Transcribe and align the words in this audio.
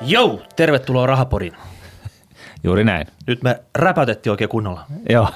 Jou, 0.00 0.40
tervetuloa 0.56 1.06
Rahapodin. 1.06 1.52
Juuri 2.64 2.84
näin. 2.84 3.06
Nyt 3.26 3.42
me 3.42 3.62
räpätettiin 3.74 4.30
oikein 4.30 4.50
kunnolla. 4.50 4.84
Joo. 5.08 5.28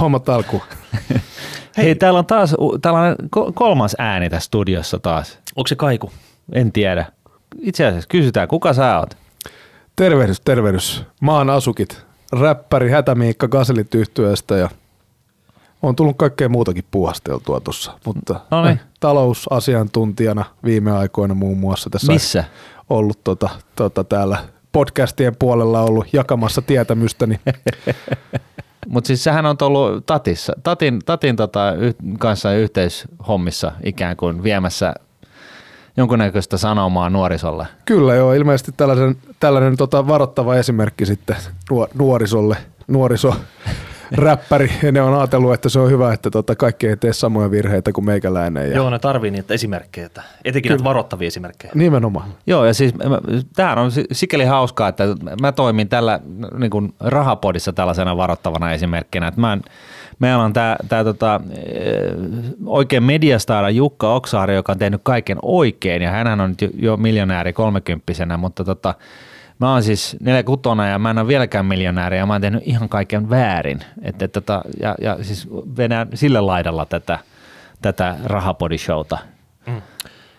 Hommat 0.00 0.28
alku. 0.28 0.62
Hei, 1.10 1.20
Hei 1.76 1.94
täällä 1.94 2.18
on 2.18 2.26
taas 2.26 2.54
tällainen 2.82 3.16
kolmas 3.54 3.96
ääni 3.98 4.30
tässä 4.30 4.46
studiossa 4.46 4.98
taas. 4.98 5.38
Onko 5.56 5.66
se 5.66 5.76
kaiku? 5.76 6.12
En 6.52 6.72
tiedä. 6.72 7.06
Itse 7.60 7.86
asiassa 7.86 8.08
kysytään, 8.08 8.48
kuka 8.48 8.72
sä 8.72 8.98
oot? 8.98 9.16
Tervehdys, 9.96 10.40
tervehdys. 10.40 11.04
Maan 11.20 11.50
asukit. 11.50 12.06
Räppäri 12.32 12.90
Hätämiikka 12.90 13.48
Gaselit 13.48 13.94
yhtyöstä 13.94 14.56
ja 14.56 14.68
on 15.82 15.96
tullut 15.96 16.16
kaikkea 16.16 16.48
muutakin 16.48 16.84
puhasteltua 16.90 17.60
tuossa, 17.60 17.92
mutta 18.04 18.40
no 18.50 18.64
niin. 18.64 18.80
talousasiantuntijana 19.00 20.44
viime 20.64 20.92
aikoina 20.92 21.34
muun 21.34 21.58
muassa 21.58 21.90
tässä 21.90 22.12
Missä? 22.12 22.44
Ollut 22.90 23.24
tota, 23.24 23.48
tota, 23.76 24.04
täällä 24.04 24.38
podcastien 24.72 25.36
puolella 25.38 25.80
ollut 25.80 26.06
jakamassa 26.12 26.62
tietämystäni. 26.62 27.40
Mutta 28.88 29.08
siis 29.08 29.24
sehän 29.24 29.46
on 29.46 29.56
ollut 29.60 30.06
Tatissa, 30.06 30.52
Tatin, 30.62 30.98
tatin 31.04 31.36
tota, 31.36 31.72
yh, 31.72 31.94
kanssa 32.18 32.52
yhteishommissa 32.52 33.72
ikään 33.84 34.16
kuin 34.16 34.42
viemässä 34.42 34.94
jonkunnäköistä 35.96 36.56
sanomaa 36.56 37.10
nuorisolle. 37.10 37.66
Kyllä 37.84 38.14
joo, 38.14 38.32
ilmeisesti 38.32 38.72
tällainen, 38.76 39.16
tällainen 39.40 39.76
tota, 39.76 40.08
varoittava 40.08 40.56
esimerkki 40.56 41.06
sitten 41.06 41.36
nuorisolle, 41.94 42.56
nuoriso 42.88 43.34
räppäri 44.12 44.70
ja 44.82 44.92
ne 44.92 45.02
on 45.02 45.18
ajatellut, 45.18 45.54
että 45.54 45.68
se 45.68 45.78
on 45.78 45.90
hyvä, 45.90 46.12
että 46.12 46.30
tota, 46.30 46.56
kaikki 46.56 46.86
ei 46.86 46.96
tee 46.96 47.12
samoja 47.12 47.50
virheitä 47.50 47.92
kuin 47.92 48.04
meikäläinen. 48.04 48.70
Ja... 48.70 48.76
Joo, 48.76 48.90
ne 48.90 48.98
tarvii 48.98 49.30
niitä 49.30 49.54
esimerkkejä, 49.54 50.06
että 50.06 50.22
etenkin 50.44 50.70
näitä 50.70 50.84
varoittavia 50.84 51.26
esimerkkejä. 51.26 51.72
Nimenomaan. 51.74 52.28
Joo, 52.46 52.64
ja 52.64 52.74
siis 52.74 52.94
tämähän 53.56 53.78
on 53.78 53.90
sikäli 54.12 54.44
hauskaa, 54.44 54.88
että 54.88 55.04
mä 55.40 55.52
toimin 55.52 55.88
tällä 55.88 56.20
niin 56.58 56.70
kuin 56.70 56.94
rahapodissa 57.00 57.72
tällaisena 57.72 58.16
varoittavana 58.16 58.72
esimerkkinä, 58.72 59.28
että 59.28 59.40
mä 59.40 59.52
en, 59.52 59.62
Meillä 60.18 60.44
on 60.44 60.52
tämä, 60.52 60.76
tämä 60.88 61.04
tota, 61.04 61.40
oikein 62.66 63.02
mediastaara 63.02 63.70
Jukka 63.70 64.14
Oksaari, 64.14 64.54
joka 64.54 64.72
on 64.72 64.78
tehnyt 64.78 65.00
kaiken 65.04 65.38
oikein 65.42 66.02
ja 66.02 66.10
hän 66.10 66.40
on 66.40 66.50
nyt 66.50 66.70
jo 66.74 66.96
miljonääri 66.96 67.52
kolmekymppisenä, 67.52 68.36
mutta 68.36 68.64
tota, 68.64 68.94
Mä 69.58 69.72
oon 69.72 69.82
siis 69.82 70.16
kutona 70.44 70.88
ja 70.88 70.98
mä 70.98 71.10
en 71.10 71.18
ole 71.18 71.28
vieläkään 71.28 71.66
miljonääri 71.66 72.18
ja 72.18 72.26
mä 72.26 72.34
oon 72.34 72.40
tehnyt 72.40 72.62
ihan 72.66 72.88
kaiken 72.88 73.30
väärin. 73.30 73.80
Et, 74.02 74.22
et, 74.22 74.32
tota, 74.32 74.62
ja, 74.80 74.94
ja 75.00 75.18
siis 75.22 75.48
vedän 75.76 76.08
sille 76.14 76.40
laidalla 76.40 76.86
tätä, 76.86 77.18
tätä 77.82 78.16
rahapodishowta. 78.24 79.18
Mm. 79.66 79.82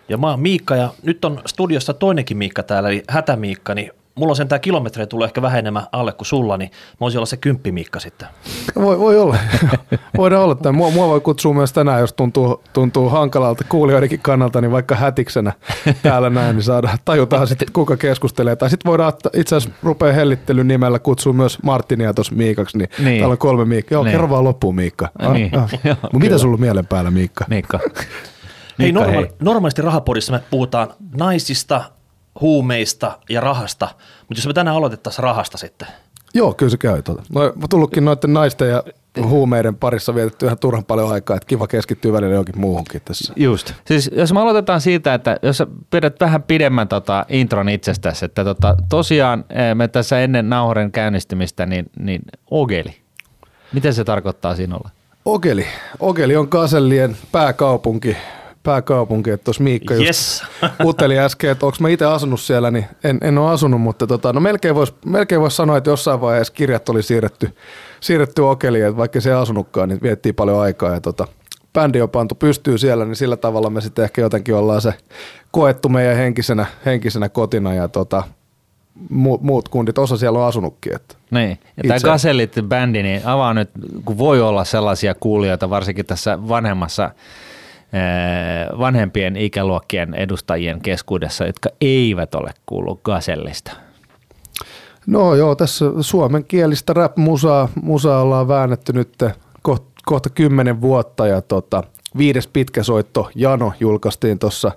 Ja 0.10 0.18
mä 0.18 0.30
oon 0.30 0.40
Miikka 0.40 0.76
ja 0.76 0.90
nyt 1.04 1.26
on 1.26 1.42
studiossa 1.46 1.94
toinenkin 1.94 2.38
Miikka 2.38 2.64
täällä, 2.64 2.90
eli 2.90 3.04
Hätämiikka, 3.08 3.76
niin 3.76 3.92
mulla 4.20 4.32
on 4.32 4.36
sen 4.36 4.48
tämä 4.48 4.60
kilometrejä 4.60 5.08
tulee 5.08 5.26
ehkä 5.26 5.42
vähän 5.42 5.60
enemmän 5.60 5.84
alle 5.92 6.12
kuin 6.12 6.26
sulla, 6.26 6.58
niin 6.58 6.70
mä 6.72 6.98
voisin 7.00 7.18
olla 7.18 7.26
se 7.26 7.38
kymppimiikka 7.38 8.00
sitten. 8.00 8.28
Voi, 8.76 9.00
voi 9.00 9.20
olla. 9.20 9.38
Voidaan 10.18 10.44
olla. 10.44 10.56
Tämä. 10.56 10.78
Mua, 10.78 10.92
mua, 10.92 11.08
voi 11.08 11.22
kutsua 11.22 11.54
myös 11.54 11.74
tänään, 11.74 12.00
jos 12.00 12.14
tuntuu, 12.14 12.64
tuntuu 12.74 13.10
hankalalta 13.10 13.64
kuulijoidenkin 13.70 14.20
kannalta, 14.20 14.62
niin 14.62 14.72
vaikka 14.72 14.96
hätiksenä 14.96 15.54
täällä 16.04 16.30
näin, 16.30 16.56
niin 16.56 16.64
saadaan, 16.64 16.98
tajutaan 17.06 17.48
sitten, 17.48 17.68
kuka 17.74 17.98
keskustelee. 17.98 18.56
Tai 18.56 18.70
sitten 18.70 18.90
voidaan 18.90 19.14
itse 19.34 19.56
asiassa 19.56 19.80
rupeaa 19.84 20.14
hellittelyn 20.14 20.68
nimellä 20.68 21.00
kutsua 21.00 21.34
myös 21.34 21.64
Martinia 21.64 22.14
tuossa 22.14 22.36
Miikaksi, 22.36 22.78
niin, 22.78 22.90
niin. 23.00 23.20
täällä 23.20 23.34
on 23.34 23.38
kolme 23.38 23.66
Miikka. 23.66 23.96
Joo, 23.96 24.04
niin. 24.04 24.12
kerro 24.12 24.30
vaan 24.30 24.44
loppuun 24.44 24.76
Miikka. 24.76 25.10
Ah, 25.20 25.34
niin. 25.34 25.58
ah. 25.58 25.72
Mutta 26.02 26.20
mitä 26.20 26.38
sulla 26.38 26.54
on 26.54 26.60
mielen 26.60 26.88
päällä 26.88 27.12
Miikka? 27.12 27.46
Miikka. 27.50 27.80
Hei, 28.80 28.92
normaali, 28.92 29.28
hei. 29.28 29.36
normaalisti 29.40 29.82
rahapodissa 29.82 30.34
me 30.34 30.40
puhutaan 30.50 30.94
naisista, 31.18 31.82
huumeista 32.42 33.20
ja 33.30 33.42
rahasta, 33.42 33.88
mutta 34.20 34.40
jos 34.40 34.48
me 34.48 34.54
tänään 34.54 34.78
aloitettaisiin 34.78 35.24
rahasta 35.24 35.58
sitten. 35.58 35.88
Joo, 36.34 36.54
kyllä 36.54 36.70
se 36.70 36.78
käy. 36.78 37.02
Tuota. 37.02 37.24
No, 37.34 37.42
mä 37.42 37.68
tullutkin 37.70 38.06
noiden 38.06 38.34
naisten 38.34 38.70
ja 38.70 38.84
huumeiden 39.24 39.76
parissa 39.76 40.16
vietetty 40.16 40.46
ihan 40.46 40.60
turhan 40.60 40.86
paljon 40.86 41.12
aikaa, 41.12 41.38
että 41.38 41.48
kiva 41.48 41.68
keskittyä 41.68 42.14
välillä 42.14 42.34
johonkin 42.34 42.60
muuhunkin 42.60 43.02
tässä. 43.06 43.34
Just. 43.36 43.74
Siis 43.86 44.12
jos 44.14 44.34
me 44.34 44.40
aloitetaan 44.40 44.82
siitä, 44.82 45.14
että 45.14 45.38
jos 45.42 45.58
sä 45.58 45.68
pidät 45.90 46.20
vähän 46.20 46.44
pidemmän 46.44 46.88
tota 46.88 47.26
intron 47.30 47.70
itsestäsi, 47.70 48.26
että 48.26 48.44
tota, 48.44 48.76
tosiaan 48.90 49.46
eh, 49.50 49.76
me 49.76 49.88
tässä 49.88 50.20
ennen 50.20 50.50
nauhoren 50.50 50.92
käynnistymistä, 50.92 51.66
niin, 51.66 51.86
niin 52.00 52.22
ogeli. 52.52 52.96
Mitä 53.74 53.92
se 53.92 54.04
tarkoittaa 54.04 54.56
sinulle? 54.56 54.90
Ogeli. 55.26 55.66
Ogeli 56.00 56.36
on 56.36 56.48
Kasellien 56.48 57.18
pääkaupunki, 57.32 58.18
pääkaupunki, 58.64 59.30
että 59.30 59.44
tuossa 59.44 59.64
Miikka 59.64 59.94
just 59.94 60.06
yes. 60.06 60.44
uteli 60.88 61.20
äsken, 61.20 61.50
että 61.50 61.66
onko 61.66 61.78
mä 61.80 61.90
itse 61.90 62.06
asunut 62.06 62.42
siellä, 62.42 62.72
niin 62.72 62.86
en, 63.04 63.18
en 63.22 63.38
ole 63.38 63.52
asunut, 63.52 63.82
mutta 63.82 64.08
tota, 64.08 64.34
no 64.34 64.40
melkein 64.40 64.76
voisi 64.76 64.94
melkein 65.06 65.42
vois 65.42 65.56
sanoa, 65.56 65.78
että 65.78 65.90
jossain 65.90 66.22
vaiheessa 66.22 66.54
kirjat 66.54 66.90
oli 66.90 67.04
siirretty, 67.04 67.56
siirretty 68.00 68.42
Okeliin, 68.42 68.86
että 68.86 68.98
vaikka 68.98 69.22
se 69.22 69.30
ei 69.30 69.36
asunutkaan, 69.36 69.90
niin 69.90 70.02
viettiin 70.02 70.36
paljon 70.36 70.60
aikaa 70.60 70.94
ja 70.94 71.02
tota, 71.02 71.28
bändi 71.74 72.02
on 72.02 72.10
pantu 72.10 72.36
pystyy 72.36 72.78
siellä, 72.78 73.06
niin 73.06 73.16
sillä 73.16 73.38
tavalla 73.38 73.70
me 73.70 73.82
sitten 73.82 74.04
ehkä 74.04 74.22
jotenkin 74.22 74.56
ollaan 74.56 74.82
se 74.82 74.94
koettu 75.52 75.90
meidän 75.90 76.18
henkisenä, 76.18 76.66
henkisenä 76.86 77.30
kotina 77.30 77.74
ja 77.74 77.88
tota, 77.88 78.24
muut, 79.10 79.42
muut 79.42 79.70
kundit, 79.70 79.98
osa 79.98 80.18
siellä 80.18 80.40
on 80.40 80.46
asunutkin. 80.46 80.96
Että 80.96 81.16
niin, 81.32 81.60
ja 81.78 81.84
tämä 81.88 82.14
Gasellit-bändi, 82.14 83.04
niin 83.04 83.22
avaa 83.26 83.54
nyt, 83.54 83.70
kun 84.06 84.18
voi 84.18 84.42
olla 84.42 84.64
sellaisia 84.64 85.16
kuulijoita, 85.16 85.70
varsinkin 85.70 86.06
tässä 86.06 86.48
vanhemmassa 86.48 87.12
vanhempien 88.80 89.38
ikäluokkien 89.38 90.14
edustajien 90.14 90.82
keskuudessa, 90.82 91.46
jotka 91.46 91.70
eivät 91.82 92.36
ole 92.36 92.52
kuullut 92.66 93.02
Gasellista? 93.04 93.72
No 95.08 95.36
joo, 95.36 95.56
tässä 95.56 95.86
suomenkielistä 96.02 96.94
rap-musaa 96.94 97.70
musaa 97.82 98.22
ollaan 98.22 98.48
väännetty 98.48 98.94
nyt 98.94 99.18
kohta, 99.62 99.86
kohta 100.06 100.30
kymmenen 100.30 100.82
vuotta 100.82 101.28
ja 101.28 101.42
tota, 101.42 101.84
viides 102.18 102.48
pitkäsoitto 102.48 103.30
Jano 103.36 103.74
julkaistiin 103.80 104.40
tuossa 104.40 104.72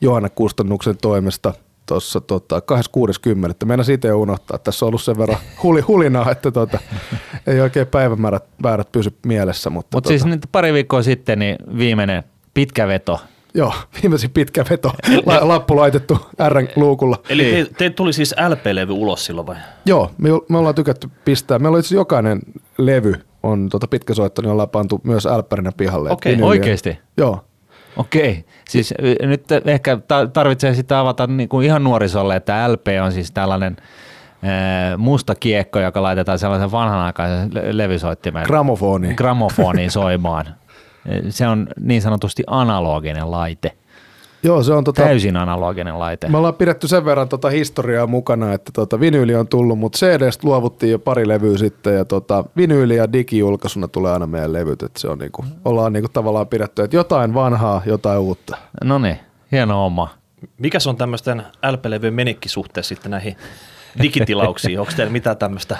Johanna 0.00 0.28
Kustannuksen 0.28 0.96
toimesta 1.02 1.54
tuossa 1.86 2.20
tota, 2.20 2.58
26.10. 2.58 3.66
Meidän 3.66 3.84
siitä 3.84 4.08
jo 4.08 4.20
unohtaa. 4.20 4.58
Tässä 4.58 4.84
on 4.84 4.88
ollut 4.88 5.02
sen 5.02 5.18
verran 5.18 5.38
huli, 5.62 5.80
hulinaa, 5.80 6.30
että 6.30 6.50
tota, 6.50 6.78
ei 7.46 7.60
oikein 7.60 7.86
päivämäärät 7.86 8.44
väärät 8.62 8.92
pysy 8.92 9.16
mielessä. 9.26 9.70
Mutta 9.70 9.96
Mut 9.96 10.06
siis 10.06 10.22
tota. 10.22 10.30
siis 10.30 10.40
nyt 10.40 10.52
pari 10.52 10.72
viikkoa 10.72 11.02
sitten 11.02 11.38
niin 11.38 11.56
viimeinen 11.78 12.24
Pitkä 12.58 12.88
veto. 12.88 13.20
Joo, 13.54 13.72
viimeisin 14.02 14.30
pitkä 14.30 14.64
veto. 14.70 14.92
La- 15.26 15.48
lappu 15.54 15.76
laitettu 15.76 16.18
R-luukulla. 16.48 17.16
Eli 17.28 17.44
te, 17.44 17.66
te 17.78 17.90
tuli 17.90 18.12
siis 18.12 18.34
LP-levy 18.48 18.92
ulos 18.92 19.24
silloin 19.24 19.46
vai? 19.46 19.56
Joo, 19.86 20.10
me, 20.18 20.28
me 20.48 20.58
ollaan 20.58 20.74
tykätty 20.74 21.08
pistää. 21.24 21.58
Meillä 21.58 21.76
on 21.76 21.80
itse 21.80 21.94
jokainen 21.94 22.40
levy 22.78 23.14
on 23.42 23.68
tota 23.68 23.86
pitkä 23.86 24.14
soitto, 24.14 24.42
niin 24.42 24.50
ollaan 24.50 24.68
pantu 24.68 25.00
myös 25.04 25.26
älppärinä 25.26 25.72
pihalle. 25.76 26.10
Okei, 26.10 26.34
okay, 26.34 26.46
oikeasti? 26.46 26.98
Joo. 27.16 27.44
Okei, 27.96 28.44
siis 28.68 28.94
nyt 29.22 29.44
ehkä 29.64 29.98
tarvitsee 30.32 30.74
sitä 30.74 31.00
avata 31.00 31.26
niin 31.26 31.48
kuin 31.48 31.66
ihan 31.66 31.84
nuorisolle, 31.84 32.36
että 32.36 32.72
LP 32.72 32.86
on 33.04 33.12
siis 33.12 33.30
tällainen 33.30 33.76
musta 34.96 35.34
kiekko, 35.34 35.80
joka 35.80 36.02
laitetaan 36.02 36.38
sellaisen 36.38 36.72
vanhanaikaisen 36.72 37.50
levysoittimen 37.70 38.44
gramofoniin, 38.46 39.14
gramofoniin 39.14 39.90
soimaan. 39.90 40.44
Se 41.28 41.48
on 41.48 41.68
niin 41.80 42.02
sanotusti 42.02 42.42
analoginen 42.46 43.30
laite. 43.30 43.72
Joo, 44.42 44.62
se 44.62 44.72
on 44.72 44.84
tota, 44.84 45.02
täysin 45.02 45.36
analoginen 45.36 45.98
laite. 45.98 46.28
Me 46.28 46.38
ollaan 46.38 46.54
pidetty 46.54 46.88
sen 46.88 47.04
verran 47.04 47.28
tota 47.28 47.50
historiaa 47.50 48.06
mukana, 48.06 48.52
että 48.52 48.72
tota, 48.72 49.00
vinyyli 49.00 49.34
on 49.34 49.48
tullut, 49.48 49.78
mutta 49.78 49.98
CD-stä 49.98 50.46
luovuttiin 50.46 50.92
jo 50.92 50.98
pari 50.98 51.28
levyä 51.28 51.58
sitten 51.58 51.94
ja 51.94 52.04
tota, 52.04 52.44
vinyyli 52.56 52.96
ja 52.96 53.12
digijulkaisuna 53.12 53.88
tulee 53.88 54.12
aina 54.12 54.26
meidän 54.26 54.52
levyt, 54.52 54.82
että 54.82 55.00
se 55.00 55.08
on 55.08 55.18
niinku, 55.18 55.44
ollaan 55.64 55.92
niinku 55.92 56.08
tavallaan 56.12 56.46
pidetty, 56.46 56.82
että 56.82 56.96
jotain 56.96 57.34
vanhaa, 57.34 57.82
jotain 57.86 58.18
uutta. 58.18 58.56
No 58.84 58.98
niin, 58.98 59.18
hieno 59.52 59.86
oma. 59.86 60.08
Mikä 60.58 60.78
on 60.88 60.96
tämmöisten 60.96 61.42
LP-levyjen 61.70 62.14
menikki 62.14 62.48
suhteessa 62.48 62.88
sitten 62.88 63.10
näihin 63.10 63.36
digitilauksiin? 64.02 64.78
Onko 64.80 64.92
teillä 64.96 65.12
mitään 65.12 65.36
tämmöistä? 65.36 65.76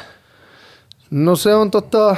No 1.10 1.36
se 1.36 1.54
on 1.54 1.70
tota, 1.70 2.16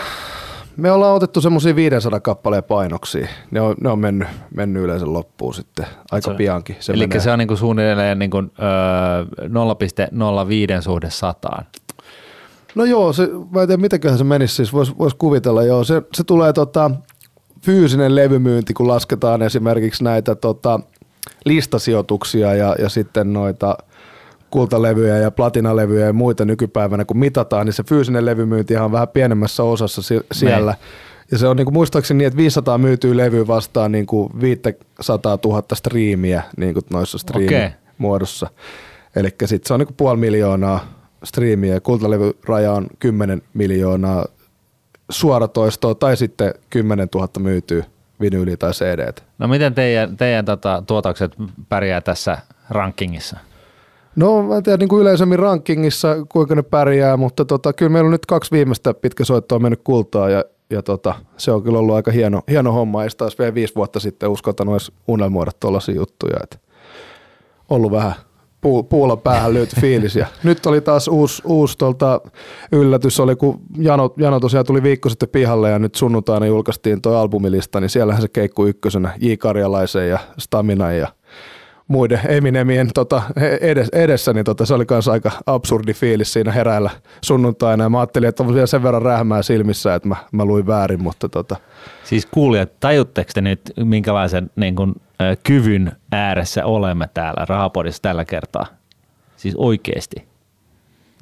me 0.80 0.92
ollaan 0.92 1.14
otettu 1.16 1.40
semmoisia 1.40 1.76
500 1.76 2.20
kappaleen 2.20 2.64
painoksia. 2.64 3.28
Ne 3.50 3.60
on, 3.60 3.74
ne 3.80 3.88
on 3.88 3.98
mennyt, 3.98 4.28
mennyt 4.54 4.82
yleensä 4.82 5.12
loppuun 5.12 5.54
sitten 5.54 5.86
aika 6.10 6.30
se, 6.30 6.36
piankin. 6.36 6.76
Se 6.80 6.92
eli 6.92 7.06
menee. 7.06 7.20
se 7.20 7.30
on 7.30 7.38
niin 7.38 7.48
kuin 7.48 7.58
suunnilleen 7.58 8.18
niin 8.18 8.30
kuin, 8.30 8.52
öö, 8.58 9.48
0,05 10.76 10.82
suhde 10.82 11.10
sataan. 11.10 11.66
No 12.74 12.84
joo, 12.84 13.12
se, 13.12 13.28
mä 13.50 13.62
en 13.62 13.68
tiedä 13.68 13.80
mitäköhän 13.80 14.18
se 14.18 14.24
menisi, 14.24 14.54
siis 14.54 14.72
voisi 14.72 14.92
vois 14.98 15.14
kuvitella, 15.14 15.62
joo, 15.62 15.84
se, 15.84 16.02
se 16.14 16.24
tulee 16.24 16.52
tota, 16.52 16.90
fyysinen 17.62 18.14
levymyynti, 18.14 18.74
kun 18.74 18.88
lasketaan 18.88 19.42
esimerkiksi 19.42 20.04
näitä 20.04 20.34
tota, 20.34 20.80
listasijoituksia 21.44 22.54
ja, 22.54 22.76
ja 22.78 22.88
sitten 22.88 23.32
noita– 23.32 23.76
kultalevyjä 24.50 25.18
ja 25.18 25.30
platinalevyjä 25.30 26.06
ja 26.06 26.12
muita 26.12 26.44
nykypäivänä, 26.44 27.04
kun 27.04 27.18
mitataan, 27.18 27.66
niin 27.66 27.74
se 27.74 27.82
fyysinen 27.82 28.26
levymyynti 28.26 28.76
on 28.76 28.92
vähän 28.92 29.08
pienemmässä 29.08 29.62
osassa 29.62 30.02
siellä. 30.32 30.70
Me. 30.70 30.86
Ja 31.30 31.38
se 31.38 31.48
on 31.48 31.56
niin 31.56 31.64
kuin 31.64 31.74
muistaakseni 31.74 32.18
niin, 32.18 32.26
että 32.26 32.36
500 32.36 32.78
myytyy 32.78 33.16
levy 33.16 33.46
vastaan 33.46 33.92
niin 33.92 34.06
kuin 34.06 34.30
500 34.40 35.38
000 35.44 35.62
striimiä 35.74 36.42
niin 36.56 36.74
kuin 36.74 36.84
noissa 36.90 37.18
striimimuodossa. 37.18 38.46
Okay. 38.46 38.58
Eli 39.16 39.28
sitten 39.44 39.68
se 39.68 39.74
on 39.74 39.80
niin 39.80 39.94
puoli 39.96 40.16
miljoonaa 40.16 40.86
striimiä 41.24 41.74
ja 41.74 41.80
kultalevyraja 41.80 42.72
on 42.72 42.86
10 42.98 43.42
miljoonaa 43.54 44.26
suoratoistoa 45.10 45.94
tai 45.94 46.16
sitten 46.16 46.54
10 46.70 47.08
000 47.14 47.28
myytyy 47.38 47.84
vinyyli 48.20 48.56
tai 48.56 48.72
CD. 48.72 49.12
No 49.38 49.48
miten 49.48 49.74
teidän, 49.74 50.16
teidän 50.16 50.44
tota, 50.44 50.82
tuotokset 50.86 51.32
pärjää 51.68 52.00
tässä 52.00 52.38
rankingissa? 52.70 53.36
No 54.16 54.42
mä 54.42 54.56
en 54.56 54.62
tiedä 54.62 54.76
niin 54.76 54.88
kuin 54.88 55.00
yleisemmin 55.00 55.38
rankingissa 55.38 56.16
kuinka 56.28 56.54
ne 56.54 56.62
pärjää, 56.62 57.16
mutta 57.16 57.44
tota, 57.44 57.72
kyllä 57.72 57.92
meillä 57.92 58.06
on 58.06 58.12
nyt 58.12 58.26
kaksi 58.26 58.50
viimeistä 58.50 58.94
pitkäsoittoa 58.94 59.58
mennyt 59.58 59.80
kultaa 59.84 60.30
ja, 60.30 60.44
ja 60.70 60.82
tota, 60.82 61.14
se 61.36 61.52
on 61.52 61.62
kyllä 61.62 61.78
ollut 61.78 61.94
aika 61.94 62.10
hieno, 62.10 62.42
hieno 62.50 62.72
homma. 62.72 63.04
Ei 63.04 63.10
taas 63.16 63.38
vielä 63.38 63.54
viisi 63.54 63.74
vuotta 63.74 64.00
sitten 64.00 64.28
uskaltanut 64.28 64.74
edes 64.74 64.92
unelmoida 65.08 65.50
tuollaisia 65.60 65.94
juttuja. 65.94 66.36
Et 66.42 66.60
ollut 67.68 67.92
vähän 67.92 68.14
puu, 68.60 68.82
puulla 68.82 69.16
päähän 69.16 69.54
löyty 69.54 69.76
fiilis. 69.80 70.16
Ja 70.16 70.26
nyt 70.44 70.66
oli 70.66 70.80
taas 70.80 71.08
uusi, 71.08 71.42
uusi 71.44 71.78
tuolta 71.78 72.20
yllätys, 72.72 73.20
oli 73.20 73.36
kun 73.36 73.60
Jano, 73.78 74.14
Jano 74.16 74.40
tosiaan 74.40 74.66
tuli 74.66 74.82
viikko 74.82 75.08
sitten 75.08 75.28
pihalle 75.28 75.70
ja 75.70 75.78
nyt 75.78 75.94
sunnuntaina 75.94 76.46
julkaistiin 76.46 77.02
tuo 77.02 77.16
albumilista, 77.16 77.80
niin 77.80 77.90
siellähän 77.90 78.22
se 78.22 78.28
keikku 78.28 78.66
ykkösenä 78.66 79.14
J. 79.20 79.32
Karjalaisen 79.38 80.08
ja 80.08 80.18
Stamina 80.38 80.92
ja 80.92 81.08
muiden 81.90 82.20
Eminemien 82.28 82.90
tota, 82.94 83.22
edessä, 83.92 84.32
niin 84.32 84.44
tota, 84.44 84.66
se 84.66 84.74
oli 84.74 84.84
myös 84.90 85.08
aika 85.08 85.30
absurdi 85.46 85.92
fiilis 85.92 86.32
siinä 86.32 86.52
heräillä 86.52 86.90
sunnuntaina. 87.22 87.84
Ja 87.84 87.90
mä 87.90 88.00
ajattelin, 88.00 88.28
että 88.28 88.42
on 88.42 88.54
vielä 88.54 88.66
sen 88.66 88.82
verran 88.82 89.02
rähmää 89.02 89.42
silmissä, 89.42 89.94
että 89.94 90.08
mä, 90.08 90.16
mä 90.32 90.44
luin 90.44 90.66
väärin. 90.66 91.02
Mutta 91.02 91.28
tota. 91.28 91.56
Siis 92.04 92.26
kuulijat, 92.26 92.80
tajutteko 92.80 93.30
te 93.34 93.40
nyt 93.40 93.60
minkälaisen 93.84 94.50
niin 94.56 94.76
kun, 94.76 94.94
kyvyn 95.42 95.92
ääressä 96.12 96.64
olemme 96.64 97.08
täällä 97.14 97.44
Rahapodissa 97.48 98.02
tällä 98.02 98.24
kertaa? 98.24 98.66
Siis 99.36 99.54
oikeasti. 99.56 100.29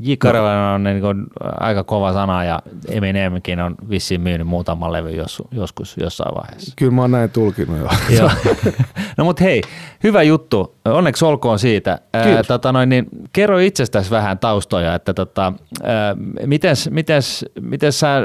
J. 0.01 0.13
Karjalainen 0.19 0.75
on 0.75 0.85
niin 0.85 1.01
kuin 1.01 1.27
aika 1.61 1.85
kova 1.85 2.13
sana 2.13 2.45
ja 2.45 2.63
Eminemkin 2.89 3.61
on 3.61 3.75
vissiin 3.91 4.21
myynyt 4.21 4.47
muutaman 4.47 4.93
levy 4.93 5.11
jos, 5.11 5.43
joskus 5.51 5.97
jossain 6.01 6.35
vaiheessa. 6.35 6.73
Kyllä 6.77 6.93
mä 6.93 7.01
oon 7.01 7.11
näin 7.11 7.31
tulkinut 7.31 7.79
jo. 7.79 8.31
no 9.17 9.25
mutta 9.25 9.45
hei, 9.45 9.63
hyvä 10.05 10.23
juttu. 10.23 10.75
Onneksi 10.85 11.25
olkoon 11.25 11.59
siitä. 11.59 11.99
Ää, 12.13 12.43
tota 12.43 12.73
noin, 12.73 12.89
niin, 12.89 13.07
kerro 13.33 13.59
itsestäsi 13.59 14.11
vähän 14.11 14.39
taustoja, 14.39 14.95
että 14.95 15.15
tota, 15.15 15.53
ää, 15.83 16.17
mites, 16.47 16.91
mites, 16.91 17.45
mites 17.61 18.01
sä, 18.01 18.21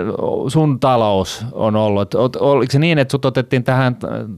sun 0.47 0.79
talous 0.79 1.45
on 1.51 1.75
ollut? 1.75 2.15
Ot, 2.15 2.35
oliko 2.35 2.71
se 2.71 2.79
niin, 2.79 2.99
että 2.99 3.11
sut 3.11 3.25
otettiin 3.25 3.63
tähän 3.63 3.97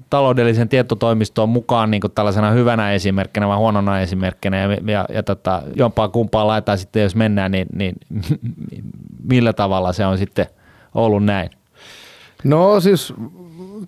taloudellisen 0.10 0.70
tietotoimistoon 0.70 1.50
mukaan 1.50 1.92
niin 1.92 2.02
tällaisena 2.16 2.52
hyvänä 2.52 2.92
esimerkkinä 2.92 3.48
vai 3.48 3.58
huonona 3.58 4.00
esimerkkinä 4.00 4.58
ja, 4.58 4.78
ja, 4.92 5.06
ja 5.14 5.24
tota, 5.24 5.62
jompaa 5.76 6.10
kumpaa 6.10 6.48
laitetaan 6.48 6.78
sitten, 6.78 7.04
jos 7.04 7.16
mennään, 7.26 7.52
niin, 7.52 7.68
niin 7.74 7.96
millä 9.32 9.54
tavalla 9.54 9.94
se 9.94 10.06
on 10.06 10.18
sitten 10.18 10.46
ollut 10.96 11.24
näin? 11.24 11.50
No 12.44 12.80
siis 12.80 13.14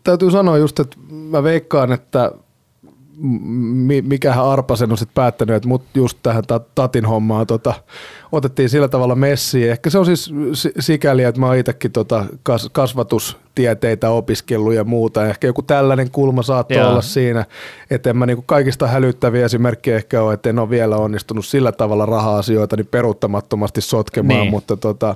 täytyy 0.03 0.31
sanoa 0.31 0.57
just, 0.57 0.79
että 0.79 0.97
mä 1.09 1.43
veikkaan, 1.43 1.91
että 1.91 2.31
mikähän 4.03 4.45
Arpasen 4.45 4.91
on 4.91 4.97
sitten 4.97 5.15
päättänyt, 5.15 5.55
että 5.55 5.69
mut 5.69 5.83
just 5.93 6.17
tähän 6.23 6.43
Tatin 6.75 7.05
hommaan 7.05 7.47
tota, 7.47 7.73
otettiin 8.31 8.69
sillä 8.69 8.87
tavalla 8.87 9.15
messiin. 9.15 9.71
Ehkä 9.71 9.89
se 9.89 9.97
on 9.97 10.05
siis 10.05 10.33
sikäli, 10.79 11.23
että 11.23 11.39
mä 11.41 11.47
oon 11.47 11.57
itsekin 11.57 11.91
tota 11.91 12.25
kas, 12.43 12.69
kasvatustieteitä 12.71 14.09
opiskellut 14.09 14.73
ja 14.73 14.83
muuta. 14.83 15.27
Ehkä 15.27 15.47
joku 15.47 15.61
tällainen 15.61 16.11
kulma 16.11 16.43
saattaa 16.43 16.77
Joo. 16.77 16.89
olla 16.89 17.01
siinä, 17.01 17.45
että 17.89 18.09
en 18.09 18.17
mä 18.17 18.25
niinku 18.25 18.43
kaikista 18.45 18.87
hälyttäviä 18.87 19.45
esimerkkejä 19.45 19.97
ehkä 19.97 20.21
ole, 20.21 20.33
että 20.33 20.49
en 20.49 20.59
ole 20.59 20.69
vielä 20.69 20.97
onnistunut 20.97 21.45
sillä 21.45 21.71
tavalla 21.71 22.05
raha-asioita 22.05 22.75
niin 22.75 22.87
peruuttamattomasti 22.87 23.81
sotkemaan, 23.81 24.39
niin. 24.39 24.51
mutta 24.51 24.77
tota, 24.77 25.15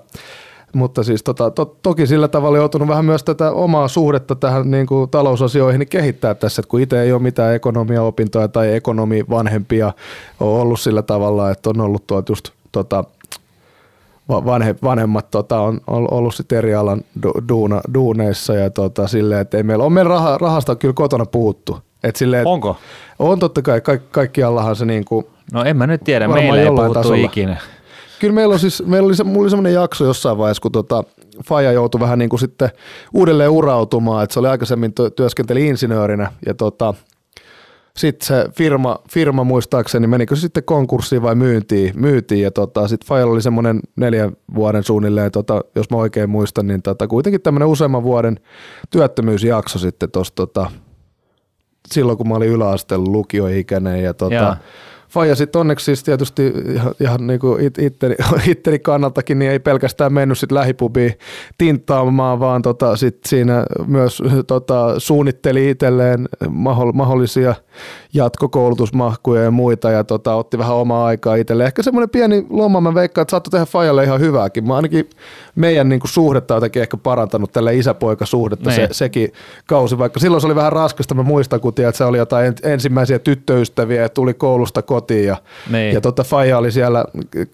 mutta 0.73 1.03
siis 1.03 1.23
tota, 1.23 1.51
to, 1.51 1.75
toki 1.81 2.07
sillä 2.07 2.27
tavalla 2.27 2.57
joutunut 2.57 2.87
vähän 2.87 3.05
myös 3.05 3.23
tätä 3.23 3.51
omaa 3.51 3.87
suhdetta 3.87 4.35
tähän 4.35 4.71
niin 4.71 4.87
kuin 4.87 5.09
talousasioihin 5.09 5.79
niin 5.79 5.89
kehittää 5.89 6.33
tässä, 6.33 6.59
että 6.59 6.69
kun 6.69 6.81
itse 6.81 7.01
ei 7.01 7.11
ole 7.11 7.21
mitään 7.21 7.55
ekonomiaopintoja 7.55 8.47
tai 8.47 8.75
ekonomi 8.75 9.23
vanhempia 9.29 9.93
on 10.39 10.61
ollut 10.61 10.79
sillä 10.79 11.01
tavalla, 11.01 11.51
että 11.51 11.69
on 11.69 11.81
ollut 11.81 12.07
tuot 12.07 12.29
just 12.29 12.49
tota, 12.71 13.03
vanhe, 14.29 14.75
vanhemmat 14.83 15.31
tota, 15.31 15.59
on, 15.59 15.81
on 15.87 16.07
ollut 16.11 16.35
sitten 16.35 16.57
eri 16.57 16.75
alan 16.75 17.01
duuna, 17.49 17.81
duuneissa 17.93 18.53
ja 18.53 18.69
tota, 18.69 19.07
silleen, 19.07 19.41
että 19.41 19.57
ei 19.57 19.63
meillä, 19.63 19.83
on 19.83 19.93
meillä 19.93 20.09
raha, 20.09 20.37
rahasta 20.37 20.75
kyllä 20.75 20.93
kotona 20.93 21.25
puhuttu. 21.25 21.77
Et 22.03 22.15
silleen, 22.15 22.47
Onko? 22.47 22.77
On 23.19 23.39
totta 23.39 23.61
kai, 23.61 23.81
ka, 23.81 23.97
kaikkiallahan 24.11 24.75
se 24.75 24.85
niin 24.85 25.05
kuin, 25.05 25.25
No 25.53 25.63
en 25.63 25.77
mä 25.77 25.87
nyt 25.87 26.01
tiedä, 26.03 26.27
meillä 26.27 26.61
ei 26.61 26.67
puhuttu 26.67 26.93
tasolla. 26.93 27.25
ikinä. 27.25 27.57
Kyllä 28.21 28.33
meillä, 28.33 28.53
on 28.53 28.59
siis, 28.59 28.83
meillä 28.85 29.05
oli, 29.05 29.15
se, 29.15 29.23
mulla 29.23 29.41
oli 29.41 29.49
semmoinen 29.49 29.73
jakso 29.73 30.05
jossain 30.05 30.37
vaiheessa, 30.37 30.61
kun 30.61 30.71
tota, 30.71 31.03
Faja 31.47 31.71
joutui 31.71 31.99
vähän 31.99 32.19
niin 32.19 32.29
kuin 32.29 32.39
sitten 32.39 32.69
uudelleen 33.13 33.49
urautumaan, 33.49 34.23
että 34.23 34.33
se 34.33 34.39
oli 34.39 34.47
aikaisemmin 34.47 34.93
työskenteli 35.15 35.67
insinöörinä 35.67 36.31
ja 36.45 36.53
tota, 36.53 36.93
sitten 37.97 38.27
se 38.27 38.45
firma, 38.51 38.99
firma 39.09 39.43
muistaakseni, 39.43 40.07
menikö 40.07 40.35
se 40.35 40.41
sitten 40.41 40.63
konkurssiin 40.63 41.21
vai 41.21 41.35
myyntiin, 41.35 41.93
myyntiin 41.95 42.41
ja 42.41 42.51
tota, 42.51 42.87
sitten 42.87 43.07
Fajalla 43.07 43.33
oli 43.33 43.41
semmoinen 43.41 43.79
neljän 43.95 44.31
vuoden 44.55 44.83
suunnilleen, 44.83 45.31
tota, 45.31 45.61
jos 45.75 45.89
mä 45.89 45.97
oikein 45.97 46.29
muistan, 46.29 46.67
niin 46.67 46.81
tota, 46.81 47.07
kuitenkin 47.07 47.41
tämmöinen 47.41 47.67
useamman 47.67 48.03
vuoden 48.03 48.39
työttömyysjakso 48.89 49.79
sitten 49.79 50.11
tuossa 50.11 50.35
tota, 50.35 50.71
silloin, 51.91 52.17
kun 52.17 52.27
mä 52.27 52.35
olin 52.35 52.49
yläasteella 52.49 53.11
lukioikäinen 53.11 54.03
ja 54.03 54.13
tota, 54.13 54.57
Faija 55.11 55.35
sitten 55.35 55.59
onneksi 55.59 55.85
siis 55.85 56.03
tietysti 56.03 56.53
ihan, 56.73 56.93
ihan 56.99 57.27
niin 57.27 57.39
kuin 57.39 57.63
it, 57.63 57.77
itteni, 57.77 58.15
itteni, 58.51 58.79
kannaltakin 58.79 59.39
niin 59.39 59.51
ei 59.51 59.59
pelkästään 59.59 60.13
mennyt 60.13 60.37
sitten 60.37 60.55
lähipubiin 60.55 61.13
tinttaamaan, 61.57 62.39
vaan 62.39 62.61
tota, 62.61 62.95
sit 62.95 63.17
siinä 63.25 63.65
myös 63.87 64.23
tota, 64.47 64.99
suunnitteli 64.99 65.69
itselleen 65.69 66.29
mahdollisia 66.93 67.55
jatkokoulutusmahkuja 68.13 69.43
ja 69.43 69.51
muita 69.51 69.91
ja 69.91 70.03
tota, 70.03 70.35
otti 70.35 70.57
vähän 70.57 70.75
omaa 70.75 71.05
aikaa 71.05 71.35
itselleen. 71.35 71.67
Ehkä 71.67 71.83
semmoinen 71.83 72.09
pieni 72.09 72.45
loma, 72.49 72.81
mä 72.81 72.93
veikkaan, 72.93 73.23
että 73.23 73.31
saattoi 73.31 73.51
tehdä 73.51 73.65
Fajalle 73.65 74.03
ihan 74.03 74.19
hyvääkin. 74.19 74.67
Mä 74.67 74.75
ainakin 74.75 75.09
meidän 75.55 75.89
niin 75.89 75.99
kuin, 75.99 76.11
suhdetta 76.11 76.53
jotenkin 76.53 76.81
ehkä 76.81 76.97
parantanut 76.97 77.51
tälle 77.51 77.75
isäpoikasuhdetta 77.75 78.71
se, 78.71 78.81
niin. 78.81 78.93
sekin 78.93 79.33
kausi, 79.65 79.97
vaikka 79.97 80.19
silloin 80.19 80.41
se 80.41 80.47
oli 80.47 80.55
vähän 80.55 80.73
raskasta, 80.73 81.15
mä 81.15 81.23
muistan, 81.23 81.59
kun 81.61 81.73
tiedät, 81.73 81.95
se 81.95 82.03
oli 82.03 82.17
jotain 82.17 82.53
ensimmäisiä 82.63 83.19
tyttöystäviä 83.19 84.01
ja 84.01 84.09
tuli 84.09 84.33
koulusta 84.33 84.81
kotiin 84.81 85.00
ja, 85.09 85.37
niin. 85.69 85.93
ja 85.93 86.01
tota, 86.01 86.23
Faija 86.23 86.57
oli 86.57 86.71
siellä 86.71 87.05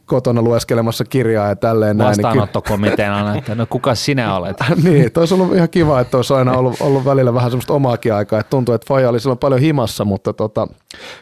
kotona 0.05 0.41
lueskelemassa 0.41 1.05
kirjaa 1.05 1.47
ja 1.47 1.55
tälleen 1.55 1.97
näin. 1.97 2.11
Niin 2.11 2.23
Vastaanottokomiteana, 2.23 3.35
että 3.35 3.55
no 3.55 3.65
kuka 3.69 3.95
sinä 3.95 4.35
olet? 4.35 4.57
niin, 4.83 5.11
olisi 5.15 5.33
ollut 5.33 5.55
ihan 5.55 5.69
kiva, 5.69 5.99
että 5.99 6.17
olisi 6.17 6.33
aina 6.33 6.57
ollut, 6.57 6.81
ollut 6.81 7.05
välillä 7.05 7.33
vähän 7.33 7.51
semmoista 7.51 7.73
omaakin 7.73 8.13
aikaa, 8.13 8.39
että 8.39 8.49
tuntuu, 8.49 8.75
että 8.75 8.87
Faija 8.87 9.09
oli 9.09 9.19
silloin 9.19 9.39
paljon 9.39 9.61
himassa, 9.61 10.05
mutta 10.05 10.33
tota, 10.33 10.67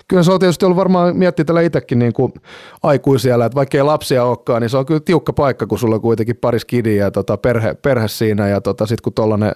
kyllä 0.07 0.23
se 0.23 0.31
on 0.31 0.39
tietysti 0.39 0.65
ollut 0.65 0.77
varmaan 0.77 1.17
miettiä 1.17 1.45
tällä 1.45 1.61
itsekin 1.61 1.99
niin 1.99 2.13
kuin 2.13 2.33
aikuisia, 2.83 3.35
että 3.45 3.55
vaikka 3.55 3.77
ei 3.77 3.83
lapsia 3.83 4.25
olekaan, 4.25 4.61
niin 4.61 4.69
se 4.69 4.77
on 4.77 4.85
kyllä 4.85 4.99
tiukka 4.99 5.33
paikka, 5.33 5.67
kun 5.67 5.79
sulla 5.79 5.95
on 5.95 6.01
kuitenkin 6.01 6.35
pari 6.35 6.59
skidiä 6.59 7.03
ja 7.03 7.11
tota, 7.11 7.37
perhe, 7.37 7.73
perhe 7.73 8.07
siinä 8.07 8.47
ja 8.47 8.61
tota, 8.61 8.85
sitten 8.85 9.03
kun 9.03 9.13
tollainen, 9.13 9.51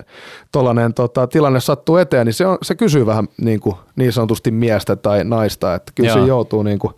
tollainen 0.52 0.94
tota, 0.94 1.28
tilanne 1.28 1.60
sattuu 1.60 1.98
eteen, 1.98 2.26
niin 2.26 2.34
se, 2.34 2.46
on, 2.46 2.58
se 2.62 2.76
kysyy 2.76 3.06
vähän 3.06 3.28
niin, 3.42 3.60
kuin, 3.60 3.76
niin 3.96 4.14
sanotusti 4.14 4.52
miestä 4.52 4.96
tai 4.96 5.24
naista, 5.24 5.76
että 5.76 5.92
kyllä 5.96 6.10
Joo. 6.10 6.20
se 6.20 6.28
joutuu 6.28 6.59
niin 6.64 6.80
kuin, 6.80 6.94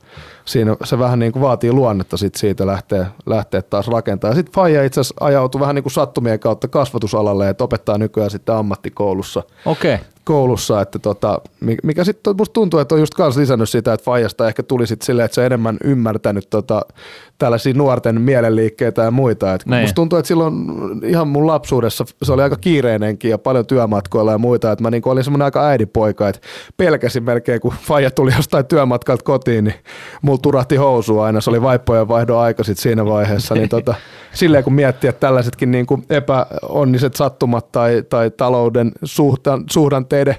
siinä 0.46 0.76
se 0.84 1.00
vähän 1.00 1.20
niin 1.20 1.32
kuin 1.32 1.42
vaatii 1.42 1.72
luonnetta 1.72 2.18
sit 2.18 2.36
siitä 2.36 2.68
lähteä, 2.68 3.06
lähteä 3.26 3.62
taas 3.62 3.88
rakentamaan. 3.88 4.36
Sitten 4.36 4.54
Faija 4.54 4.84
itse 4.84 5.02
asiassa 5.02 5.26
ajautui 5.26 5.62
vähän 5.62 5.76
niin 5.76 5.84
kuin 5.84 5.94
sattumien 5.94 6.40
kautta 6.40 6.68
kasvatusalalle, 6.68 7.50
että 7.50 7.64
opettaa 7.64 7.98
nykyään 7.98 8.32
sitten 8.32 8.56
ammattikoulussa. 8.56 9.44
Okei. 9.66 9.96
Okay 9.96 10.11
koulussa, 10.24 10.82
että 10.82 11.00
tota, 11.00 11.42
mikä 11.84 12.04
sitten 12.04 12.38
musta 12.38 12.54
tuntuu, 12.54 12.80
että 12.80 12.96
on 12.96 13.02
just 13.02 13.14
kans 13.14 13.38
lisännyt 13.38 13.70
sitä, 13.70 13.94
että 13.94 14.04
Fajasta 14.04 14.48
ehkä 14.48 14.64
tuli 14.64 14.88
sitten 14.88 15.06
silleen, 15.06 15.26
että 15.26 15.36
se 15.36 15.46
enemmän 15.46 15.78
ymmärtänyt 15.84 16.50
tota, 16.50 16.82
tällaisia 17.42 17.74
nuorten 17.74 18.22
mielenliikkeitä 18.22 19.02
ja 19.02 19.12
muita. 19.12 19.54
Et 19.54 19.66
musta 19.66 19.96
tuntuu, 19.96 20.20
että 20.20 20.28
silloin 20.28 20.56
ihan 21.04 21.28
mun 21.28 21.48
lapsuudessa 21.48 22.06
se 22.24 22.34
oli 22.34 22.42
aika 22.42 22.56
kiireinenkin 22.56 23.32
ja 23.32 23.38
paljon 23.38 23.66
työmatkoilla 23.66 24.32
ja 24.32 24.38
muita, 24.38 24.72
että 24.72 24.84
mä 24.84 24.92
niin 24.92 25.02
olin 25.06 25.24
semmoinen 25.24 25.46
aika 25.46 25.68
äidinpoika, 25.68 26.30
että 26.30 26.42
pelkäsin 26.78 27.24
melkein, 27.24 27.62
kun 27.62 27.74
Faija 27.82 28.12
tuli 28.12 28.32
jostain 28.38 28.66
työmatkalta 28.66 29.24
kotiin, 29.24 29.64
niin 29.64 29.76
mulla 30.22 30.40
turahti 30.42 30.76
housu 30.76 31.20
aina, 31.20 31.42
se 31.42 31.50
oli 31.50 31.62
vaippojen 31.62 32.08
vaihdo 32.08 32.38
aika 32.38 32.64
sitten 32.64 32.84
siinä 32.84 33.06
vaiheessa, 33.06 33.56
niin 33.56 33.70
tota, 33.70 33.96
silleen 34.34 34.64
kun 34.64 34.74
miettii, 34.74 35.10
että 35.10 35.20
tällaisetkin 35.20 35.72
niin 35.72 35.86
kuin 35.86 36.06
epäonniset 36.10 37.16
sattumat 37.16 37.72
tai, 37.72 38.04
tai 38.10 38.32
talouden 38.32 38.92
suhtan, 39.04 39.64
suhdanteiden 40.12 40.36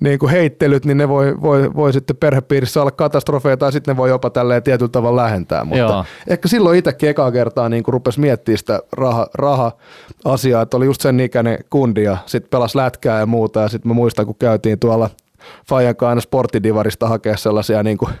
niin 0.00 0.18
kuin 0.18 0.30
heittelyt, 0.30 0.84
niin 0.84 0.96
ne 0.96 1.08
voi, 1.08 1.40
voi, 1.42 1.74
voi 1.74 1.92
sitten 1.92 2.16
perhepiirissä 2.16 2.80
olla 2.80 2.90
katastrofeja 2.90 3.56
tai 3.56 3.72
sitten 3.72 3.92
ne 3.92 3.96
voi 3.96 4.08
jopa 4.08 4.30
tälleen 4.30 4.62
tietyllä 4.62 4.90
tavalla 4.90 5.22
lähentää, 5.22 5.64
mutta 5.64 5.78
Joo. 5.78 6.04
ehkä 6.26 6.48
silloin 6.48 6.78
itsekin 6.78 7.08
ekaa 7.08 7.32
kertaa 7.32 7.68
niin 7.68 7.82
kuin 7.82 7.92
rupesi 7.92 8.20
miettimään 8.20 8.58
sitä 8.58 8.80
raha, 8.92 9.26
raha-asiaa, 9.34 10.62
että 10.62 10.76
oli 10.76 10.84
just 10.84 11.00
sen 11.00 11.20
ikäinen 11.20 11.58
kundi 11.70 12.02
ja 12.02 12.16
sitten 12.26 12.50
pelasi 12.50 12.78
lätkää 12.78 13.20
ja 13.20 13.26
muuta 13.26 13.60
ja 13.60 13.68
sitten 13.68 13.88
mä 13.88 13.94
muistan, 13.94 14.26
kun 14.26 14.36
käytiin 14.38 14.78
tuolla– 14.78 15.10
Fajan 15.68 15.94
aina 16.00 16.20
sporttidivarista 16.20 17.08
hakea 17.08 17.36
sellaisia 17.36 17.82
niin 17.82 17.98
kuin 17.98 18.12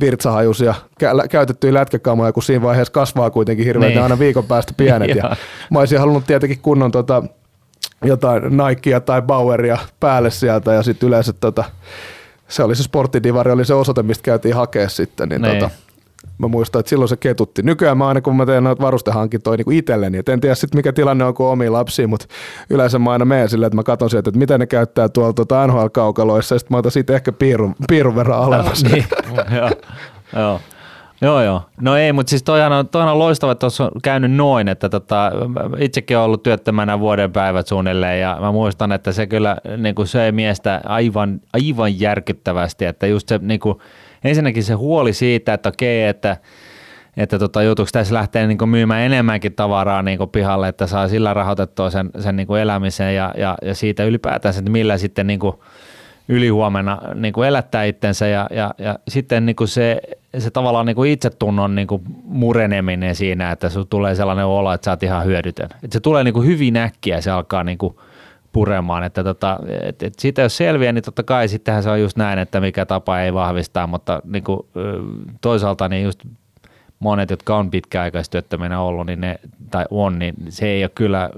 virtsahajuisia 0.00 0.74
kä- 1.04 1.28
käytettyjä 1.30 1.74
lätkäkamoja, 1.74 2.32
kun 2.32 2.42
siinä 2.42 2.62
vaiheessa 2.62 2.92
kasvaa 2.92 3.30
kuitenkin 3.30 3.66
hirveän 3.66 3.92
niin. 3.92 4.02
aina 4.02 4.18
viikon 4.18 4.44
päästä 4.44 4.72
pienet. 4.76 5.16
ja 5.16 5.36
mä 5.70 5.78
olisin 5.78 5.98
halunnut 5.98 6.26
tietenkin 6.26 6.58
kunnon 6.62 6.90
tota, 6.90 7.22
jotain 8.04 8.42
Nikea 8.56 9.00
tai 9.00 9.22
Baueria 9.22 9.78
päälle 10.00 10.30
sieltä 10.30 10.72
ja 10.72 10.82
sitten 10.82 11.06
yleensä 11.06 11.32
tota, 11.32 11.64
se 12.48 12.62
oli 12.62 12.76
se 12.76 12.82
sporttidivari, 12.82 13.52
oli 13.52 13.64
se 13.64 13.74
osoite, 13.74 14.02
mistä 14.02 14.22
käytiin 14.22 14.54
hakea 14.54 14.88
sitten. 14.88 15.28
Niin, 15.28 15.42
niin. 15.42 15.58
Tota, 15.58 15.70
mä 16.38 16.48
muistan, 16.48 16.80
että 16.80 16.90
silloin 16.90 17.08
se 17.08 17.16
ketutti. 17.16 17.62
Nykyään 17.62 17.98
mä 17.98 18.08
aina 18.08 18.20
kun 18.20 18.36
mä 18.36 18.46
teen 18.46 18.64
noita 18.64 18.82
varustehankintoja 18.82 19.56
niin 19.56 19.78
itselleni, 19.78 20.18
et 20.18 20.28
en 20.28 20.40
tiedä 20.40 20.54
sitten 20.54 20.78
mikä 20.78 20.92
tilanne 20.92 21.24
on 21.24 21.34
kuin 21.34 21.46
omiin 21.46 21.72
lapsiin, 21.72 22.10
mutta 22.10 22.26
yleensä 22.70 22.98
mä 22.98 23.10
aina 23.10 23.24
menen 23.24 23.48
silleen, 23.48 23.66
että 23.66 23.76
mä 23.76 23.82
katson 23.82 24.10
sieltä, 24.10 24.30
että 24.30 24.38
miten 24.38 24.60
ne 24.60 24.66
käyttää 24.66 25.08
tuolla 25.08 25.32
tuota 25.32 25.66
NHL-kaukaloissa 25.66 26.54
ja 26.54 26.58
sitten 26.58 26.74
mä 26.74 26.78
otan 26.78 26.92
siitä 26.92 27.14
ehkä 27.14 27.32
piirun, 27.32 27.74
piirun 27.88 28.16
verran 28.16 28.38
alemmas. 28.38 28.84
niin. 28.84 29.04
joo, 29.56 29.70
joo. 30.36 30.60
Joo, 31.20 31.42
joo. 31.42 31.62
No 31.80 31.96
ei, 31.96 32.12
mutta 32.12 32.30
siis 32.30 32.42
toihan 32.42 32.72
on, 32.72 32.88
toihan 32.88 33.12
on 33.12 33.18
loistava, 33.18 33.52
että 33.52 33.60
tuossa 33.60 33.84
on 33.84 33.90
käynyt 34.02 34.32
noin, 34.32 34.68
että 34.68 34.88
tota, 34.88 35.32
itsekin 35.78 36.16
olen 36.16 36.24
ollut 36.24 36.42
työttömänä 36.42 37.00
vuoden 37.00 37.32
päivät 37.32 37.66
suunnilleen 37.66 38.20
ja 38.20 38.38
mä 38.40 38.52
muistan, 38.52 38.92
että 38.92 39.12
se 39.12 39.26
kyllä 39.26 39.56
niin 39.76 39.94
kuin 39.94 40.08
söi 40.08 40.32
miestä 40.32 40.80
aivan, 40.84 41.40
aivan 41.52 42.00
järkyttävästi, 42.00 42.84
että 42.84 43.06
just 43.06 43.28
se 43.28 43.38
niin 43.42 43.60
kuin, 43.60 43.78
ensinnäkin 44.24 44.64
se 44.64 44.74
huoli 44.74 45.12
siitä, 45.12 45.54
että 45.54 45.68
okei, 45.68 46.04
että 46.04 46.36
että 47.16 47.38
tota, 47.38 47.62
joutuuko 47.62 47.88
tässä 47.92 48.14
lähteä 48.14 48.46
niin 48.46 48.68
myymään 48.68 49.02
enemmänkin 49.02 49.54
tavaraa 49.54 50.02
niin 50.02 50.18
pihalle, 50.32 50.68
että 50.68 50.86
saa 50.86 51.08
sillä 51.08 51.34
rahoitettua 51.34 51.90
sen, 51.90 52.10
sen 52.18 52.36
niin 52.36 52.56
elämisen 52.62 53.14
ja, 53.14 53.34
ja, 53.38 53.54
ja, 53.62 53.74
siitä 53.74 54.04
ylipäätään, 54.04 54.54
että 54.58 54.70
millä 54.70 54.98
sitten 54.98 55.26
niin 55.26 55.40
ylihuomenna 56.28 56.98
niin 57.14 57.44
elättää 57.46 57.84
itsensä 57.84 58.26
ja, 58.26 58.46
ja, 58.50 58.74
ja 58.78 58.98
sitten 59.08 59.46
niin 59.46 59.56
se, 59.64 60.00
se 60.38 60.50
tavallaan 60.50 60.86
niin 60.86 61.06
itsetunnon 61.06 61.74
niin 61.74 61.88
mureneminen 62.24 63.14
siinä, 63.14 63.52
että 63.52 63.68
sinulle 63.68 63.86
tulee 63.90 64.14
sellainen 64.14 64.46
olo, 64.46 64.72
että 64.72 64.84
sä 64.84 64.90
oot 64.90 65.02
ihan 65.02 65.24
hyödytön. 65.24 65.68
Että 65.84 65.92
se 65.92 66.00
tulee 66.00 66.24
niin 66.24 66.46
hyvin 66.46 66.76
äkkiä, 66.76 67.20
se 67.20 67.30
alkaa 67.30 67.64
niin 67.64 67.78
puremaan. 68.52 69.04
Että 69.04 69.24
tota, 69.24 69.58
et, 69.82 70.02
et 70.02 70.18
siitä 70.18 70.42
jos 70.42 70.56
selviää, 70.56 70.92
niin 70.92 71.04
totta 71.04 71.22
kai 71.22 71.48
sittenhän 71.48 71.82
se 71.82 71.90
on 71.90 72.00
just 72.00 72.16
näin, 72.16 72.38
että 72.38 72.60
mikä 72.60 72.86
tapa 72.86 73.20
ei 73.20 73.34
vahvistaa, 73.34 73.86
mutta 73.86 74.22
niin 74.24 74.44
kuin, 74.44 74.60
toisaalta 75.40 75.88
niin 75.88 76.04
just 76.04 76.20
monet, 76.98 77.30
jotka 77.30 77.56
on 77.56 77.70
pitkäaikaistyöttömänä 77.70 78.80
ollut, 78.80 79.06
niin 79.06 79.20
ne, 79.20 79.40
tai 79.70 79.84
on, 79.90 80.18
niin 80.18 80.34
se 80.48 80.66
ei 80.66 80.84
ole 80.84 80.90
kyllä 80.94 81.30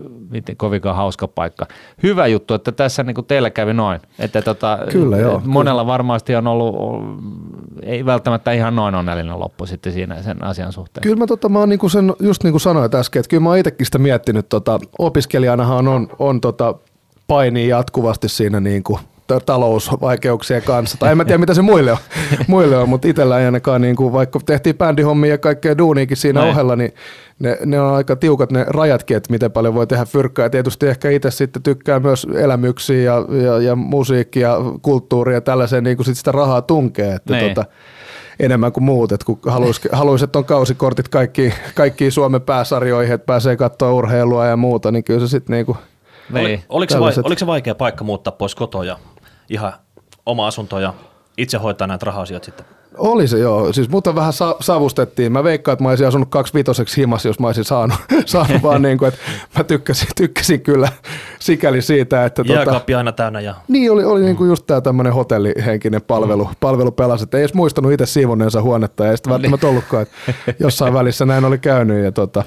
kovinkaan 0.56 0.96
hauska 0.96 1.28
paikka. 1.28 1.66
Hyvä 2.02 2.26
juttu, 2.26 2.54
että 2.54 2.72
tässä 2.72 3.02
niin 3.02 3.14
kuin 3.14 3.26
teillä 3.26 3.50
kävi 3.50 3.74
noin. 3.74 4.00
Että 4.18 4.42
tota, 4.42 4.78
kyllä, 4.92 5.16
joo, 5.16 5.42
monella 5.44 5.82
kyllä. 5.82 5.92
varmasti 5.92 6.36
on 6.36 6.46
ollut, 6.46 6.76
ei 7.82 8.04
välttämättä 8.04 8.52
ihan 8.52 8.76
noin 8.76 8.94
onnellinen 8.94 9.40
loppu 9.40 9.66
sitten 9.66 9.92
siinä 9.92 10.22
sen 10.22 10.44
asian 10.44 10.72
suhteen. 10.72 11.02
Kyllä 11.02 11.16
mä, 11.16 11.26
tota, 11.26 11.48
mä 11.48 11.58
oon 11.58 11.68
niin 11.68 11.78
kuin 11.78 11.90
sen, 11.90 12.14
just 12.20 12.44
niin 12.44 12.52
kuin 12.52 12.60
sanoit 12.60 12.94
äsken, 12.94 13.20
että 13.20 13.30
kyllä 13.30 13.42
mä 13.42 13.48
oon 13.48 13.58
itsekin 13.58 13.86
sitä 13.86 13.98
miettinyt, 13.98 14.48
tota, 14.48 14.78
opiskelijanahan 14.98 15.88
on, 15.88 16.08
on 16.18 16.40
tota, 16.40 16.74
painii 17.26 17.68
jatkuvasti 17.68 18.28
siinä 18.28 18.60
niin 18.60 18.82
kuin 18.82 19.00
talousvaikeuksien 19.46 20.62
kanssa. 20.62 20.96
Tai 20.98 21.10
en 21.10 21.16
mä 21.16 21.24
tiedä, 21.24 21.38
mitä 21.38 21.54
se 21.54 21.62
muille 21.62 21.92
on, 21.92 21.98
muille 22.46 22.76
on 22.76 22.88
mutta 22.88 23.08
itsellä 23.08 23.40
ei 23.40 23.46
ainakaan, 23.46 23.80
niin 23.80 23.96
kuin, 23.96 24.12
vaikka 24.12 24.40
tehtiin 24.46 24.78
bändihommia 24.78 25.30
ja 25.30 25.38
kaikkea 25.38 25.78
duuniikin 25.78 26.16
siinä 26.16 26.40
Näin. 26.40 26.52
ohella, 26.52 26.76
niin 26.76 26.94
ne, 27.38 27.58
ne, 27.64 27.80
on 27.80 27.94
aika 27.94 28.16
tiukat 28.16 28.52
ne 28.52 28.64
rajatkin, 28.68 29.16
että 29.16 29.32
miten 29.32 29.52
paljon 29.52 29.74
voi 29.74 29.86
tehdä 29.86 30.04
fyrkkää. 30.04 30.44
Ja 30.44 30.50
tietysti 30.50 30.86
ehkä 30.86 31.10
itse 31.10 31.30
sitten 31.30 31.62
tykkää 31.62 32.00
myös 32.00 32.26
elämyksiä 32.34 33.02
ja, 33.02 33.24
ja, 33.44 33.58
ja 33.58 33.76
musiikkia, 33.76 34.56
kulttuuria 34.82 35.36
ja 35.36 35.40
tällaiseen 35.40 35.84
niin 35.84 35.96
kuin 35.96 36.06
sit 36.06 36.16
sitä 36.16 36.32
rahaa 36.32 36.62
tunkee. 36.62 37.14
Että 37.14 37.34
niin. 37.34 37.54
tota, 37.54 37.64
enemmän 38.40 38.72
kuin 38.72 38.84
muut, 38.84 39.12
että 39.12 39.26
kun 39.26 39.38
haluaisi, 39.46 39.88
haluaisi 39.92 40.24
että 40.24 40.38
on 40.38 40.44
kausikortit 40.44 41.08
kaikki, 41.08 41.54
kaikkiin 41.74 42.12
Suomen 42.12 42.42
pääsarjoihin, 42.42 43.14
että 43.14 43.26
pääsee 43.26 43.56
katsoa 43.56 43.92
urheilua 43.92 44.46
ja 44.46 44.56
muuta, 44.56 44.92
niin 44.92 45.04
kyllä 45.04 45.20
se 45.20 45.28
sitten 45.28 45.54
niin 45.54 45.66
kuin 45.66 45.78
niin. 46.30 46.44
Oli, 46.44 46.60
oliko, 46.68 46.92
se 46.92 47.00
vai, 47.00 47.12
oliko 47.24 47.38
se 47.38 47.46
vaikea 47.46 47.74
paikka 47.74 48.04
muuttaa 48.04 48.32
pois 48.32 48.54
kotoa 48.54 48.84
ja 48.84 48.98
ihan 49.48 49.72
oma 50.26 50.46
asunto 50.46 50.78
ja 50.78 50.94
itse 51.36 51.58
hoitaa 51.58 51.86
näitä 51.86 52.06
raha-asioita 52.06 52.44
sitten? 52.44 52.66
Oli 52.98 53.28
se 53.28 53.38
joo, 53.38 53.72
siis 53.72 53.88
mutta 53.88 54.14
vähän 54.14 54.32
sa- 54.32 54.56
savustettiin. 54.60 55.32
Mä 55.32 55.44
veikkaan, 55.44 55.72
että 55.72 55.82
mä 55.82 55.88
olisin 55.88 56.06
asunut 56.06 56.28
kaksi 56.28 56.54
vitoseksi 56.54 57.00
himassa, 57.00 57.28
jos 57.28 57.40
mä 57.40 57.46
olisin 57.46 57.64
saanut, 57.64 57.98
saanut 58.26 58.62
vaan 58.62 58.82
niin 58.82 58.98
kuin, 58.98 59.08
että 59.08 59.20
mä 59.58 59.64
tykkäsin, 59.64 60.08
tykkäsin 60.16 60.60
kyllä 60.60 60.88
sikäli 61.38 61.82
siitä, 61.82 62.24
että... 62.24 62.42
Jääkaappi 62.46 62.92
tota, 62.92 62.98
aina 62.98 63.12
täynnä 63.12 63.40
ja... 63.40 63.54
Niin, 63.68 63.92
oli, 63.92 64.04
oli 64.04 64.20
niin 64.20 64.36
kuin 64.36 64.48
just 64.48 64.66
tämä 64.66 64.80
tämmöinen 64.80 65.12
hotellihenkinen 65.12 66.02
palvelu, 66.02 66.44
mm. 66.44 66.54
palvelu 66.60 66.90
pelasi, 66.90 67.24
että 67.24 67.36
ei 67.36 67.42
edes 67.42 67.54
muistanut 67.54 67.92
itse 67.92 68.06
siivonneensa 68.06 68.62
huonetta 68.62 69.04
ja 69.04 69.10
ei 69.10 69.16
sitten 69.16 69.32
välttämättä 69.32 69.66
ollutkaan, 69.66 70.02
että 70.02 70.14
jossain 70.64 70.94
välissä 70.94 71.26
näin 71.26 71.44
oli 71.44 71.58
käynyt 71.58 72.04
ja 72.04 72.12
tota, 72.12 72.44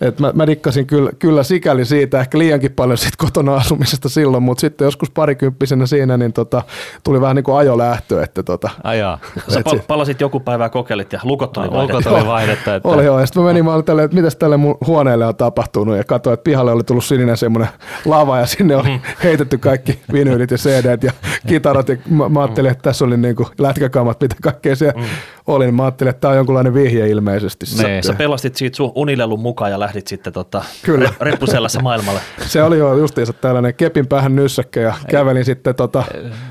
et 0.00 0.20
mä, 0.20 0.32
mä 0.34 0.46
dikkasin 0.46 0.86
kyllä, 0.86 1.10
kyllä 1.18 1.42
sikäli 1.42 1.84
siitä, 1.84 2.20
ehkä 2.20 2.38
liiankin 2.38 2.72
paljon 2.72 2.98
siitä 2.98 3.16
kotona 3.18 3.54
asumisesta 3.54 4.08
silloin, 4.08 4.42
mutta 4.42 4.60
sitten 4.60 4.84
joskus 4.84 5.10
parikymppisenä 5.10 5.86
siinä 5.86 6.16
niin 6.16 6.32
tota, 6.32 6.62
tuli 7.04 7.20
vähän 7.20 7.36
niin 7.36 7.44
kuin 7.44 7.56
ajolähtö. 7.56 8.22
Että 8.22 8.42
tota, 8.42 8.70
Ajaa. 8.84 9.18
Sä 9.48 9.60
pal- 9.64 9.78
palasit 9.86 10.20
joku 10.20 10.40
päivä 10.40 10.68
kokeilit 10.68 11.12
ja 11.12 11.20
lukot 11.22 11.56
oli 11.56 11.70
vaihdettu. 11.70 11.96
Lukot 11.96 12.12
oli 12.12 12.26
vaihdettu. 12.26 12.70
Että... 12.70 12.88
Oli 12.88 13.04
joo, 13.04 13.20
ja 13.20 13.26
sitten 13.26 13.42
mä 13.42 13.46
menin 13.46 13.64
vaan 13.64 13.84
tälle, 13.84 14.04
että 14.04 14.16
mitäs 14.16 14.36
tälle 14.36 14.56
mun 14.56 14.78
huoneelle 14.86 15.26
on 15.26 15.36
tapahtunut 15.36 15.96
ja 15.96 16.04
katsoin, 16.04 16.34
että 16.34 16.44
pihalle 16.44 16.72
oli 16.72 16.84
tullut 16.84 17.04
sininen 17.04 17.36
semmoinen 17.36 17.68
lava 18.04 18.38
ja 18.38 18.46
sinne 18.46 18.76
oli 18.76 18.88
mm. 18.88 19.00
heitetty 19.24 19.58
kaikki 19.58 20.00
vinyylit 20.12 20.50
ja 20.50 20.56
cd 20.56 20.98
ja 21.02 21.12
kitarat 21.46 21.88
ja 21.88 21.96
mä, 22.10 22.28
mä 22.28 22.40
ajattelin, 22.40 22.70
että 22.70 22.82
tässä 22.82 23.04
oli 23.04 23.16
niin 23.16 23.36
kuin 23.36 23.48
lätkäkamat, 23.58 24.20
mitä 24.20 24.36
kaikkea 24.42 24.76
siellä 24.76 25.00
mm. 25.00 25.06
oli. 25.46 25.72
Mä 25.72 25.84
ajattelin, 25.84 26.10
että 26.10 26.20
tämä 26.20 26.30
on 26.30 26.36
jonkunlainen 26.36 26.74
vihje 26.74 27.08
ilmeisesti. 27.08 27.66
Sä, 27.66 27.82
sä 28.00 28.12
pelastit 28.12 28.56
siitä 28.56 28.76
sun 28.76 28.92
unilelun 28.94 29.40
mukaan 29.40 29.70
ja 29.70 29.80
lähdit 29.86 30.06
sitten 30.06 30.32
tota, 30.32 30.64
Kyllä. 30.82 31.10
reppusellasse 31.20 31.82
maailmalle. 31.82 32.20
Se 32.40 32.62
oli 32.62 32.78
jo 32.78 32.94
justiinsa 32.94 33.32
tällainen 33.32 33.74
kepin 33.74 34.06
päähän 34.06 34.36
nyssäkkä 34.36 34.80
ja 34.80 34.94
Ei. 34.98 35.10
kävelin 35.10 35.44
sitten 35.44 35.74
tota, 35.74 36.04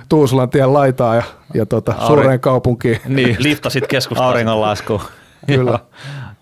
Tuusulan 0.10 0.50
tien 0.50 0.74
laitaa 0.74 1.15
ja, 1.15 1.24
ja 1.54 1.65
tota, 1.65 1.92
Aurin... 1.92 2.08
suureen 2.08 2.39
kaupunkiin. 2.39 3.01
Niin, 3.06 3.36
liftasit 3.39 3.88
keskustaan. 3.88 4.27
Auringonlasku. 4.27 5.01
Kyllä. 5.48 5.80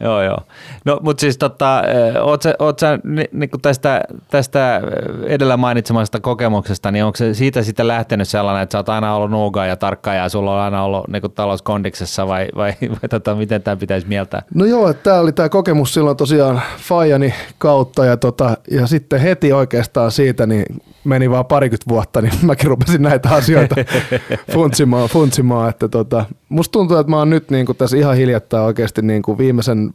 joo, 0.04 0.22
joo. 0.22 0.38
No, 0.86 1.00
mutta 1.04 1.22
siis 1.22 1.38
tota, 1.38 1.84
oot 2.22 2.42
sä, 2.42 2.56
oot 2.60 2.80
sä 2.80 3.00
ni, 3.04 3.26
niin 3.32 3.50
tästä, 3.62 4.02
tästä 4.30 4.82
edellä 5.26 5.58
mainitsemasta 5.58 6.20
kokemuksesta, 6.20 6.92
niin 6.92 7.06
onko 7.06 7.18
se 7.18 7.34
siitä 7.34 7.64
sitten 7.64 7.88
lähtenyt 7.88 8.28
sellainen, 8.28 8.64
että 8.64 8.72
sä 8.72 8.80
oot 8.80 8.90
aina 8.90 9.16
ollut 9.16 9.32
nuuga 9.32 9.66
ja 9.66 9.76
tarkka 9.76 10.14
ja 10.14 10.30
sulla 10.30 10.56
on 10.56 10.62
aina 10.62 10.84
ollut 10.84 11.08
niin 11.08 11.24
talouskondiksessa 11.36 12.28
vai, 12.28 12.48
vai, 12.56 12.74
vai 12.90 13.10
tota, 13.10 13.36
miten 13.36 13.64
tämä 13.64 13.76
pitäisi 13.76 14.08
mieltää? 14.08 14.42
No 14.54 14.66
joo, 14.66 14.94
tämä 14.94 15.20
oli 15.20 15.32
tämä 15.32 15.50
kokemus 15.50 15.94
silloin 15.94 16.18
tosiaan 16.18 16.62
Fajani 16.78 17.34
kautta 17.58 18.06
ja, 18.06 18.18
tota, 18.18 18.58
ja 18.72 18.88
sitten 18.88 19.20
heti 19.20 19.54
oikeastaan 19.54 20.12
siitä 20.12 20.46
niin 20.46 20.66
meni 21.04 21.30
vaan 21.30 21.46
parikymmentä 21.46 21.90
vuotta, 21.90 22.22
niin 22.22 22.34
mäkin 22.46 22.68
rupesin 22.68 23.02
näitä 23.02 23.30
asioita 23.30 23.76
funtsimaan, 24.52 25.10
funtsimaan 25.10 25.70
että 25.70 25.88
tota, 25.88 26.26
musta 26.50 26.72
tuntuu, 26.72 26.98
että 26.98 27.10
mä 27.10 27.18
oon 27.18 27.30
nyt 27.30 27.52
niin 27.52 27.66
kuin 27.66 27.78
tässä 27.78 27.98
ihan 27.98 28.16
hiljattain 28.16 28.64
oikeasti 28.64 29.02
niin 29.02 29.22
kuin 29.22 29.38
viimeisen 29.38 29.94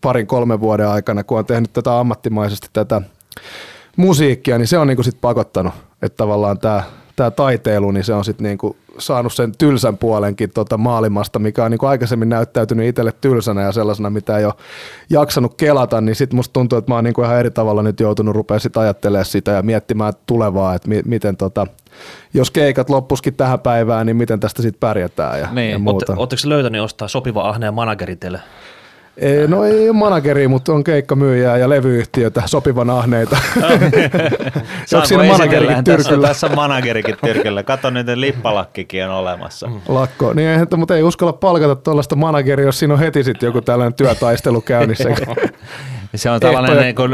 parin 0.00 0.26
kolmen 0.26 0.60
vuoden 0.60 0.88
aikana, 0.88 1.24
kun 1.24 1.38
on 1.38 1.46
tehnyt 1.46 1.72
tätä 1.72 1.98
ammattimaisesti 1.98 2.68
tätä 2.72 3.02
musiikkia, 3.96 4.58
niin 4.58 4.66
se 4.66 4.78
on 4.78 4.86
niin 4.86 4.96
kuin 4.96 5.04
sit 5.04 5.20
pakottanut, 5.20 5.74
että 6.02 6.16
tavallaan 6.16 6.58
tämä 6.58 6.82
tämä 7.16 7.30
taiteilu, 7.30 7.90
niin 7.90 8.04
se 8.04 8.14
on 8.14 8.24
sitten 8.24 8.44
niinku 8.44 8.76
saanut 8.98 9.32
sen 9.32 9.52
tylsän 9.58 9.98
puolenkin 9.98 10.50
tota 10.54 10.78
maailmasta, 10.78 11.38
mikä 11.38 11.64
on 11.64 11.70
niinku 11.70 11.86
aikaisemmin 11.86 12.28
näyttäytynyt 12.28 12.86
itselle 12.86 13.12
tylsänä 13.20 13.62
ja 13.62 13.72
sellaisena, 13.72 14.10
mitä 14.10 14.38
ei 14.38 14.44
ole 14.44 14.54
jaksanut 15.10 15.54
kelata, 15.54 16.00
niin 16.00 16.14
sitten 16.14 16.36
musta 16.36 16.52
tuntuu, 16.52 16.78
että 16.78 16.90
mä 16.90 16.94
oon 16.94 17.04
niinku 17.04 17.22
ihan 17.22 17.38
eri 17.38 17.50
tavalla 17.50 17.82
nyt 17.82 18.00
joutunut 18.00 18.34
rupeaa 18.34 18.58
sit 18.58 18.76
ajattelemaan 18.76 19.24
sitä 19.24 19.50
ja 19.50 19.62
miettimään 19.62 20.12
tulevaa, 20.26 20.74
että 20.74 20.88
mi- 20.88 21.02
miten 21.04 21.36
tota, 21.36 21.66
jos 22.34 22.50
keikat 22.50 22.90
loppuskin 22.90 23.34
tähän 23.34 23.60
päivään, 23.60 24.06
niin 24.06 24.16
miten 24.16 24.40
tästä 24.40 24.62
sitten 24.62 24.80
pärjätään 24.80 25.40
ja, 25.40 25.48
niin. 25.52 25.70
ja 25.70 25.78
muuta. 25.78 26.14
Oletteko 26.16 26.42
löytänyt 26.44 26.82
ostaa 26.82 27.08
sopiva 27.08 27.48
ahneen 27.48 27.74
manageri 27.74 28.16
teille? 28.16 28.40
Ei, 29.16 29.48
no 29.48 29.64
ei 29.64 29.88
ole 29.88 29.96
manageri, 29.96 30.48
mutta 30.48 30.72
on 30.72 30.84
keikkamyyjää 30.84 31.56
ja 31.56 31.68
levyyhtiötä 31.68 32.42
sopivan 32.46 32.90
ahneita. 32.90 33.36
Onko 34.94 35.06
siinä 35.06 35.24
managerikin 35.24 35.84
tyrkyllä? 35.84 36.28
Tässä 36.28 36.46
on 36.46 36.54
managerikin 36.54 37.16
tyrkyllä. 37.24 37.62
Kato 37.62 37.90
nyt, 37.90 38.06
lippalakkikin 38.14 39.04
on 39.04 39.10
olemassa. 39.10 39.66
Mm. 39.66 39.80
Lakko. 39.88 40.32
Niin 40.32 40.48
ei, 40.48 40.58
mutta 40.76 40.96
ei 40.96 41.02
uskalla 41.02 41.32
palkata 41.32 41.76
tuollaista 41.76 42.16
manageria, 42.16 42.66
jos 42.66 42.78
siinä 42.78 42.94
on 42.94 43.00
heti 43.00 43.24
sitten 43.24 43.46
joku 43.46 43.60
tällainen 43.60 43.94
työtaistelu 43.94 44.60
käynnissä. 44.60 45.08
Se 46.14 46.30
on 46.30 46.40
tällainen 46.40 46.76
niin 46.76 46.94
kuin 46.94 47.10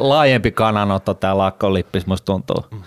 laajempi 0.00 0.50
kananotto 0.50 1.14
tämä 1.14 1.38
lakkolippis, 1.38 2.06
musta 2.06 2.24
tuntuu. 2.24 2.64
Mm. 2.70 2.82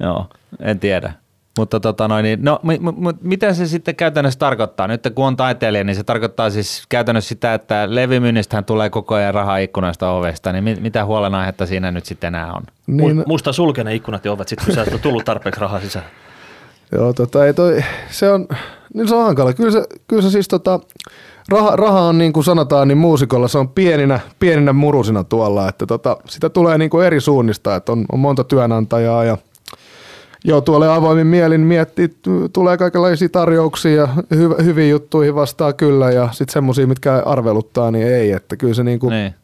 Joo, 0.00 0.26
en 0.60 0.80
tiedä. 0.80 1.12
Mutta 1.60 1.80
tota 1.80 2.08
noin, 2.08 2.22
niin, 2.22 2.44
no, 2.44 2.60
m- 2.62 3.08
m- 3.08 3.18
mitä 3.22 3.54
se 3.54 3.66
sitten 3.66 3.96
käytännössä 3.96 4.38
tarkoittaa? 4.38 4.88
Nyt 4.88 5.02
kun 5.14 5.26
on 5.26 5.36
taiteilija, 5.36 5.84
niin 5.84 5.96
se 5.96 6.04
tarkoittaa 6.04 6.50
siis 6.50 6.84
käytännössä 6.88 7.28
sitä, 7.28 7.54
että 7.54 7.94
levymyynnistähän 7.94 8.64
tulee 8.64 8.90
koko 8.90 9.14
ajan 9.14 9.34
rahaa 9.34 9.58
ikkunoista 9.58 10.10
ovesta, 10.10 10.52
niin 10.52 10.64
mit, 10.64 10.82
mitä 10.82 11.04
huolenaihetta 11.04 11.66
siinä 11.66 11.90
nyt 11.90 12.06
sitten 12.06 12.28
enää 12.28 12.52
on? 12.52 12.62
Niin, 12.86 13.24
Muista 13.26 13.52
sulkee 13.52 13.84
ne 13.84 13.94
ikkunat 13.94 14.24
ja 14.24 14.32
ovet 14.32 14.48
sitten, 14.48 14.66
kun 14.66 14.74
sä 14.74 14.82
et 14.82 15.02
tullut 15.02 15.24
tarpeeksi 15.24 15.60
rahaa 15.60 15.80
sisään. 15.80 16.04
Joo, 16.92 17.12
tota, 17.12 17.46
ei 17.46 17.54
toi, 17.54 17.84
se 18.10 18.30
on, 18.30 18.48
niin 18.94 19.08
se 19.08 19.14
on 19.14 19.24
hankala. 19.24 19.52
Kyllä 19.52 19.70
se, 19.70 19.84
kyllä 20.08 20.22
se 20.22 20.30
siis 20.30 20.48
tota, 20.48 20.80
raha, 21.48 21.76
raha 21.76 22.00
on 22.00 22.18
niin 22.18 22.32
kuin 22.32 22.44
sanotaan, 22.44 22.88
niin 22.88 22.98
muusikolla 22.98 23.48
se 23.48 23.58
on 23.58 23.68
pieninä, 23.68 24.20
pieninä 24.38 24.72
murusina 24.72 25.24
tuolla, 25.24 25.68
että 25.68 25.86
tota, 25.86 26.16
sitä 26.28 26.50
tulee 26.50 26.78
niin 26.78 26.90
kuin 26.90 27.06
eri 27.06 27.20
suunnista, 27.20 27.76
että 27.76 27.92
on, 27.92 28.04
on 28.12 28.18
monta 28.18 28.44
työnantajaa 28.44 29.24
ja 29.24 29.38
Joo, 30.44 30.60
tuolle 30.60 30.88
avoimin 30.88 31.26
mielin 31.26 31.60
miettii, 31.60 32.08
tulee 32.52 32.76
kaikenlaisia 32.76 33.28
tarjouksia 33.28 33.94
ja 33.94 34.08
hy, 34.36 34.48
hyviin 34.64 34.90
juttuihin 34.90 35.34
vastaa 35.34 35.72
kyllä 35.72 36.10
ja 36.10 36.28
sitten 36.32 36.52
semmoisia, 36.52 36.86
mitkä 36.86 37.22
arveluttaa, 37.26 37.90
niin 37.90 38.06
ei, 38.06 38.32
että 38.32 38.56
kyllä 38.56 38.74
se 38.74 38.84
niinku, 38.84 39.08
niin 39.08 39.34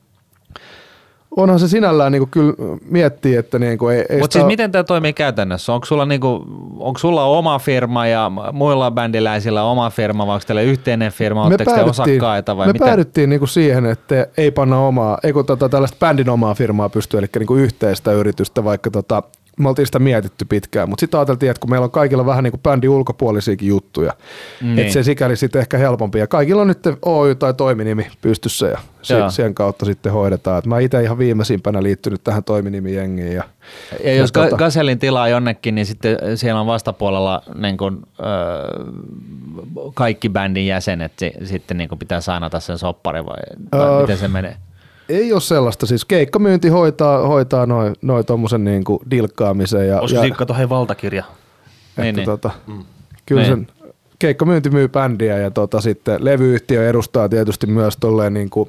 onhan 1.36 1.58
se 1.58 1.68
sinällään 1.68 2.12
niin 2.12 2.28
kyllä 2.30 2.54
miettii, 2.90 3.36
että 3.36 3.58
niin 3.58 3.78
kuin 3.78 3.96
ei, 3.96 4.04
ei 4.08 4.20
Mutta 4.20 4.32
siis 4.32 4.46
miten 4.46 4.72
tämä 4.72 4.84
toimii 4.84 5.12
käytännössä? 5.12 5.72
Onko 5.72 5.86
sulla, 5.86 6.06
niin 6.06 6.20
kuin, 6.20 6.42
onko 6.78 6.98
sulla 6.98 7.24
oma 7.24 7.58
firma 7.58 8.06
ja 8.06 8.32
muilla 8.52 8.90
bändiläisillä 8.90 9.62
oma 9.64 9.90
firma 9.90 10.26
vai 10.26 10.34
onko 10.34 10.44
teillä 10.46 10.62
yhteinen 10.62 11.12
firma? 11.12 11.44
Oletteko 11.44 11.74
te 11.74 11.82
osakkaita 11.82 12.56
vai 12.56 12.66
Me 12.66 12.72
mitä? 12.72 12.84
päädyttiin 12.84 13.30
niin 13.30 13.38
kuin 13.38 13.48
siihen, 13.48 13.86
että 13.86 14.26
ei 14.36 14.50
panna 14.50 14.78
omaa, 14.78 15.18
ei 15.22 15.32
kun 15.32 15.46
tota, 15.46 15.68
tällaista 15.68 15.96
bändin 16.00 16.30
omaa 16.30 16.54
firmaa 16.54 16.88
pysty, 16.88 17.18
eli 17.18 17.26
niin 17.38 17.46
kuin 17.46 17.62
yhteistä 17.62 18.12
yritystä, 18.12 18.64
vaikka 18.64 18.90
tota, 18.90 19.22
me 19.56 19.68
oltiin 19.68 19.86
sitä 19.86 19.98
mietitty 19.98 20.44
pitkään, 20.44 20.88
mutta 20.88 21.00
sitten 21.00 21.20
ajateltiin, 21.20 21.50
että 21.50 21.60
kun 21.60 21.70
meillä 21.70 21.84
on 21.84 21.90
kaikilla 21.90 22.26
vähän 22.26 22.44
niin 22.44 22.52
kuin 22.52 22.60
bändin 22.60 22.90
ulkopuolisiakin 22.90 23.68
juttuja, 23.68 24.12
niin. 24.60 24.78
että 24.78 24.92
se 24.92 25.02
sikäli 25.02 25.36
sitten 25.36 25.60
ehkä 25.60 25.78
helpompi. 25.78 26.18
Ja 26.18 26.26
kaikilla 26.26 26.62
on 26.62 26.68
nyt 26.68 26.78
Oy 27.02 27.34
tai 27.34 27.54
toiminimi 27.54 28.06
pystyssä 28.20 28.66
ja 28.66 28.78
Joo. 29.10 29.30
sen 29.30 29.54
kautta 29.54 29.84
sitten 29.84 30.12
hoidetaan. 30.12 30.58
Et 30.58 30.66
mä 30.66 30.78
itse 30.78 31.02
ihan 31.02 31.18
viimeisimpänä 31.18 31.82
liittynyt 31.82 32.24
tähän 32.24 32.44
toiminimijengiin. 32.44 33.32
Ja, 33.32 33.44
ja, 34.04 34.14
jos 34.14 34.32
tota, 34.32 34.56
Gaselin 34.56 34.98
tilaa 34.98 35.28
jonnekin, 35.28 35.74
niin 35.74 35.86
sitten 35.86 36.18
siellä 36.34 36.60
on 36.60 36.66
vastapuolella 36.66 37.42
niin 37.54 37.76
kun, 37.76 38.06
öö, 38.20 38.84
kaikki 39.94 40.28
bändin 40.28 40.66
jäsenet 40.66 41.12
sitten 41.44 41.76
niin 41.76 41.88
pitää 41.98 42.20
sainata 42.20 42.60
sen 42.60 42.78
soppari 42.78 43.24
vai, 43.24 43.36
vai 43.72 43.80
öö, 43.80 44.00
miten 44.00 44.18
se 44.18 44.28
menee? 44.28 44.56
Ei 45.08 45.32
ole 45.32 45.40
sellaista, 45.40 45.86
siis 45.86 46.04
keikkamyynti 46.04 46.68
hoitaa, 46.68 47.26
hoitaa 47.26 47.66
noin 47.66 47.94
noi 48.02 48.24
tuommoisen 48.24 48.64
niinku 48.64 49.02
dilkkaamisen. 49.10 49.88
Ja, 49.88 50.00
Olisiko 50.00 50.24
ja, 50.24 50.34
kato 50.34 50.54
hei 50.54 50.68
valtakirja? 50.68 51.24
Että 51.88 52.02
niin, 52.02 52.16
niin. 52.16 52.26
tota, 52.26 52.50
mm. 52.66 52.84
Kyllä 53.26 53.42
niin. 53.42 53.50
sen 53.50 53.66
keikkamyynti 54.18 54.70
myy 54.70 54.88
bändiä 54.88 55.38
ja 55.38 55.50
tota, 55.50 55.80
sitten 55.80 56.24
levyyhtiö 56.24 56.88
edustaa 56.88 57.28
tietysti 57.28 57.66
myös 57.66 57.96
tolleen 57.96 58.34
niinku, 58.34 58.68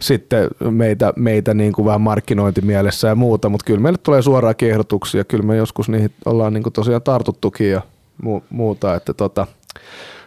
sitten 0.00 0.48
meitä, 0.70 1.12
meitä 1.16 1.54
niin 1.54 1.72
kuin 1.72 1.86
vähän 1.86 2.00
markkinointimielessä 2.00 3.08
ja 3.08 3.14
muuta, 3.14 3.48
mutta 3.48 3.64
kyllä 3.64 3.80
meille 3.80 3.98
tulee 4.02 4.22
suoraan 4.22 4.54
ehdotuksia, 4.62 5.24
kyllä 5.24 5.44
me 5.44 5.56
joskus 5.56 5.88
niihin 5.88 6.12
ollaan 6.24 6.52
niin 6.52 6.62
kuin 6.62 6.72
tosiaan 6.72 7.02
tartuttukin 7.02 7.70
ja 7.70 7.82
muuta, 8.50 8.94
että 8.94 9.14
tota, 9.14 9.46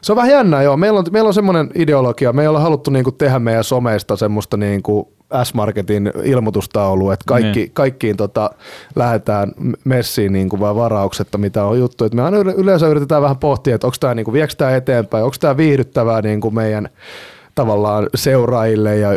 se 0.06 0.12
on 0.12 0.16
vähän 0.16 0.32
jännää, 0.32 0.64
joo. 0.64 0.78
Meillä 0.78 1.00
on, 1.00 1.06
meillä 1.12 1.28
on 1.28 1.34
semmoinen 1.34 1.70
ideologia, 1.76 2.34
me 2.34 2.42
ei 2.42 2.48
olla 2.48 2.60
haluttu 2.60 2.92
niinku 2.92 3.12
tehdä 3.12 3.40
meidän 3.40 3.64
someista 3.64 4.16
semmoista 4.16 4.58
niinku 4.58 5.14
S-Marketin 5.44 6.12
ilmoitustaulu, 6.24 7.12
että 7.12 7.24
kaikki, 7.28 7.60
niin. 7.60 7.72
kaikkiin 7.74 8.18
tota, 8.18 8.50
lähdetään 8.96 9.52
messiin 9.84 10.34
niin 10.34 10.50
kuin 10.50 10.60
vaan 10.60 10.76
varauksetta, 10.76 11.38
mitä 11.38 11.66
on 11.66 11.80
juttu. 11.80 12.06
Et 12.06 12.14
me 12.14 12.22
aina 12.22 12.38
yleensä 12.38 12.88
yritetään 12.88 13.22
vähän 13.22 13.38
pohtia, 13.38 13.76
että 13.76 13.88
onko 13.88 13.98
tämä 14.00 14.16
niin 14.16 14.34
viekö 14.34 14.54
tämä 14.58 14.76
eteenpäin, 14.76 15.24
onko 15.24 15.36
tämä 15.40 15.58
viihdyttävää 15.58 16.22
niin 16.22 16.42
kuin 16.42 16.56
meidän 16.56 16.90
tavallaan 17.56 18.10
seuraajille 18.16 18.98
ja 18.98 19.10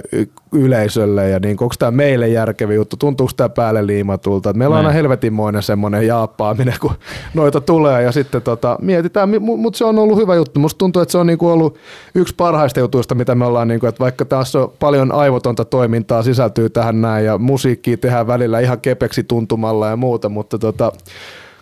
yleisölle 0.52 1.30
ja 1.30 1.38
niin, 1.38 1.56
onko 1.60 1.74
tämä 1.78 1.90
meille 1.90 2.28
järkevä 2.28 2.72
juttu, 2.72 2.96
tuntuuko 2.96 3.32
tämä 3.36 3.48
päälle 3.48 3.86
liimatulta. 3.86 4.52
meillä 4.52 4.72
on 4.72 4.78
aina 4.78 4.90
helvetinmoinen 4.90 5.62
semmoinen 5.62 6.06
jaappaaminen, 6.06 6.74
kun 6.80 6.90
noita 7.34 7.60
tulee 7.60 8.02
ja 8.02 8.12
sitten 8.12 8.42
tota, 8.42 8.78
mietitään, 8.82 9.28
mutta 9.40 9.76
se 9.76 9.84
on 9.84 9.98
ollut 9.98 10.18
hyvä 10.18 10.34
juttu. 10.34 10.60
Musta 10.60 10.78
tuntuu, 10.78 11.02
että 11.02 11.12
se 11.12 11.18
on 11.18 11.26
niinku 11.26 11.48
ollut 11.48 11.78
yksi 12.14 12.34
parhaista 12.34 12.80
jutuista, 12.80 13.14
mitä 13.14 13.34
me 13.34 13.44
ollaan, 13.44 13.68
niinku, 13.68 13.86
että 13.86 14.00
vaikka 14.00 14.24
tässä 14.24 14.58
on 14.58 14.72
paljon 14.78 15.12
aivotonta 15.12 15.64
toimintaa 15.64 16.22
sisältyy 16.22 16.70
tähän 16.70 17.00
näin 17.00 17.24
ja 17.24 17.38
musiikkia 17.38 17.96
tehdään 17.96 18.26
välillä 18.26 18.60
ihan 18.60 18.80
kepeksi 18.80 19.24
tuntumalla 19.24 19.88
ja 19.88 19.96
muuta, 19.96 20.28
mutta 20.28 20.58
tota, 20.58 20.92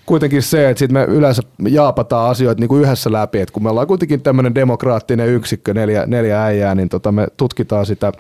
kuitenkin 0.06 0.42
se, 0.42 0.70
että 0.70 0.78
sit 0.78 0.92
me 0.92 1.04
yleensä 1.04 1.42
jaapataan 1.68 2.30
asioita 2.30 2.60
niin 2.60 2.68
kuin 2.68 2.82
yhdessä 2.82 3.12
läpi, 3.12 3.40
että 3.40 3.52
kun 3.52 3.62
me 3.62 3.70
ollaan 3.70 3.86
kuitenkin 3.86 4.22
tämmöinen 4.22 4.54
demokraattinen 4.54 5.28
yksikkö, 5.28 5.74
neljä, 5.74 6.06
neljä 6.06 6.44
äijää, 6.44 6.74
niin 6.74 6.88
tota 6.88 7.12
me 7.12 7.26
tutkitaan 7.36 7.86
sitä 7.86 8.12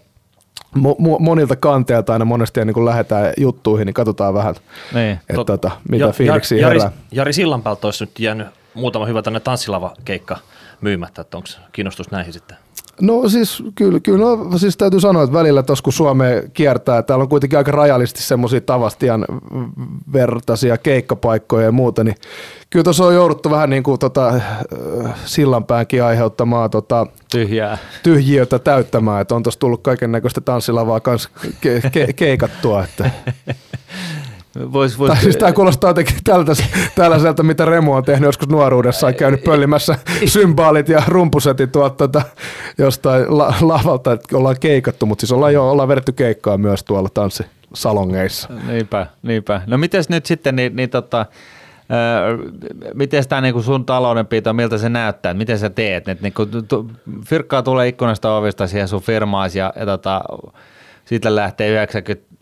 mo- 0.76 1.20
monilta 1.20 1.56
kanteilta 1.56 2.12
aina 2.12 2.24
monesti 2.24 2.64
niin 2.64 2.74
kun 2.74 2.84
lähdetään 2.84 3.32
juttuihin, 3.36 3.86
niin 3.86 3.94
katsotaan 3.94 4.34
vähän, 4.34 4.54
niin. 4.94 5.12
että 5.12 5.34
Tot, 5.34 5.46
tota, 5.46 5.70
mitä 5.88 6.04
ja, 6.04 6.12
fiiliksiä 6.12 6.58
Jari, 6.58 6.78
herää. 6.78 6.92
Jari 7.12 7.32
Sillanpäältä 7.32 7.86
olisi 7.86 8.04
nyt 8.04 8.18
jäänyt 8.18 8.46
muutama 8.74 9.06
hyvä 9.06 9.22
tänne 9.22 9.40
tanssilava 9.40 9.94
keikka 10.04 10.36
myymättä, 10.80 11.22
että 11.22 11.36
onko 11.36 11.48
kiinnostus 11.72 12.10
näihin 12.10 12.32
sitten? 12.32 12.56
No 13.00 13.28
siis 13.28 13.62
kyllä, 13.74 14.00
kyllä 14.00 14.18
no, 14.18 14.58
siis 14.58 14.76
täytyy 14.76 15.00
sanoa, 15.00 15.22
että 15.22 15.38
välillä 15.38 15.62
tuossa 15.62 15.82
kun 15.82 15.92
Suomea 15.92 16.42
kiertää, 16.54 17.02
täällä 17.02 17.22
on 17.22 17.28
kuitenkin 17.28 17.58
aika 17.58 17.70
rajallisesti 17.70 18.22
semmoisia 18.22 18.60
Tavastian 18.60 19.24
vertaisia 20.12 20.78
keikkapaikkoja 20.78 21.64
ja 21.64 21.72
muuta, 21.72 22.04
niin 22.04 22.16
kyllä 22.70 22.82
tuossa 22.82 23.04
on 23.04 23.14
jouduttu 23.14 23.50
vähän 23.50 23.70
niin 23.70 23.82
kuin 23.82 23.98
tota, 23.98 24.28
äh, 24.28 24.42
sillanpäänkin 25.24 26.04
aiheuttamaan 26.04 26.70
tota, 26.70 27.06
Tyhjää. 27.30 27.78
tyhjiötä 28.02 28.58
täyttämään, 28.58 29.22
että 29.22 29.34
on 29.34 29.42
tuossa 29.42 29.60
tullut 29.60 29.82
kaiken 29.82 30.12
näköistä 30.12 30.40
tanssilavaa 30.40 31.00
kanssa 31.00 31.30
ke- 31.44 31.90
ke- 31.90 32.12
keikattua. 32.16 32.84
Että. 32.84 33.10
Vois, 34.72 34.98
vois... 34.98 35.20
siis 35.20 35.36
tämä 35.36 35.52
kuulostaa 35.52 35.90
jotenkin 35.90 36.16
tältä, 36.24 36.52
tällaiselta, 36.94 37.42
mitä 37.42 37.64
Remu 37.64 37.92
on 37.92 38.04
tehnyt 38.04 38.26
joskus 38.26 38.48
nuoruudessa, 38.48 39.06
on 39.06 39.14
käynyt 39.14 39.44
pöllimässä 39.44 39.98
symbaalit 40.26 40.88
ja 40.88 41.02
rumpusetit 41.08 41.72
tuolta 41.72 41.96
tota, 41.96 42.22
jostain 42.78 43.38
la, 43.38 43.54
lavalta, 43.60 44.12
että 44.12 44.36
ollaan 44.36 44.56
keikattu, 44.60 45.06
mutta 45.06 45.20
siis 45.20 45.32
ollaan 45.32 45.52
jo 45.52 45.70
ollaan 45.70 45.88
vedetty 45.88 46.12
keikkaa 46.12 46.58
myös 46.58 46.84
tuolla 46.84 47.08
tanssisalongeissa. 47.14 48.48
Niinpä, 48.66 49.06
niinpä. 49.22 49.60
No 49.66 49.78
miten 49.78 50.04
nyt 50.08 50.26
sitten, 50.26 50.56
niin, 50.56 50.76
niin 50.76 50.90
tota, 50.90 51.26
Öö, 51.90 52.38
miten 52.94 53.28
tämä 53.28 53.40
niin 53.40 53.62
sun 53.62 53.84
taloudenpito, 53.84 54.52
miltä 54.52 54.78
se 54.78 54.88
näyttää, 54.88 55.34
miten 55.34 55.58
sä 55.58 55.70
teet? 55.70 56.08
Et, 56.08 56.20
niin 56.20 56.32
kun, 56.32 56.48
fyrkkaa 57.26 57.62
tulee 57.62 57.88
ikkunasta 57.88 58.36
ovista 58.36 58.66
siihen 58.66 58.88
sun 58.88 59.02
firmaasi 59.02 59.58
ja, 59.58 59.72
ja 59.76 59.86
tota, 59.86 60.22
siitä 61.04 61.34
lähtee 61.34 61.70
90 61.70 62.35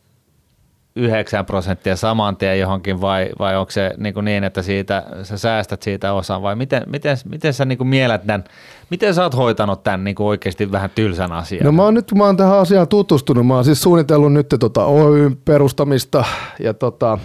9 0.97 1.47
prosenttia 1.47 1.97
saman 1.97 2.37
tien 2.37 2.61
johonkin 2.61 3.01
vai, 3.01 3.31
vai 3.39 3.57
onko 3.57 3.71
se 3.71 3.95
niin, 3.97 4.15
kuin 4.15 4.25
niin, 4.25 4.45
että 4.45 4.63
siitä, 4.63 5.03
sä 5.23 5.39
säästät 5.39 5.83
siitä 5.83 6.13
osan 6.13 6.43
vai 6.43 6.57
miten, 6.57 6.83
miten, 6.87 7.17
miten 7.29 7.55
sä 7.55 7.65
niin 7.65 7.79
kuin 7.79 7.91
tämän, 8.27 8.45
miten 8.91 9.15
sä 9.15 9.23
oot 9.23 9.37
hoitanut 9.37 9.83
tämän 9.83 10.05
niin 10.05 10.15
kuin 10.15 10.27
oikeasti 10.27 10.73
vähän 10.73 10.91
tylsän 10.95 11.33
asian? 11.33 11.65
No 11.65 11.73
mä 11.73 11.83
oon 11.83 11.95
nyt 11.95 12.15
mä 12.15 12.25
oon 12.25 12.37
tähän 12.37 12.59
asiaan 12.59 12.89
tutustunut, 12.89 13.47
mä 13.47 13.55
oon 13.55 13.65
siis 13.65 13.83
suunnitellut 13.83 14.33
nyt 14.33 14.49
tota 14.61 14.85
Oyn 14.85 15.37
perustamista 15.45 16.25
ja 16.61 16.75
tota, 16.75 17.19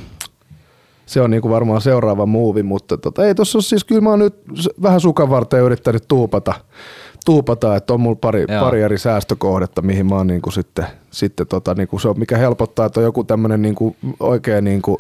se 1.06 1.22
on 1.22 1.32
niin 1.32 1.42
kuin 1.42 1.52
varmaan 1.52 1.82
seuraava 1.82 2.26
muuvi, 2.26 2.64
mutta 2.64 2.98
tota, 2.98 3.26
ei 3.26 3.36
tuossa 3.36 3.62
siis 3.62 3.84
kyllä 3.84 4.02
mä 4.02 4.10
oon 4.10 4.20
nyt 4.20 4.36
vähän 4.82 5.02
sukan 5.02 5.30
varten 5.30 5.62
yrittänyt 5.62 6.08
tuupata 6.08 6.54
tuupata, 7.26 7.76
että 7.76 7.94
on 7.94 8.02
mulla 8.02 8.18
pari, 8.22 8.46
pari 8.60 8.82
eri 8.82 8.98
säästökohdetta, 8.98 9.82
mihin 9.82 10.06
mä 10.06 10.16
oon 10.16 10.28
niin 10.28 10.42
kuin 10.42 10.54
sitten, 10.54 10.86
sitten 11.12 11.48
tota, 11.48 11.74
niin 11.74 11.88
kuin 11.88 12.00
se 12.02 12.08
on, 12.08 12.20
mikä 12.20 12.38
helpottaa, 12.38 12.86
että 12.86 13.00
on 13.00 13.04
joku 13.04 13.24
tämmöinen 13.24 13.62
niin 13.62 13.76
kuin 13.76 13.96
oikein 14.20 14.64
niin 14.64 14.82
kuin 14.82 14.98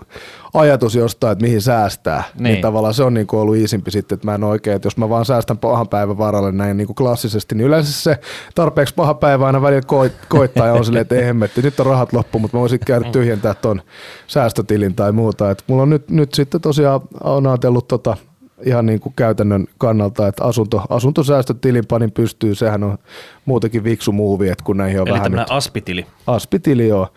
ajatus 0.53 0.95
jostain, 0.95 1.31
että 1.31 1.45
mihin 1.45 1.61
säästää. 1.61 2.23
Niin, 2.35 2.43
niin 2.43 2.61
tavallaan 2.61 2.93
se 2.93 3.03
on 3.03 3.13
niin 3.13 3.27
kuin 3.27 3.39
ollut 3.39 3.55
iisimpi 3.55 3.91
sitten, 3.91 4.15
että 4.15 4.27
mä 4.27 4.35
en 4.35 4.43
oikein, 4.43 4.75
että 4.75 4.85
jos 4.85 4.97
mä 4.97 5.09
vaan 5.09 5.25
säästän 5.25 5.57
pahan 5.57 5.87
päivän 5.87 6.17
varalle 6.17 6.51
näin 6.51 6.77
niin 6.77 6.87
kuin 6.87 6.95
klassisesti, 6.95 7.55
niin 7.55 7.67
yleensä 7.67 7.93
se 7.93 8.19
tarpeeksi 8.55 8.95
paha 8.95 9.13
päivä 9.13 9.45
aina 9.45 9.61
välillä 9.61 9.81
koit, 9.81 10.13
koittaa 10.29 10.67
ja 10.67 10.73
on 10.73 10.85
silleen, 10.85 11.01
että 11.01 11.15
ei 11.15 11.25
hemmetti, 11.25 11.61
nyt 11.61 11.79
on 11.79 11.85
rahat 11.85 12.13
loppu, 12.13 12.39
mutta 12.39 12.57
mä 12.57 12.61
voisin 12.61 12.79
käydä 12.79 13.05
mm. 13.05 13.11
tyhjentää 13.11 13.53
ton 13.53 13.81
säästötilin 14.27 14.95
tai 14.95 15.11
muuta. 15.11 15.51
Et 15.51 15.63
mulla 15.67 15.83
on 15.83 15.89
nyt, 15.89 16.09
nyt 16.09 16.33
sitten 16.33 16.61
tosiaan 16.61 17.01
on 17.23 17.47
ajatellut 17.47 17.87
tota, 17.87 18.17
ihan 18.63 18.85
niin 18.85 18.99
kuin 18.99 19.13
käytännön 19.15 19.67
kannalta, 19.77 20.27
että 20.27 20.43
asunto, 20.43 20.81
asuntosäästötilin 20.89 21.85
panin 21.87 22.11
pystyy, 22.11 22.55
sehän 22.55 22.83
on 22.83 22.97
muutenkin 23.45 23.83
viksu 23.83 24.11
muuvi, 24.11 24.49
että 24.49 24.63
kun 24.63 24.77
näihin 24.77 25.01
on 25.01 25.07
Eli 25.07 25.17
vähän 25.17 25.31
nyt, 25.31 25.41
aspitili. 25.49 26.05
Aspitili, 26.27 26.87
joo. 26.87 27.07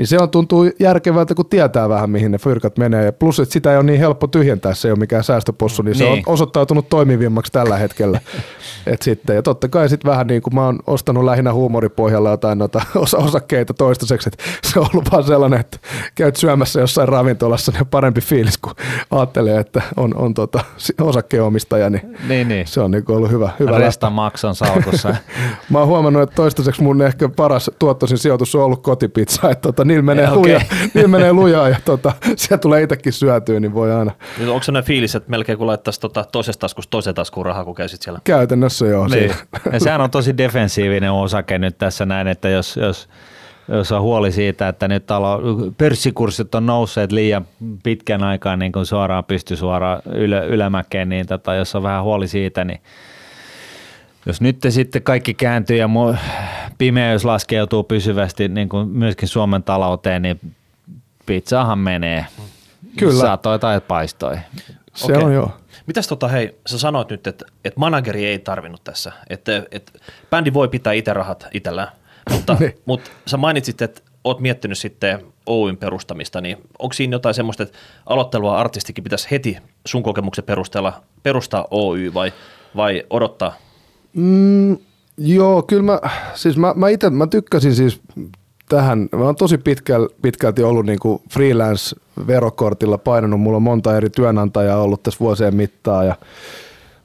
Niin 0.00 0.06
se 0.06 0.18
on 0.18 0.30
tuntuu 0.30 0.70
järkevältä, 0.78 1.34
kun 1.34 1.46
tietää 1.46 1.88
vähän, 1.88 2.10
mihin 2.10 2.30
ne 2.30 2.38
fyrkat 2.38 2.78
menee. 2.78 3.04
Ja 3.04 3.12
plus, 3.12 3.40
että 3.40 3.52
sitä 3.52 3.70
ei 3.70 3.76
ole 3.76 3.84
niin 3.84 3.98
helppo 3.98 4.26
tyhjentää, 4.26 4.74
se 4.74 4.88
ei 4.88 4.92
ole 4.92 4.98
mikään 4.98 5.24
säästöpossu, 5.24 5.82
niin, 5.82 5.90
niin. 5.90 5.98
se 5.98 6.04
on 6.04 6.12
niin. 6.12 6.22
osoittautunut 6.26 6.88
toimivimmaksi 6.88 7.52
tällä 7.52 7.76
hetkellä. 7.76 8.20
Et 8.86 9.02
sitten, 9.02 9.36
ja 9.36 9.42
totta 9.42 9.68
kai 9.68 9.88
sitten 9.88 10.10
vähän 10.10 10.26
niin 10.26 10.42
kuin 10.42 10.54
mä 10.54 10.64
oon 10.64 10.78
ostanut 10.86 11.24
lähinnä 11.24 11.52
huumoripohjalla 11.52 12.30
jotain 12.30 12.58
noita 12.58 12.82
osa- 12.94 13.18
osakkeita 13.18 13.74
toistaiseksi, 13.74 14.28
että 14.28 14.44
se 14.62 14.80
on 14.80 14.86
ollut 14.94 15.12
vaan 15.12 15.24
sellainen, 15.24 15.60
että 15.60 15.78
käyt 16.14 16.36
syömässä 16.36 16.80
jossain 16.80 17.08
ravintolassa, 17.08 17.72
niin 17.72 17.80
on 17.80 17.86
parempi 17.86 18.20
fiilis, 18.20 18.58
kun 18.58 18.74
ajattelee, 19.10 19.60
että 19.60 19.82
on, 19.96 20.16
on 20.16 20.34
tota, 20.34 20.64
osakkeenomistaja, 21.00 21.90
niin, 21.90 22.16
niin, 22.28 22.48
niin. 22.48 22.66
se 22.66 22.80
on 22.80 22.90
niin 22.90 23.04
ollut 23.08 23.30
hyvä. 23.30 23.50
hyvä 23.58 23.78
Resta 23.78 24.10
makson 24.10 24.54
salkussa. 24.54 25.14
mä 25.70 25.78
oon 25.78 25.88
huomannut, 25.88 26.22
että 26.22 26.34
toistaiseksi 26.34 26.82
mun 26.82 27.02
ehkä 27.02 27.28
paras 27.28 27.70
tuottoisin 27.78 28.18
sijoitus 28.18 28.54
on 28.54 28.62
ollut 28.62 28.82
kotipizza, 28.82 29.50
että 29.50 29.62
tota, 29.62 29.84
niillä 29.90 30.02
menee, 30.02 30.28
okay. 30.28 30.38
lujaa, 30.38 30.60
niillä 30.94 31.08
menee 31.08 31.32
lujaa 31.32 31.68
ja 31.68 31.76
tota, 31.84 32.12
sieltä 32.36 32.58
tulee 32.58 32.82
itsekin 32.82 33.12
syötyä, 33.12 33.60
niin 33.60 33.74
voi 33.74 33.92
aina. 33.92 34.12
Nyt 34.38 34.48
onko 34.48 34.62
sellainen 34.62 34.86
fiilis, 34.86 35.14
että 35.14 35.30
melkein 35.30 35.58
kun 35.58 35.66
laittaisi 35.66 36.00
tota 36.00 36.24
toisesta 36.32 36.60
taskusta 36.60 36.90
toiseen 36.90 37.14
taskuun 37.14 37.46
rahaa, 37.46 37.64
kun 37.64 37.74
käysit 37.74 38.02
siellä? 38.02 38.20
Käytännössä 38.24 38.86
joo. 38.86 39.08
Niin. 39.08 39.32
Ja 39.72 39.80
sehän 39.80 40.00
on 40.00 40.10
tosi 40.10 40.36
defensiivinen 40.36 41.12
osake 41.12 41.58
nyt 41.58 41.78
tässä 41.78 42.06
näin, 42.06 42.26
että 42.26 42.48
jos, 42.48 42.76
jos 42.76 43.08
jos 43.68 43.92
on 43.92 44.02
huoli 44.02 44.32
siitä, 44.32 44.68
että 44.68 44.88
nyt 44.88 45.06
talo, 45.06 45.40
pörssikurssit 45.78 46.54
on 46.54 46.66
nousseet 46.66 47.12
liian 47.12 47.46
pitkän 47.82 48.22
aikaa 48.22 48.56
niin 48.56 48.72
kuin 48.72 48.86
suoraan 48.86 49.24
pysty 49.24 49.56
suoraan 49.56 50.02
ylä, 50.14 50.40
ylämäkeen, 50.40 51.08
niin 51.08 51.26
tota, 51.26 51.54
jos 51.54 51.74
on 51.74 51.82
vähän 51.82 52.02
huoli 52.02 52.28
siitä, 52.28 52.64
niin 52.64 52.80
jos 54.26 54.40
nyt 54.40 54.56
sitten 54.68 55.02
kaikki 55.02 55.34
kääntyy 55.34 55.76
ja 55.76 55.88
pimeys 56.78 57.24
laskeutuu 57.24 57.84
pysyvästi 57.84 58.48
niin 58.48 58.68
kuin 58.68 58.88
myöskin 58.88 59.28
Suomen 59.28 59.62
talouteen, 59.62 60.22
niin 60.22 60.40
pizzaahan 61.26 61.78
menee. 61.78 62.26
Kyllä. 62.96 63.20
Saatoi 63.20 63.58
tai 63.58 63.80
paistoi. 63.80 64.36
Se 64.94 65.12
okay. 65.12 65.24
on 65.24 65.34
joo. 65.34 65.52
Mitäs 65.86 66.08
tota, 66.08 66.28
hei, 66.28 66.58
sä 66.66 66.78
sanoit 66.78 67.08
nyt, 67.08 67.26
että, 67.26 67.44
että 67.64 67.80
manageri 67.80 68.26
ei 68.26 68.38
tarvinnut 68.38 68.84
tässä, 68.84 69.12
että, 69.30 69.62
että 69.70 69.92
bändi 70.30 70.52
voi 70.52 70.68
pitää 70.68 70.92
itse 70.92 71.12
rahat 71.12 71.46
itsellään, 71.52 71.88
mutta, 72.30 72.56
niin. 72.60 72.78
mutta 72.86 73.10
sä 73.26 73.36
mainitsit, 73.36 73.82
että 73.82 74.00
oot 74.24 74.40
miettinyt 74.40 74.78
sitten 74.78 75.24
Oyn 75.46 75.76
perustamista, 75.76 76.40
niin 76.40 76.56
onko 76.78 76.92
siinä 76.92 77.14
jotain 77.14 77.34
semmoista, 77.34 77.62
että 77.62 77.78
aloittelua 78.06 78.58
artistikin 78.58 79.04
pitäisi 79.04 79.30
heti 79.30 79.58
sun 79.86 80.02
kokemuksen 80.02 80.44
perusteella 80.44 81.02
perustaa 81.22 81.66
Oy 81.70 82.14
vai, 82.14 82.32
vai 82.76 83.02
odottaa? 83.10 83.56
Mm, 84.14 84.76
joo, 85.18 85.62
kyllä 85.62 85.82
mä, 85.82 86.00
siis 86.34 86.56
mä, 86.56 86.74
mä 86.76 86.88
itse, 86.88 87.10
mä 87.10 87.26
tykkäsin 87.26 87.74
siis 87.74 88.00
tähän, 88.68 89.08
mä 89.16 89.24
oon 89.24 89.36
tosi 89.36 89.58
pitkäl, 89.58 90.08
pitkälti 90.22 90.62
ollut 90.62 90.86
niin 90.86 90.98
kuin 90.98 91.22
freelance-verokortilla 91.32 92.98
painanut, 92.98 93.40
mulla 93.40 93.56
on 93.56 93.62
monta 93.62 93.96
eri 93.96 94.10
työnantajaa 94.10 94.82
ollut 94.82 95.02
tässä 95.02 95.20
vuosien 95.20 95.56
mittaan 95.56 96.06
ja 96.06 96.14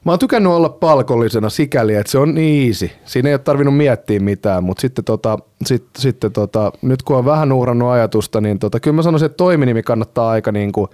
Mä 0.06 0.12
oon 0.12 0.18
tykännyt 0.18 0.52
olla 0.52 0.68
palkollisena 0.68 1.50
sikäli, 1.50 1.94
että 1.94 2.12
se 2.12 2.18
on 2.18 2.34
niin 2.34 2.68
easy. 2.68 2.90
Siinä 3.04 3.28
ei 3.28 3.34
ole 3.34 3.38
tarvinnut 3.38 3.76
miettiä 3.76 4.20
mitään, 4.20 4.64
mutta 4.64 4.80
sitten, 4.80 5.04
tota, 5.04 5.38
sit, 5.64 5.84
sitten 5.98 6.32
tota, 6.32 6.72
nyt 6.82 7.02
kun 7.02 7.16
on 7.16 7.24
vähän 7.24 7.52
uhrannut 7.52 7.90
ajatusta, 7.90 8.40
niin 8.40 8.58
tota, 8.58 8.80
kyllä 8.80 8.94
mä 8.94 9.02
sanoisin, 9.02 9.26
että 9.26 9.36
toiminimi 9.36 9.82
kannattaa 9.82 10.30
aika 10.30 10.52
niin 10.52 10.72
kuin, 10.72 10.90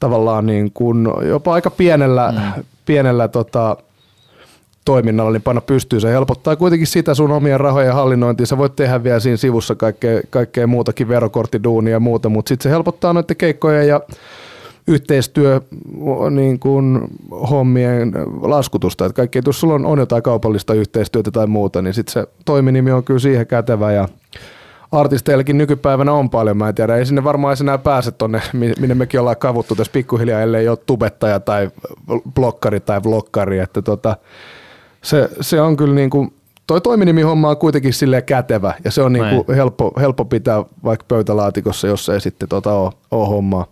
tavallaan 0.00 0.46
niin 0.46 0.70
kuin, 0.74 1.08
jopa 1.28 1.54
aika 1.54 1.70
pienellä, 1.70 2.34
mm. 2.36 2.62
pienellä 2.86 3.28
tota, 3.28 3.76
toiminnalla 4.84 5.32
niin 5.32 5.42
panna 5.42 5.60
pystyyn. 5.60 6.00
Se 6.00 6.10
helpottaa 6.10 6.56
kuitenkin 6.56 6.86
sitä 6.86 7.14
sun 7.14 7.30
omien 7.30 7.60
rahojen 7.60 7.94
hallinnointia. 7.94 8.46
Sä 8.46 8.58
voit 8.58 8.76
tehdä 8.76 9.04
vielä 9.04 9.20
siinä 9.20 9.36
sivussa 9.36 9.74
kaikkea, 9.74 10.20
kaikkea 10.30 10.66
muutakin, 10.66 11.08
verokorttiduunia 11.08 11.92
ja 11.92 12.00
muuta, 12.00 12.28
mutta 12.28 12.48
sitten 12.48 12.62
se 12.62 12.70
helpottaa 12.70 13.12
noiden 13.12 13.36
keikkojen 13.36 13.88
ja 13.88 14.00
yhteistyö 14.86 15.60
niin 16.30 16.58
kuin 16.58 17.00
hommien 17.50 18.12
laskutusta. 18.40 19.06
Että 19.06 19.16
kaikki, 19.16 19.40
jos 19.46 19.60
sulla 19.60 19.74
on, 19.74 19.86
on 19.86 19.98
jotain 19.98 20.22
kaupallista 20.22 20.74
yhteistyötä 20.74 21.30
tai 21.30 21.46
muuta, 21.46 21.82
niin 21.82 21.94
sitten 21.94 22.12
se 22.12 22.26
toiminimi 22.44 22.92
on 22.92 23.04
kyllä 23.04 23.20
siihen 23.20 23.46
kätevä 23.46 23.92
ja 23.92 24.08
artisteillekin 24.92 25.58
nykypäivänä 25.58 26.12
on 26.12 26.30
paljon, 26.30 26.56
mä 26.56 26.68
en 26.68 26.74
tiedä, 26.74 26.96
ei 26.96 27.06
sinne 27.06 27.24
varmaan 27.24 27.56
enää 27.60 27.78
pääse 27.78 28.10
tonne, 28.10 28.42
minne 28.52 28.94
mekin 28.94 29.20
ollaan 29.20 29.36
kavuttu 29.36 29.74
tässä 29.74 29.92
pikkuhiljaa, 29.92 30.40
ellei 30.40 30.68
ole 30.68 30.78
tubettaja 30.86 31.40
tai 31.40 31.70
blokkari 32.34 32.80
tai 32.80 33.02
vlokkari, 33.02 33.58
että 33.58 33.82
tota, 33.82 34.16
se, 35.02 35.28
se 35.40 35.60
on 35.60 35.76
kyllä 35.76 35.94
niin 35.94 36.10
kuin, 36.10 36.34
toi 36.66 36.80
toiminimi-homma 36.80 37.50
on 37.50 37.56
kuitenkin 37.56 37.92
sille 37.92 38.22
kätevä 38.22 38.74
ja 38.84 38.90
se 38.90 39.02
on 39.02 39.12
niin 39.12 39.24
kuin 39.28 39.56
helppo, 39.56 39.92
helppo 40.00 40.24
pitää 40.24 40.64
vaikka 40.84 41.04
pöytälaatikossa, 41.08 41.86
jos 41.86 42.08
ei 42.08 42.20
sitten 42.20 42.48
tota 42.48 42.72
ole, 42.72 42.92
ole 43.10 43.28
hommaa 43.28 43.66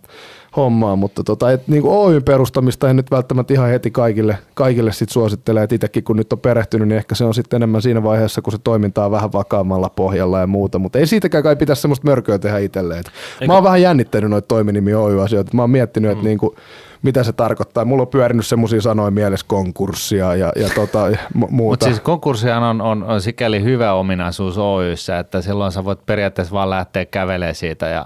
hommaa, 0.55 0.95
mutta 0.95 1.23
tota, 1.23 1.51
et, 1.51 1.67
niin 1.67 1.81
kuin 1.81 1.93
Oyn 1.93 2.23
perustamista 2.23 2.89
en 2.89 2.95
nyt 2.95 3.11
välttämättä 3.11 3.53
ihan 3.53 3.69
heti 3.69 3.91
kaikille, 3.91 4.37
kaikille 4.53 4.93
sit 4.93 5.09
suosittele, 5.09 5.63
että 5.63 5.75
itsekin 5.75 6.03
kun 6.03 6.17
nyt 6.17 6.33
on 6.33 6.39
perehtynyt, 6.39 6.87
niin 6.87 6.97
ehkä 6.97 7.15
se 7.15 7.25
on 7.25 7.33
sitten 7.33 7.57
enemmän 7.57 7.81
siinä 7.81 8.03
vaiheessa, 8.03 8.41
kun 8.41 8.53
se 8.53 8.59
toiminta 8.63 9.05
on 9.05 9.11
vähän 9.11 9.31
vakaammalla 9.31 9.89
pohjalla 9.89 10.39
ja 10.39 10.47
muuta, 10.47 10.79
mutta 10.79 10.99
ei 10.99 11.07
siitäkään 11.07 11.43
kai 11.43 11.55
pitäisi 11.55 11.81
semmoista 11.81 12.07
mörköä 12.07 12.39
tehdä 12.39 12.57
itselleen. 12.57 13.03
Mä 13.47 13.53
oon 13.53 13.63
vähän 13.63 13.81
jännittänyt 13.81 14.29
noita 14.29 14.47
toiminimi 14.47 14.93
Oy-asioita, 14.93 15.51
mä 15.53 15.63
oon 15.63 15.69
miettinyt, 15.69 16.11
että 16.11 16.23
mm. 16.23 16.27
niin 16.27 16.37
kuin, 16.37 16.55
mitä 17.01 17.23
se 17.23 17.33
tarkoittaa. 17.33 17.85
Mulla 17.85 18.01
on 18.01 18.07
pyörinyt 18.07 18.45
semmoisia 18.45 18.81
sanoja 18.81 19.11
mielessä 19.11 19.45
konkurssia 19.49 20.35
ja, 20.35 20.51
ja 20.55 20.69
tota, 20.75 21.11
muuta. 21.33 21.51
Mutta 21.51 21.85
siis 21.85 21.99
konkurssihan 21.99 22.63
on, 22.63 22.81
on, 22.81 23.03
on 23.03 23.21
sikäli 23.21 23.63
hyvä 23.63 23.93
ominaisuus 23.93 24.57
Oyssä, 24.57 25.19
että 25.19 25.41
silloin 25.41 25.71
sä 25.71 25.85
voit 25.85 26.05
periaatteessa 26.05 26.53
vaan 26.53 26.69
lähteä 26.69 27.05
kävelemään 27.05 27.55
siitä 27.55 27.87
ja 27.87 28.05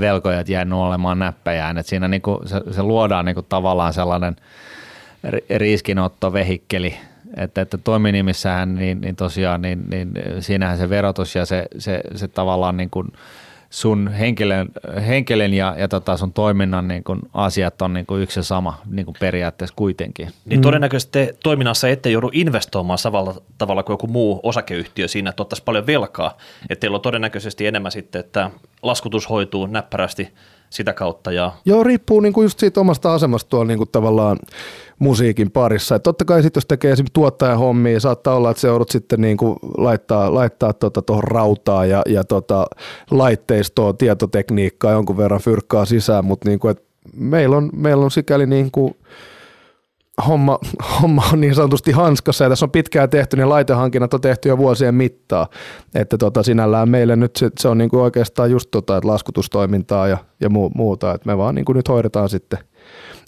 velkojat 0.00 0.48
jäänyt 0.48 0.78
olemaan 0.78 1.18
näppäjään. 1.18 1.78
Et 1.78 1.86
siinä 1.86 2.08
niinku, 2.08 2.40
se, 2.44 2.60
se 2.70 2.82
luodaan 2.82 3.24
niinku 3.24 3.42
tavallaan 3.42 3.92
sellainen 3.92 4.36
riskinottovehikkeli, 5.56 6.94
että, 7.36 7.60
että 7.60 7.78
toiminimissähän 7.78 8.74
niin, 8.74 9.00
niin 9.00 9.16
tosiaan 9.16 9.62
niin, 9.62 9.84
niin 9.90 10.12
siinähän 10.40 10.78
se 10.78 10.88
verotus 10.88 11.34
ja 11.34 11.46
se, 11.46 11.66
se, 11.78 12.00
se 12.14 12.28
tavallaan 12.28 12.76
niin 12.76 12.90
kuin 12.90 13.12
sun 13.70 14.08
henkilön, 14.08 14.68
henkilön 15.06 15.54
ja, 15.54 15.74
ja 15.78 15.88
tota 15.88 16.16
sun 16.16 16.32
toiminnan 16.32 16.88
niin 16.88 17.04
kuin 17.04 17.20
asiat 17.34 17.82
on 17.82 17.92
niin 17.92 18.06
kuin 18.06 18.22
yksi 18.22 18.38
ja 18.38 18.42
sama 18.42 18.80
niin 18.90 19.04
kuin 19.06 19.16
periaatteessa 19.20 19.76
kuitenkin. 19.76 20.30
Niin 20.44 20.60
todennäköisesti 20.60 21.12
te 21.12 21.34
toiminnassa 21.42 21.88
ette 21.88 22.10
joudu 22.10 22.30
investoimaan 22.32 22.98
samalla 22.98 23.34
tavalla 23.58 23.82
kuin 23.82 23.94
joku 23.94 24.06
muu 24.06 24.40
osakeyhtiö 24.42 25.08
siinä, 25.08 25.30
että 25.30 25.42
ottaisi 25.42 25.62
paljon 25.64 25.86
velkaa. 25.86 26.36
Että 26.70 26.80
teillä 26.80 26.94
on 26.94 27.00
todennäköisesti 27.00 27.66
enemmän 27.66 27.92
sitten, 27.92 28.20
että 28.20 28.50
laskutus 28.82 29.30
hoituu 29.30 29.66
näppärästi 29.66 30.32
sitä 30.70 30.92
kautta. 30.92 31.32
Ja... 31.32 31.52
Joo, 31.64 31.84
riippuu 31.84 32.20
niinku 32.20 32.42
just 32.42 32.58
siitä 32.58 32.80
omasta 32.80 33.14
asemasta 33.14 33.48
tuolla 33.48 33.66
niinku 33.66 33.86
tavallaan 33.86 34.38
musiikin 34.98 35.50
parissa. 35.50 35.94
Et 35.94 36.02
totta 36.02 36.24
kai 36.24 36.42
sitten 36.42 36.60
jos 36.60 36.66
tekee 36.66 36.92
esimerkiksi 36.92 37.14
tuottajahommia, 37.14 38.00
saattaa 38.00 38.34
olla, 38.34 38.50
että 38.50 38.60
se 38.60 38.68
joudut 38.68 38.90
sitten 38.90 39.20
niinku 39.20 39.56
laittaa, 39.78 40.34
laittaa 40.34 40.72
tuota 40.72 41.02
tuohon 41.02 41.24
rautaa 41.24 41.86
ja, 41.86 42.02
ja 42.06 42.24
tota 42.24 42.66
laitteistoa, 43.10 43.92
tietotekniikkaa 43.92 44.92
jonkun 44.92 45.16
verran 45.16 45.40
fyrkkaa 45.40 45.84
sisään, 45.84 46.24
mutta 46.24 46.48
niinku, 46.48 46.68
meillä 47.16 47.56
on, 47.56 47.70
meillä 47.76 48.04
on 48.04 48.10
sikäli 48.10 48.46
niinku, 48.46 48.96
homma, 50.26 50.58
homma 51.02 51.22
on 51.32 51.40
niin 51.40 51.54
sanotusti 51.54 51.92
hanskassa 51.92 52.44
ja 52.44 52.50
tässä 52.50 52.66
on 52.66 52.70
pitkään 52.70 53.10
tehty, 53.10 53.36
niin 53.36 53.48
laitehankinnat 53.48 54.14
on 54.14 54.20
tehty 54.20 54.48
jo 54.48 54.58
vuosien 54.58 54.94
mittaa. 54.94 55.48
Että 55.94 56.18
tota, 56.18 56.42
sinällään 56.42 56.88
meille 56.88 57.16
nyt 57.16 57.36
se, 57.36 57.50
se 57.58 57.68
on 57.68 57.78
niinku 57.78 58.00
oikeastaan 58.00 58.50
just 58.50 58.70
tota, 58.70 58.96
että 58.96 59.08
laskutustoimintaa 59.08 60.08
ja, 60.08 60.18
ja 60.40 60.48
muu, 60.48 60.70
muuta, 60.74 61.14
että 61.14 61.26
me 61.26 61.38
vaan 61.38 61.54
niinku 61.54 61.72
nyt 61.72 61.88
hoidetaan 61.88 62.28
sitten 62.28 62.58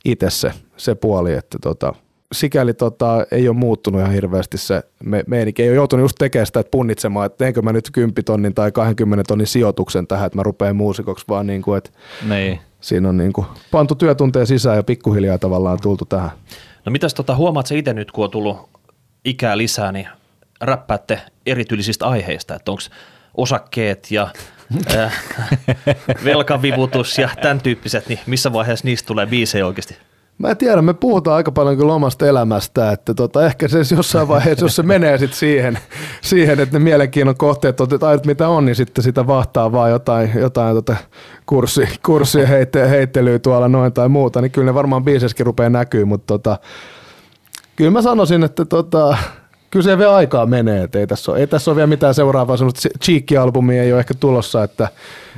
itse 0.04 0.30
se, 0.30 0.52
se 0.76 0.94
puoli, 0.94 1.32
että 1.32 1.58
tota, 1.62 1.94
sikäli 2.32 2.74
tota, 2.74 3.26
ei 3.30 3.48
ole 3.48 3.56
muuttunut 3.56 4.00
ihan 4.00 4.12
hirveästi 4.12 4.58
se 4.58 4.82
me, 5.04 5.24
meininki. 5.26 5.62
Ei 5.62 5.68
ole 5.68 5.76
joutunut 5.76 6.04
just 6.04 6.16
tekemään 6.18 6.46
sitä, 6.46 6.60
että 6.60 6.70
punnitsemaan, 6.70 7.26
että 7.26 7.38
teenkö 7.38 7.62
mä 7.62 7.72
nyt 7.72 7.90
10 7.92 8.24
tonnin 8.24 8.54
tai 8.54 8.72
20 8.72 9.24
tonnin 9.28 9.46
sijoituksen 9.46 10.06
tähän, 10.06 10.26
että 10.26 10.38
mä 10.38 10.42
rupean 10.42 10.76
muusikoksi, 10.76 11.24
vaan 11.28 11.46
niin 11.46 11.62
kuin, 11.62 11.78
että 11.78 11.90
niin. 12.28 12.60
siinä 12.80 13.08
on 13.08 13.16
niin 13.16 13.32
kuin 13.32 13.46
pantu 13.70 13.94
työtunteja 13.94 14.46
sisään 14.46 14.76
ja 14.76 14.82
pikkuhiljaa 14.82 15.38
tavallaan 15.38 15.78
tultu 15.82 16.04
tähän. 16.04 16.30
No 16.84 16.92
mitäs 16.92 17.14
tota, 17.14 17.36
huomaat 17.36 17.66
se 17.66 17.78
itse 17.78 17.92
nyt, 17.92 18.12
kun 18.12 18.24
on 18.24 18.30
tullut 18.30 18.70
ikää 19.24 19.58
lisää, 19.58 19.92
niin 19.92 20.08
räppäätte 20.60 21.20
erityylisistä 21.46 22.06
aiheista, 22.06 22.54
että 22.54 22.70
onko 22.70 22.82
osakkeet 23.36 24.10
ja 24.10 24.28
äh, 24.96 25.22
velkavivutus 26.24 27.18
ja 27.18 27.28
tämän 27.42 27.60
tyyppiset, 27.60 28.08
niin 28.08 28.20
missä 28.26 28.52
vaiheessa 28.52 28.84
niistä 28.84 29.06
tulee 29.06 29.26
biisejä 29.26 29.66
oikeasti? 29.66 29.96
Mä 30.40 30.50
en 30.50 30.56
tiedä, 30.56 30.82
me 30.82 30.94
puhutaan 30.94 31.36
aika 31.36 31.52
paljon 31.52 31.76
kyllä 31.76 31.94
omasta 31.94 32.26
elämästä, 32.26 32.92
että 32.92 33.14
tota, 33.14 33.46
ehkä 33.46 33.68
se 33.68 33.78
jossain 33.96 34.28
vaiheessa, 34.28 34.64
jos 34.64 34.76
se 34.76 34.82
menee 34.82 35.18
sitten 35.18 35.38
siihen, 35.38 35.78
siihen, 36.20 36.60
että 36.60 36.78
ne 36.78 36.84
mielenkiinnon 36.84 37.36
kohteet, 37.36 37.80
että 37.80 38.26
mitä 38.26 38.48
on, 38.48 38.64
niin 38.64 38.76
sitten 38.76 39.04
sitä 39.04 39.26
vahtaa 39.26 39.72
vaan 39.72 39.90
jotain, 39.90 40.30
jotain 40.34 40.76
tota 40.76 40.96
kurssi, 41.46 41.88
kurssi 42.06 42.48
heitte, 42.48 42.90
heittelyä 42.90 43.38
tuolla 43.38 43.68
noin 43.68 43.92
tai 43.92 44.08
muuta, 44.08 44.40
niin 44.40 44.50
kyllä 44.50 44.66
ne 44.66 44.74
varmaan 44.74 45.04
biisessäkin 45.04 45.46
rupeaa 45.46 45.70
näkyy, 45.70 46.04
mutta 46.04 46.26
tota, 46.26 46.58
kyllä 47.76 47.90
mä 47.90 48.02
sanoisin, 48.02 48.44
että 48.44 48.64
tota, 48.64 49.16
kyllä 49.70 49.84
se 49.84 49.98
vielä 49.98 50.14
aikaa 50.14 50.46
menee, 50.46 50.82
että 50.82 50.98
ei 50.98 51.06
tässä 51.06 51.32
ole, 51.32 51.40
ei 51.40 51.46
tässä 51.46 51.70
ole 51.70 51.76
vielä 51.76 51.86
mitään 51.86 52.14
seuraavaa 52.14 52.56
semmoista 52.56 52.88
Cheekki-albumia 53.04 53.82
ei 53.82 53.92
ole 53.92 54.00
ehkä 54.00 54.14
tulossa, 54.14 54.64
että, 54.64 54.88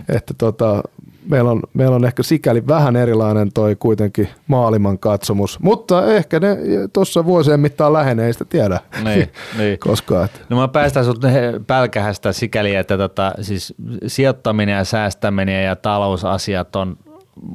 että 0.09 0.35
tota, 0.39 0.83
meillä 1.29 1.51
on, 1.51 1.63
meillä 1.75 1.97
on 1.97 2.05
ehkä 2.05 2.23
sikäli 2.23 2.67
vähän 2.67 2.97
erilainen 2.97 3.53
toi 3.53 3.77
kuitenkin 3.77 4.29
maailman 4.47 4.99
katsomus, 4.99 5.61
mutta 5.61 6.07
ehkä 6.07 6.41
ne 6.41 6.57
tuossa 6.93 7.25
vuosien 7.25 7.61
mittaan 7.61 7.93
lähenee, 7.93 8.27
ei 8.27 8.33
sitä 8.33 8.45
tiedä 8.45 8.81
niin, 9.05 9.29
niin. 9.59 9.79
koskaan. 9.79 10.25
Että. 10.25 10.41
No 10.49 10.57
mä 10.57 10.69
päästän 10.69 11.05
sut 11.05 11.23
pälkähästä 11.67 12.33
sikäli, 12.33 12.75
että 12.75 12.99
tota, 12.99 13.33
siis 13.41 13.75
sijoittaminen 14.07 14.77
ja 14.77 14.85
säästäminen 14.85 15.65
ja 15.65 15.77
talousasiat 15.77 16.77
on 16.77 16.97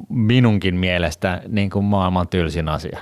minunkin 0.09 0.75
mielestä 0.75 1.41
niin 1.47 1.69
kuin 1.69 1.85
maailman 1.85 2.27
tylsin 2.27 2.69
asia. 2.69 2.99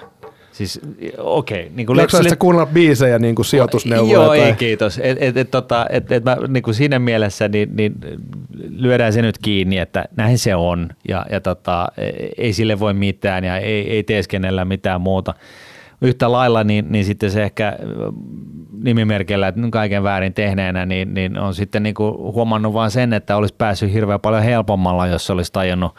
Siis 0.55 0.79
okei. 1.17 1.61
Okay, 1.61 1.75
niin 1.75 1.87
kuin 1.87 1.99
Jaksaisitko 1.99 2.35
kuunnella 2.39 2.65
biisejä 2.65 3.19
niin 3.19 3.45
sijoitusneuvoja? 3.45 4.13
Joo, 4.13 4.27
tai... 4.27 4.39
ei 4.39 4.53
kiitos. 4.53 4.99
Et, 5.03 5.17
et, 5.21 5.37
et, 5.37 5.51
tota, 5.51 5.85
et, 5.89 6.11
et 6.11 6.23
mä, 6.23 6.37
niin 6.47 6.63
kuin 6.63 6.75
siinä 6.75 6.99
mielessä 6.99 7.47
niin, 7.47 7.75
niin 7.75 7.93
lyödään 8.69 9.13
se 9.13 9.21
nyt 9.21 9.37
kiinni, 9.37 9.77
että 9.77 10.05
näin 10.15 10.37
se 10.37 10.55
on 10.55 10.89
ja, 11.07 11.25
ja 11.31 11.41
tota, 11.41 11.87
ei 12.37 12.53
sille 12.53 12.79
voi 12.79 12.93
mitään 12.93 13.43
ja 13.43 13.57
ei, 13.57 13.91
ei 13.91 14.03
teeskennellä 14.03 14.65
mitään 14.65 15.01
muuta. 15.01 15.33
Yhtä 16.01 16.31
lailla, 16.31 16.63
niin, 16.63 16.85
niin 16.89 17.05
sitten 17.05 17.31
se 17.31 17.43
ehkä 17.43 17.77
nimimerkillä 18.83 19.47
että 19.47 19.61
kaiken 19.71 20.03
väärin 20.03 20.33
tehneenä, 20.33 20.85
niin, 20.85 21.13
niin 21.13 21.37
on 21.37 21.53
sitten 21.53 21.83
niin 21.83 21.95
kuin 21.95 22.17
huomannut 22.17 22.73
vain 22.73 22.91
sen, 22.91 23.13
että 23.13 23.37
olisi 23.37 23.55
päässyt 23.57 23.93
hirveän 23.93 24.21
paljon 24.21 24.43
helpommalla, 24.43 25.07
jos 25.07 25.29
olisi 25.29 25.53
tajunnut 25.53 25.95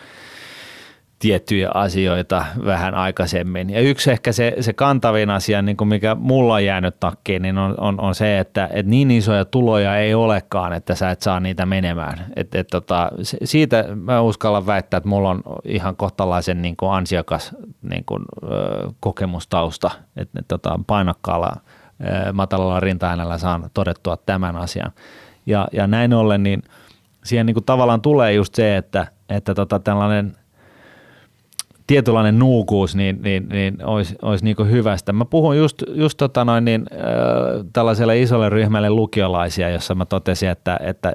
tiettyjä 1.18 1.70
asioita 1.74 2.44
vähän 2.64 2.94
aikaisemmin. 2.94 3.70
Ja 3.70 3.81
yksi 3.81 4.11
ehkä 4.11 4.33
se, 4.33 4.57
se 4.61 4.72
kantavin 4.72 5.31
asia, 5.31 5.62
niin 5.62 5.76
kuin 5.76 5.88
mikä 5.88 6.14
mulla 6.14 6.55
on 6.55 6.64
jäänyt 6.64 7.00
takkiin, 7.00 7.42
niin 7.42 7.59
on, 7.59 7.74
on, 7.79 8.00
on 8.00 8.14
se, 8.14 8.38
että 8.38 8.68
et 8.72 8.87
niin 8.87 9.11
isoja 9.11 9.44
tuloja 9.44 9.96
ei 9.96 10.14
olekaan, 10.14 10.72
että 10.72 10.94
sä 10.94 11.11
et 11.11 11.22
saa 11.22 11.40
niitä 11.40 11.66
menemään. 11.66 12.26
Et, 12.37 12.55
et 12.55 12.66
tota, 12.66 13.11
siitä 13.44 13.85
mä 13.94 14.20
uskallan 14.20 14.66
väittää, 14.66 14.98
että 14.98 15.09
mulla 15.09 15.31
on 15.31 15.42
ihan 15.64 15.96
kohtalaisen 15.96 16.62
niin 16.62 16.76
kuin 16.76 16.92
ansiokas 16.92 17.55
niin 17.83 18.05
kuin, 18.05 18.24
ö, 18.42 18.90
kokemustausta, 19.00 19.90
että 20.16 20.38
et, 20.40 20.48
tota, 20.48 20.81
painokkaalla 20.87 21.52
ö, 22.00 22.33
matalalla 22.33 22.81
rinta 22.81 23.38
saan 23.38 23.70
todettua 23.74 24.16
tämän 24.16 24.57
asian. 24.57 24.92
Ja, 25.46 25.68
ja 25.72 25.87
näin 25.87 26.14
ollen, 26.14 26.42
niin 26.42 26.62
siihen 27.24 27.46
niin 27.46 27.55
kuin 27.55 27.64
tavallaan 27.64 28.02
tulee 28.02 28.33
just 28.33 28.55
se, 28.55 28.76
että, 28.76 29.07
että 29.29 29.55
tota, 29.55 29.79
tällainen– 29.79 30.37
tietynlainen 31.87 32.38
nuukuus, 32.38 32.96
niin, 32.96 33.22
niin, 33.22 33.49
niin 33.49 33.85
olisi, 33.85 34.16
olisi 34.22 34.44
niin 34.44 34.70
hyvästä. 34.70 35.12
Mä 35.12 35.25
puhun 35.25 35.57
just, 35.57 35.83
just 35.88 36.16
tota 36.16 36.44
noin, 36.44 36.64
niin, 36.64 36.87
äh, 36.92 37.66
tällaiselle 37.72 38.20
isolle 38.20 38.49
ryhmälle 38.49 38.90
lukiolaisia, 38.90 39.70
jossa 39.70 39.94
mä 39.94 40.05
totesin, 40.05 40.49
että, 40.49 40.79
että, 40.83 41.12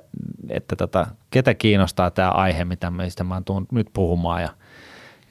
että 0.49 0.75
tota, 0.75 1.07
ketä 1.31 1.53
kiinnostaa 1.53 2.11
tämä 2.11 2.29
aihe, 2.29 2.65
mitä 2.65 2.91
mistä 2.91 3.23
mä 3.23 3.41
tuun 3.45 3.67
nyt 3.71 3.87
puhumaan. 3.93 4.41
Ja, 4.41 4.49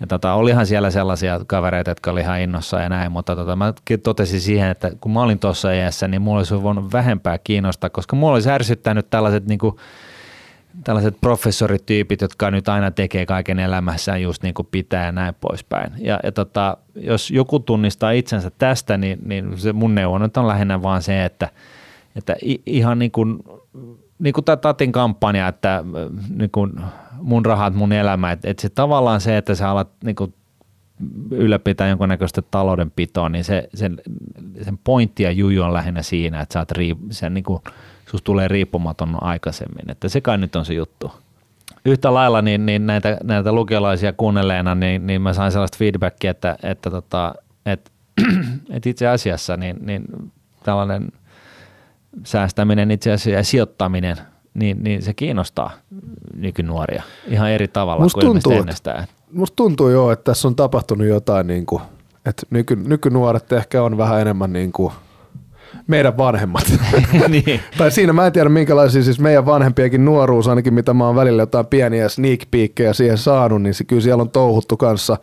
ja 0.01 0.07
tota, 0.07 0.35
olihan 0.35 0.67
siellä 0.67 0.91
sellaisia 0.91 1.41
kavereita, 1.47 1.91
jotka 1.91 2.11
oli 2.11 2.21
ihan 2.21 2.41
innossa 2.41 2.81
ja 2.81 2.89
näin, 2.89 3.13
mutta 3.13 3.37
tota, 3.37 3.57
mä 3.57 3.75
totesin 4.03 4.41
siihen, 4.41 4.71
että 4.71 4.91
kun 5.01 5.13
mä 5.13 5.23
olin 5.23 5.39
tuossa 5.39 5.73
iässä, 5.73 6.09
niin 6.09 6.23
mulla 6.23 6.39
olisi 6.39 6.63
voinut 6.63 6.93
vähempää 6.93 7.39
kiinnostaa, 7.39 7.91
koska 7.91 8.17
mulla 8.17 8.35
olisi 8.35 8.51
ärsyttänyt 8.51 9.11
tällaiset 9.11 9.47
niin 9.47 9.59
kuin, 9.59 9.77
tällaiset 10.85 11.21
professorityypit, 11.21 12.21
jotka 12.21 12.51
nyt 12.51 12.69
aina 12.69 12.91
tekee 12.91 13.27
kaiken 13.27 13.59
elämässään 13.59 14.23
just 14.23 14.43
niin 14.43 14.55
kuin 14.55 14.69
pitää 14.71 15.07
ja 15.07 15.13
näin 15.13 15.35
poispäin. 15.41 15.93
Ja, 15.99 16.21
ja 16.25 16.33
tota, 16.33 16.77
jos 16.95 17.31
joku 17.31 17.59
tunnistaa 17.59 18.11
itsensä 18.11 18.51
tästä, 18.59 18.97
niin, 18.97 19.19
niin 19.25 19.59
se 19.59 19.73
mun 19.73 19.95
neuvo 19.95 20.19
nyt 20.19 20.37
on 20.37 20.49
lähinnä 20.49 20.83
vaan 20.83 21.03
se, 21.03 21.25
että, 21.25 21.49
että 22.17 22.37
ihan 22.67 22.99
niin 22.99 23.11
kuin, 23.11 23.39
niin 24.19 24.33
kuin 24.33 24.45
tämä 24.45 24.57
Tatin 24.57 24.93
kampanja, 24.93 25.49
että 25.49 25.85
niin 26.37 26.51
kuin 26.51 26.73
mun 27.23 27.47
rahat, 27.47 27.75
mun 27.75 27.93
elämä, 27.93 28.33
että, 28.33 28.51
että 28.51 28.63
se 28.63 28.69
tavallaan 28.69 29.21
se, 29.21 29.37
että 29.37 29.55
sä 29.55 29.71
alat 29.71 29.89
niin 30.05 30.17
kuin 30.17 30.35
ylläpitää 31.31 31.89
jonkunnäköistä 31.89 32.43
taloudenpitoa, 32.43 33.29
niin 33.29 33.45
se, 33.45 33.69
sen, 33.75 34.01
sen 34.63 34.79
pointti 34.79 35.23
ja 35.23 35.31
juju 35.31 35.63
on 35.63 35.73
lähinnä 35.73 36.03
siinä, 36.03 36.41
että 36.41 36.53
sä 36.53 36.59
oot 36.59 36.69
sen 37.11 37.35
niin 37.35 37.45
kuin 37.45 37.63
susta 38.11 38.25
tulee 38.25 38.49
riippumaton 38.49 39.23
aikaisemmin. 39.23 39.91
Että 39.91 40.09
se 40.09 40.21
kai 40.21 40.39
nyt 40.39 40.57
on 40.57 40.65
se 40.65 40.75
juttu. 40.75 41.13
Yhtä 41.85 42.15
lailla 42.15 42.43
niin, 42.43 42.67
niin 42.67 42.87
näitä, 42.87 43.17
näitä 43.23 43.53
lukiolaisia 43.53 44.13
kuunnelleena, 44.13 44.75
niin, 44.75 45.07
niin 45.07 45.23
mä 45.23 45.33
sain 45.33 45.53
sellaista 45.53 45.79
feedbackia, 45.79 46.31
että, 46.31 46.57
että, 46.63 46.91
tota, 46.91 47.35
että, 47.67 47.91
että 48.75 48.89
itse 48.89 49.07
asiassa 49.09 49.57
niin, 49.57 49.77
niin 49.81 50.05
tällainen 50.65 51.09
säästäminen 52.25 52.91
itse 52.91 53.13
asiassa 53.13 53.31
ja 53.31 53.45
sijoittaminen, 53.45 54.17
niin, 54.55 54.83
niin 54.83 55.03
se 55.03 55.15
kiinnostaa 55.15 55.71
nykynuoria 56.35 57.03
ihan 57.29 57.51
eri 57.51 57.69
tavalla 57.69 58.03
musta 58.03 58.21
kuin 58.21 58.27
tuntuu, 58.27 58.53
ennestään. 58.53 59.07
Musta 59.33 59.57
tuntuu 59.57 59.89
jo, 59.89 60.11
että 60.11 60.25
tässä 60.25 60.49
on 60.49 60.57
tapahtunut 60.57 61.07
jotain, 61.07 61.47
niin 61.47 61.67
kuin, 61.67 61.83
että 62.27 62.47
nyky, 62.51 62.77
nykynuoret 62.77 63.53
ehkä 63.53 63.83
on 63.83 63.99
vähän 63.99 64.21
enemmän 64.21 64.53
niin 64.53 64.73
kuin– 64.73 64.93
meidän 65.87 66.17
vanhemmat. 66.17 66.73
niin. 67.29 67.61
tai 67.79 67.91
siinä 67.91 68.13
mä 68.13 68.27
en 68.27 68.33
tiedä 68.33 68.49
minkälaisia 68.49 69.03
siis 69.03 69.21
meidän 69.21 69.47
vanhempiakin 69.47 70.05
nuoruus, 70.05 70.49
ainakin 70.49 70.75
mitä 70.75 70.95
mä 70.95 71.07
oon 71.07 71.17
välillä 71.17 71.43
jotain 71.43 71.67
pieniä 71.67 72.09
sneak 72.09 72.41
peekkejä 72.51 72.93
siihen 72.93 73.19
saanut, 73.19 73.63
niin 73.63 73.75
se, 73.75 73.85
kyllä 73.85 74.03
siellä 74.03 74.21
on 74.21 74.31
touhuttu 74.31 74.77
kanssa. 74.77 75.17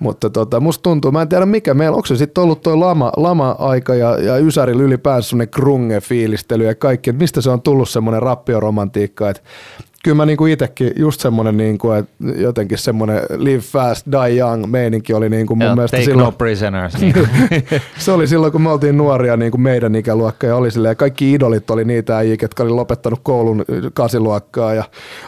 Mutta 0.00 0.30
tota, 0.30 0.60
musta 0.60 0.82
tuntuu, 0.82 1.12
mä 1.12 1.22
en 1.22 1.28
tiedä 1.28 1.46
mikä 1.46 1.74
meillä, 1.74 1.96
onko 1.96 2.06
se 2.06 2.16
sitten 2.16 2.44
ollut 2.44 2.62
toi 2.62 2.76
lama, 2.76 3.12
lama-aika 3.16 3.94
ja, 3.94 4.18
ja 4.18 4.36
Ysärillä 4.36 4.82
ylipäänsä 4.82 5.28
semmoinen 5.28 5.50
krunge-fiilistely 5.50 6.64
ja 6.64 6.74
kaikki, 6.74 7.10
että 7.10 7.22
mistä 7.22 7.40
se 7.40 7.50
on 7.50 7.62
tullut 7.62 7.88
semmoinen 7.88 8.22
rappioromantiikka, 8.22 9.30
että 9.30 9.42
kyllä 10.04 10.14
mä 10.14 10.26
niinku 10.26 10.46
itsekin 10.46 10.92
just 10.96 11.20
semmoinen, 11.20 11.56
niinku, 11.56 11.90
että 11.90 12.12
jotenkin 12.36 12.78
semmoinen 12.78 13.22
live 13.36 13.58
fast, 13.58 14.06
die 14.06 14.38
young 14.38 14.66
meininki 14.66 15.14
oli 15.14 15.28
niinku 15.28 15.56
mun 15.56 15.66
Joo, 15.66 15.74
mielestä 15.74 15.96
take 15.96 16.04
silloin. 16.04 16.24
No 16.24 16.32
prisoners. 16.32 16.98
Niin. 17.00 17.14
se 17.98 18.12
oli 18.12 18.26
silloin, 18.26 18.52
kun 18.52 18.62
me 18.62 18.70
oltiin 18.70 18.96
nuoria 18.96 19.36
niinku 19.36 19.58
meidän 19.58 19.94
ikäluokka 19.94 20.46
ja 20.46 20.56
oli 20.56 20.70
silleen, 20.70 20.96
kaikki 20.96 21.32
idolit 21.32 21.70
oli 21.70 21.84
niitä 21.84 22.16
äijä, 22.16 22.36
jotka 22.42 22.62
oli 22.62 22.70
lopettanut 22.70 23.20
koulun 23.22 23.64
kasiluokkaa 23.94 24.74
ja 24.74 24.84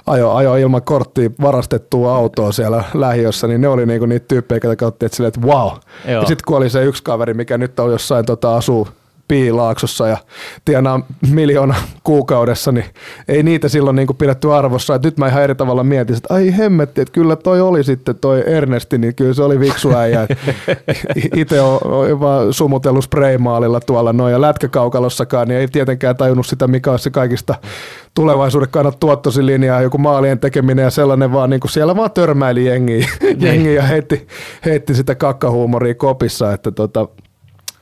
ajo, 0.06 0.34
ajo 0.34 0.56
ilman 0.56 0.82
korttia 0.82 1.30
varastettua 1.40 2.16
autoa 2.16 2.52
siellä 2.52 2.84
lähiössä, 2.94 3.46
niin 3.46 3.60
ne 3.60 3.68
oli 3.68 3.86
niinku 3.86 4.06
niitä 4.06 4.28
tyyppejä, 4.28 4.56
jotka 4.56 4.76
katsottiin, 4.76 5.06
että 5.06 5.16
silleen, 5.16 5.32
että 5.36 5.46
wow. 5.46 5.70
Joo. 6.08 6.20
Ja 6.22 6.26
sitten 6.26 6.44
kun 6.46 6.56
oli 6.56 6.70
se 6.70 6.84
yksi 6.84 7.02
kaveri, 7.02 7.34
mikä 7.34 7.58
nyt 7.58 7.80
on 7.80 7.92
jossain 7.92 8.26
tota, 8.26 8.56
asuu 8.56 8.88
Piilaaksossa 9.30 10.08
ja 10.08 10.16
tienaa 10.64 11.00
miljoona 11.30 11.74
kuukaudessa, 12.04 12.72
niin 12.72 12.84
ei 13.28 13.42
niitä 13.42 13.68
silloin 13.68 13.96
niin 13.96 14.06
kuin 14.06 14.16
pidetty 14.16 14.54
arvossa. 14.54 14.94
Et 14.94 15.02
nyt 15.02 15.18
mä 15.18 15.28
ihan 15.28 15.42
eri 15.42 15.54
tavalla 15.54 15.84
mietin, 15.84 16.16
että 16.16 16.34
ai 16.34 16.56
hemmetti, 16.58 17.00
että 17.00 17.12
kyllä 17.12 17.36
toi 17.36 17.60
oli 17.60 17.84
sitten 17.84 18.14
toi 18.20 18.42
Ernesti, 18.46 18.98
niin 18.98 19.14
kyllä 19.14 19.34
se 19.34 19.42
oli 19.42 19.60
viksu 19.60 19.94
äijä. 19.94 20.26
Itse 21.34 21.60
on, 21.60 21.78
on 21.84 22.20
vaan 22.20 22.52
sumutellut 22.52 23.04
spraymaalilla 23.04 23.80
tuolla 23.80 24.12
noin 24.12 24.32
ja 24.32 24.40
lätkäkaukalossakaan, 24.40 25.48
niin 25.48 25.60
ei 25.60 25.68
tietenkään 25.68 26.16
tajunnut 26.16 26.46
sitä, 26.46 26.68
mikä 26.68 26.90
olisi 26.90 27.02
se 27.02 27.10
kaikista 27.10 27.54
tulevaisuuden 28.14 28.68
kannat 28.70 29.00
tuottosi 29.00 29.46
linjaa, 29.46 29.82
joku 29.82 29.98
maalien 29.98 30.38
tekeminen 30.38 30.82
ja 30.82 30.90
sellainen 30.90 31.32
vaan, 31.32 31.50
niin 31.50 31.60
kuin 31.60 31.70
siellä 31.70 31.96
vaan 31.96 32.10
törmäili 32.10 32.66
jengiä, 32.66 33.06
niin. 33.20 33.40
jengiä 33.40 33.72
ja 33.72 33.82
heitti, 33.82 34.26
heitti 34.64 34.94
sitä 34.94 35.14
kakkahuumoria 35.14 35.94
kopissa, 35.94 36.52
että 36.52 36.70
tota, 36.70 37.08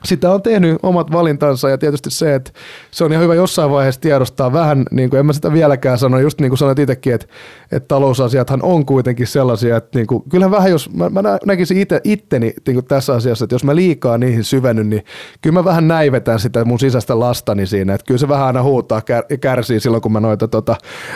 sitä 0.03 0.31
on 0.31 0.41
tehnyt 0.41 0.79
omat 0.83 1.11
valintansa 1.11 1.69
ja 1.69 1.77
tietysti 1.77 2.09
se, 2.09 2.35
että 2.35 2.51
se 2.91 3.03
on 3.03 3.11
ihan 3.11 3.23
hyvä 3.23 3.35
jossain 3.35 3.71
vaiheessa 3.71 4.01
tiedostaa 4.01 4.53
vähän, 4.53 4.85
niin 4.91 5.09
kuin 5.09 5.19
en 5.19 5.25
mä 5.25 5.33
sitä 5.33 5.53
vieläkään 5.53 5.97
sano, 5.97 6.19
just 6.19 6.41
niin 6.41 6.49
kuin 6.49 6.57
sanoit 6.57 6.79
itsekin, 6.79 7.13
että, 7.13 7.27
että 7.71 7.87
talousasiathan 7.87 8.59
on 8.63 8.85
kuitenkin 8.85 9.27
sellaisia, 9.27 9.77
että 9.77 9.99
niin 9.99 10.07
kuin, 10.07 10.23
kyllähän 10.29 10.51
vähän 10.51 10.71
jos, 10.71 10.89
mä, 10.93 11.09
mä 11.09 11.21
näkisin 11.45 11.77
itse, 11.77 12.01
itteni 12.03 12.53
niin 12.67 12.75
kuin 12.75 12.85
tässä 12.85 13.13
asiassa, 13.13 13.45
että 13.45 13.55
jos 13.55 13.63
mä 13.63 13.75
liikaa 13.75 14.17
niihin 14.17 14.43
syvennyn, 14.43 14.89
niin 14.89 15.05
kyllä 15.41 15.53
mä 15.53 15.65
vähän 15.65 15.87
näivetän 15.87 16.39
sitä 16.39 16.65
mun 16.65 16.79
sisäistä 16.79 17.19
lastani 17.19 17.67
siinä, 17.67 17.93
että 17.93 18.05
kyllä 18.05 18.17
se 18.17 18.27
vähän 18.27 18.47
aina 18.47 18.63
huutaa 18.63 19.01
ja 19.29 19.37
kärsii 19.37 19.79
silloin, 19.79 20.01
kun 20.01 20.11
mä 20.11 20.19
noita 20.19 20.47
tota, 20.47 20.75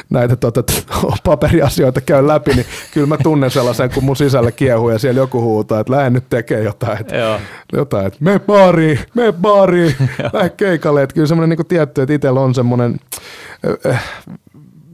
näitä 0.09 0.35
tota, 0.35 0.63
paperiasioita 1.23 2.01
käyn 2.01 2.27
läpi, 2.27 2.53
niin 2.53 2.65
kyllä 2.93 3.07
mä 3.07 3.17
tunnen 3.17 3.51
sellaisen, 3.51 3.89
kun 3.89 4.03
mun 4.03 4.15
sisällä 4.15 4.51
kiehuu 4.51 4.89
ja 4.89 4.99
siellä 4.99 5.21
joku 5.21 5.41
huutaa, 5.41 5.79
että 5.79 5.93
lähden 5.93 6.13
nyt 6.13 6.29
tekemään 6.29 6.65
jotain, 6.65 7.01
että, 7.01 7.39
jotain, 7.73 8.05
että 8.05 8.19
me 8.21 8.39
baariin, 8.73 8.99
me 9.13 9.33
baariin, 9.41 9.95
lähde 10.33 10.49
keikalle. 10.49 11.03
Että 11.03 11.13
kyllä 11.13 11.27
semmoinen 11.27 11.57
niin 11.57 11.67
tietty, 11.67 12.01
että 12.01 12.13
itsellä 12.13 12.39
on 12.39 12.55
semmoinen, 12.55 12.99
äh, 13.89 14.03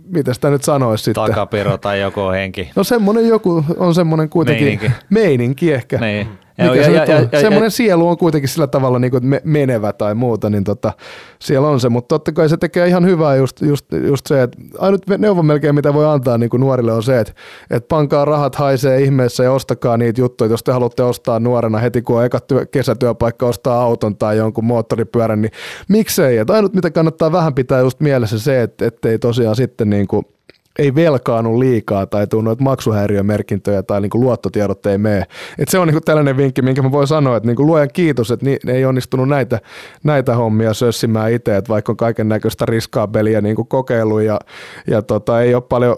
mitä 0.08 0.34
sitä 0.34 0.50
nyt 0.50 0.64
sanoisi 0.64 1.04
sitten. 1.04 1.26
Takapiro 1.26 1.78
tai 1.78 2.02
joku 2.02 2.30
henki. 2.30 2.72
No 2.76 2.84
semmoinen 2.84 3.28
joku 3.28 3.66
on 3.78 3.96
semmoinen 3.96 4.30
kuitenkin 4.30 4.66
meininki, 4.66 4.92
meininki 5.10 5.74
ehkä. 5.74 5.98
Niin. 5.98 6.28
Mikä 6.64 6.76
ja, 6.76 6.84
se 6.84 6.92
ja, 6.92 7.06
ja, 7.06 7.28
ja, 7.32 7.40
Semmoinen 7.42 7.64
ja, 7.64 7.70
sielu 7.70 8.08
on 8.08 8.18
kuitenkin 8.18 8.50
sillä 8.50 8.68
tavalla 8.68 9.00
niin 9.00 9.12
kuin, 9.12 9.34
että 9.34 9.50
menevä 9.50 9.94
tai 9.94 10.16
muuta, 10.16 10.50
niin 10.50 10.64
tota, 10.64 10.94
siellä 11.40 11.68
on 11.68 11.80
se. 11.80 11.90
Mutta 11.90 12.08
totta 12.08 12.32
kai 12.32 12.50
se 12.50 12.58
tekee 12.58 12.88
ihan 12.88 13.06
hyvää 13.06 13.36
just, 13.36 13.62
just, 13.62 13.86
just 14.08 14.28
se, 14.28 14.42
että 14.42 14.58
ainut 14.78 15.02
neuvo 15.18 15.44
melkein, 15.44 15.76
mitä 15.76 15.94
voi 15.94 16.08
antaa 16.08 16.38
niin 16.38 16.50
kuin 16.50 16.62
nuorille 16.62 16.94
on 16.94 17.04
se, 17.04 17.20
että, 17.20 17.34
että 17.70 17.88
pankaa 17.88 18.26
rahat 18.26 18.56
haisee 18.56 19.02
ihmeessä 19.02 19.44
ja 19.44 19.52
ostakaa 19.52 19.98
niitä 19.98 20.22
juttuja. 20.22 20.52
Jos 20.52 20.64
te 20.64 20.72
haluatte 20.72 21.04
ostaa 21.04 21.40
nuorena 21.40 21.78
heti, 21.78 22.02
kun 22.02 22.18
on 22.18 22.26
eka 22.26 22.40
työ, 22.40 22.66
kesätyöpaikka, 22.66 23.46
ostaa 23.46 23.82
auton 23.82 24.18
tai 24.18 24.38
jonkun 24.38 24.66
moottoripyörän, 24.66 25.42
niin 25.42 25.52
miksei. 25.90 26.38
Että 26.38 26.54
ainut, 26.54 26.74
mitä 26.74 26.92
kannattaa 26.92 27.32
vähän 27.32 27.54
pitää 27.54 27.80
just 27.80 28.00
mielessä 28.00 28.40
se, 28.40 28.62
että 28.62 28.86
ettei 28.86 29.20
tosiaan 29.20 29.56
sitten 29.56 29.90
niin 29.90 30.08
kuin– 30.08 30.26
ei 30.80 30.96
velkaannu 30.96 31.60
liikaa 31.60 32.06
tai 32.06 32.28
tuu 32.28 32.42
noita 32.42 32.64
maksuhäiriömerkintöjä 32.64 33.84
tai 33.84 34.02
niin 34.02 34.10
kuin 34.10 34.22
luottotiedot 34.22 34.86
ei 34.86 34.98
mene. 34.98 35.24
Et 35.58 35.70
se 35.70 35.80
on 35.80 35.88
niin 35.88 35.96
kuin 35.96 36.04
tällainen 36.04 36.38
vinkki, 36.38 36.62
minkä 36.62 36.82
mä 36.82 36.92
voin 36.92 37.08
sanoa, 37.08 37.38
että 37.38 37.48
niin 37.48 37.56
kuin 37.56 37.68
luojan 37.68 37.90
kiitos, 37.94 38.32
että 38.32 38.46
ne 38.46 38.74
ei 38.74 38.86
onnistunut 38.86 39.30
näitä, 39.30 39.60
näitä 40.04 40.36
hommia 40.36 40.74
sössimään 40.74 41.32
itse, 41.32 41.58
että 41.58 41.70
vaikka 41.70 41.92
on 41.92 41.98
kaiken 41.98 42.30
näköistä 42.30 42.66
riskaabeliä 42.66 43.42
niin 43.42 43.56
kuin 43.56 43.68
kokeillut 43.68 44.22
ja, 44.22 44.40
ja 44.88 45.02
tota, 45.02 45.42
ei 45.42 45.56
ole 45.56 45.64
paljon 45.70 45.98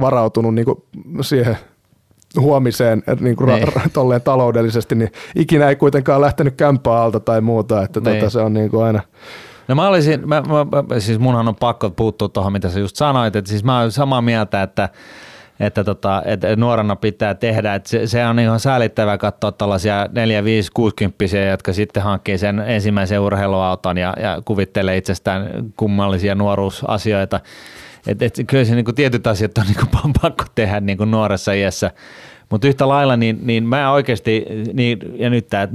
varautunut 0.00 0.54
niin 0.54 0.64
kuin 0.64 0.82
siihen 1.20 1.56
huomiseen 2.40 3.02
niin 3.20 3.36
kuin 3.36 3.50
ra- 3.50 3.54
niin. 3.54 3.90
tolleen 3.92 4.22
taloudellisesti, 4.22 4.94
niin 4.94 5.12
ikinä 5.36 5.68
ei 5.68 5.76
kuitenkaan 5.76 6.20
lähtenyt 6.20 6.54
kämppää 6.56 7.02
alta 7.02 7.20
tai 7.20 7.40
muuta, 7.40 7.82
että 7.82 8.00
tota, 8.00 8.30
se 8.30 8.40
on 8.40 8.52
niin 8.52 8.70
kuin 8.70 8.84
aina, 8.84 9.02
No 9.68 9.74
mä 9.74 9.88
olisin, 9.88 10.28
mä, 10.28 10.40
mä, 10.40 11.00
siis 11.00 11.18
munhan 11.18 11.48
on 11.48 11.56
pakko 11.56 11.90
puuttua 11.90 12.28
tuohon, 12.28 12.52
mitä 12.52 12.68
sä 12.68 12.80
just 12.80 12.96
sanoit, 12.96 13.36
että 13.36 13.48
siis 13.48 13.64
mä 13.64 13.78
olen 13.78 13.92
samaa 13.92 14.22
mieltä, 14.22 14.62
että 14.62 14.88
että, 15.60 15.84
tota, 15.84 16.22
että 16.24 16.56
nuorena 16.56 16.96
pitää 16.96 17.34
tehdä. 17.34 17.74
Että 17.74 17.88
se, 17.88 18.06
se 18.06 18.26
on 18.26 18.38
ihan 18.38 18.60
säälittävää 18.60 19.18
katsoa 19.18 19.52
tällaisia 19.52 20.08
4, 20.12 20.44
5, 20.44 20.70
60 20.74 21.24
jotka 21.50 21.72
sitten 21.72 22.02
hankkii 22.02 22.38
sen 22.38 22.58
ensimmäisen 22.58 23.20
urheiluauton 23.20 23.98
ja, 23.98 24.14
ja 24.20 24.42
kuvittelee 24.44 24.96
itsestään 24.96 25.50
kummallisia 25.76 26.34
nuoruusasioita. 26.34 27.40
Et, 28.06 28.22
et, 28.22 28.34
kyllä 28.46 28.64
se 28.64 28.74
niin 28.74 28.94
tietyt 28.94 29.26
asiat 29.26 29.58
on 29.58 29.64
niin 29.64 30.12
pakko 30.22 30.44
tehdä 30.54 30.80
niin 30.80 30.98
nuoressa 31.10 31.52
iässä. 31.52 31.90
Mutta 32.52 32.68
yhtä 32.68 32.88
lailla, 32.88 33.16
niin, 33.16 33.38
niin 33.42 33.64
mä 33.64 33.92
oikeasti, 33.92 34.46
niin, 34.72 34.98
ja 35.14 35.30
nyt 35.30 35.48
tää, 35.48 35.68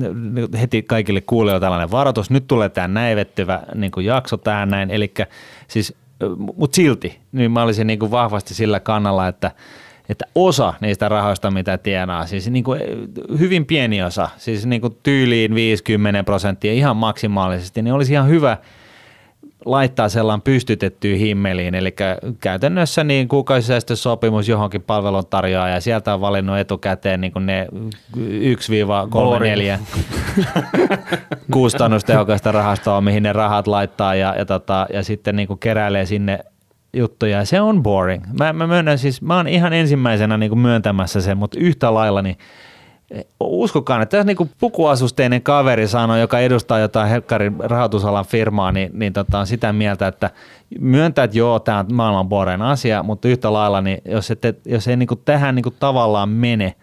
heti 0.61 0.83
kaikille 0.83 1.21
kuulijoille 1.21 1.59
tällainen 1.59 1.91
varoitus, 1.91 2.29
nyt 2.29 2.47
tulee 2.47 2.69
tämä 2.69 2.87
näivettyvä 2.87 3.59
niin 3.75 3.91
jakso 4.03 4.37
tähän 4.37 4.69
näin, 4.69 4.91
eli 4.91 5.13
siis 5.67 5.95
mutta 6.55 6.75
silti 6.75 7.19
niin 7.31 7.51
mä 7.51 7.63
olisin 7.63 7.87
niin 7.87 8.11
vahvasti 8.11 8.53
sillä 8.53 8.79
kannalla, 8.79 9.27
että, 9.27 9.51
että 10.09 10.25
osa 10.35 10.73
niistä 10.81 11.09
rahoista, 11.09 11.51
mitä 11.51 11.77
tienaa, 11.77 12.25
siis 12.25 12.49
niin 12.49 12.63
kuin 12.63 12.81
hyvin 13.39 13.65
pieni 13.65 14.03
osa, 14.03 14.29
siis 14.37 14.65
niin 14.65 14.81
kuin 14.81 14.97
tyyliin 15.03 15.55
50 15.55 16.23
prosenttia 16.23 16.73
ihan 16.73 16.97
maksimaalisesti, 16.97 17.81
niin 17.81 17.93
olisi 17.93 18.13
ihan 18.13 18.29
hyvä 18.29 18.57
laittaa 19.65 20.09
sellainen 20.09 20.41
pystytettyyn 20.41 21.19
himmeliin, 21.19 21.75
eli 21.75 21.95
käytännössä 22.39 23.03
niin 23.03 23.27
sopimus 23.93 24.47
johonkin 24.47 24.81
palvelun 24.81 25.27
tarjoaa 25.29 25.69
ja 25.69 25.81
sieltä 25.81 26.13
on 26.13 26.21
valinnut 26.21 26.57
etukäteen 26.57 27.21
niin 27.21 27.31
ne 27.39 27.67
1-3-4 28.17 28.19
kustannustehokasta 31.53 32.51
rahastoa, 32.51 33.01
mihin 33.01 33.23
ne 33.23 33.33
rahat 33.33 33.67
laittaa 33.67 34.15
ja, 34.15 34.35
ja, 34.37 34.45
tota, 34.45 34.87
ja 34.93 35.03
sitten 35.03 35.35
niin 35.35 35.47
kuin 35.47 35.59
keräilee 35.59 36.05
sinne 36.05 36.39
juttuja. 36.93 37.45
Se 37.45 37.61
on 37.61 37.83
boring. 37.83 38.23
Mä, 38.39 38.53
mä 38.53 38.67
myönnän 38.67 38.97
siis, 38.97 39.21
mä 39.21 39.35
oon 39.37 39.47
ihan 39.47 39.73
ensimmäisenä 39.73 40.37
niin 40.37 40.49
kuin 40.49 40.59
myöntämässä 40.59 41.21
sen, 41.21 41.37
mutta 41.37 41.59
yhtä 41.59 41.93
lailla 41.93 42.21
niin 42.21 42.37
uskokaa, 43.39 44.01
että 44.01 44.17
tässä 44.17 44.25
niin 44.25 44.51
pukuasusteinen 44.59 45.41
kaveri 45.41 45.87
sanoi, 45.87 46.19
joka 46.19 46.39
edustaa 46.39 46.79
jotain 46.79 47.09
Helkkarin 47.09 47.55
rahoitusalan 47.59 48.25
firmaa, 48.25 48.71
niin, 48.71 48.89
niin 48.93 49.13
tota, 49.13 49.39
on 49.39 49.47
sitä 49.47 49.73
mieltä, 49.73 50.07
että 50.07 50.29
myöntää, 50.79 51.23
että 51.23 51.37
joo, 51.37 51.59
tämä 51.59 51.79
on 51.79 51.85
maailman 51.93 52.29
boring 52.29 52.63
asia, 52.63 53.03
mutta 53.03 53.27
yhtä 53.27 53.53
lailla, 53.53 53.81
niin 53.81 54.01
jos, 54.05 54.31
ette, 54.31 54.55
jos 54.65 54.87
ei 54.87 54.97
niin 54.97 55.07
kuin 55.07 55.21
tähän 55.25 55.55
niin 55.55 55.63
kuin 55.63 55.75
tavallaan 55.79 56.29
mene, 56.29 56.75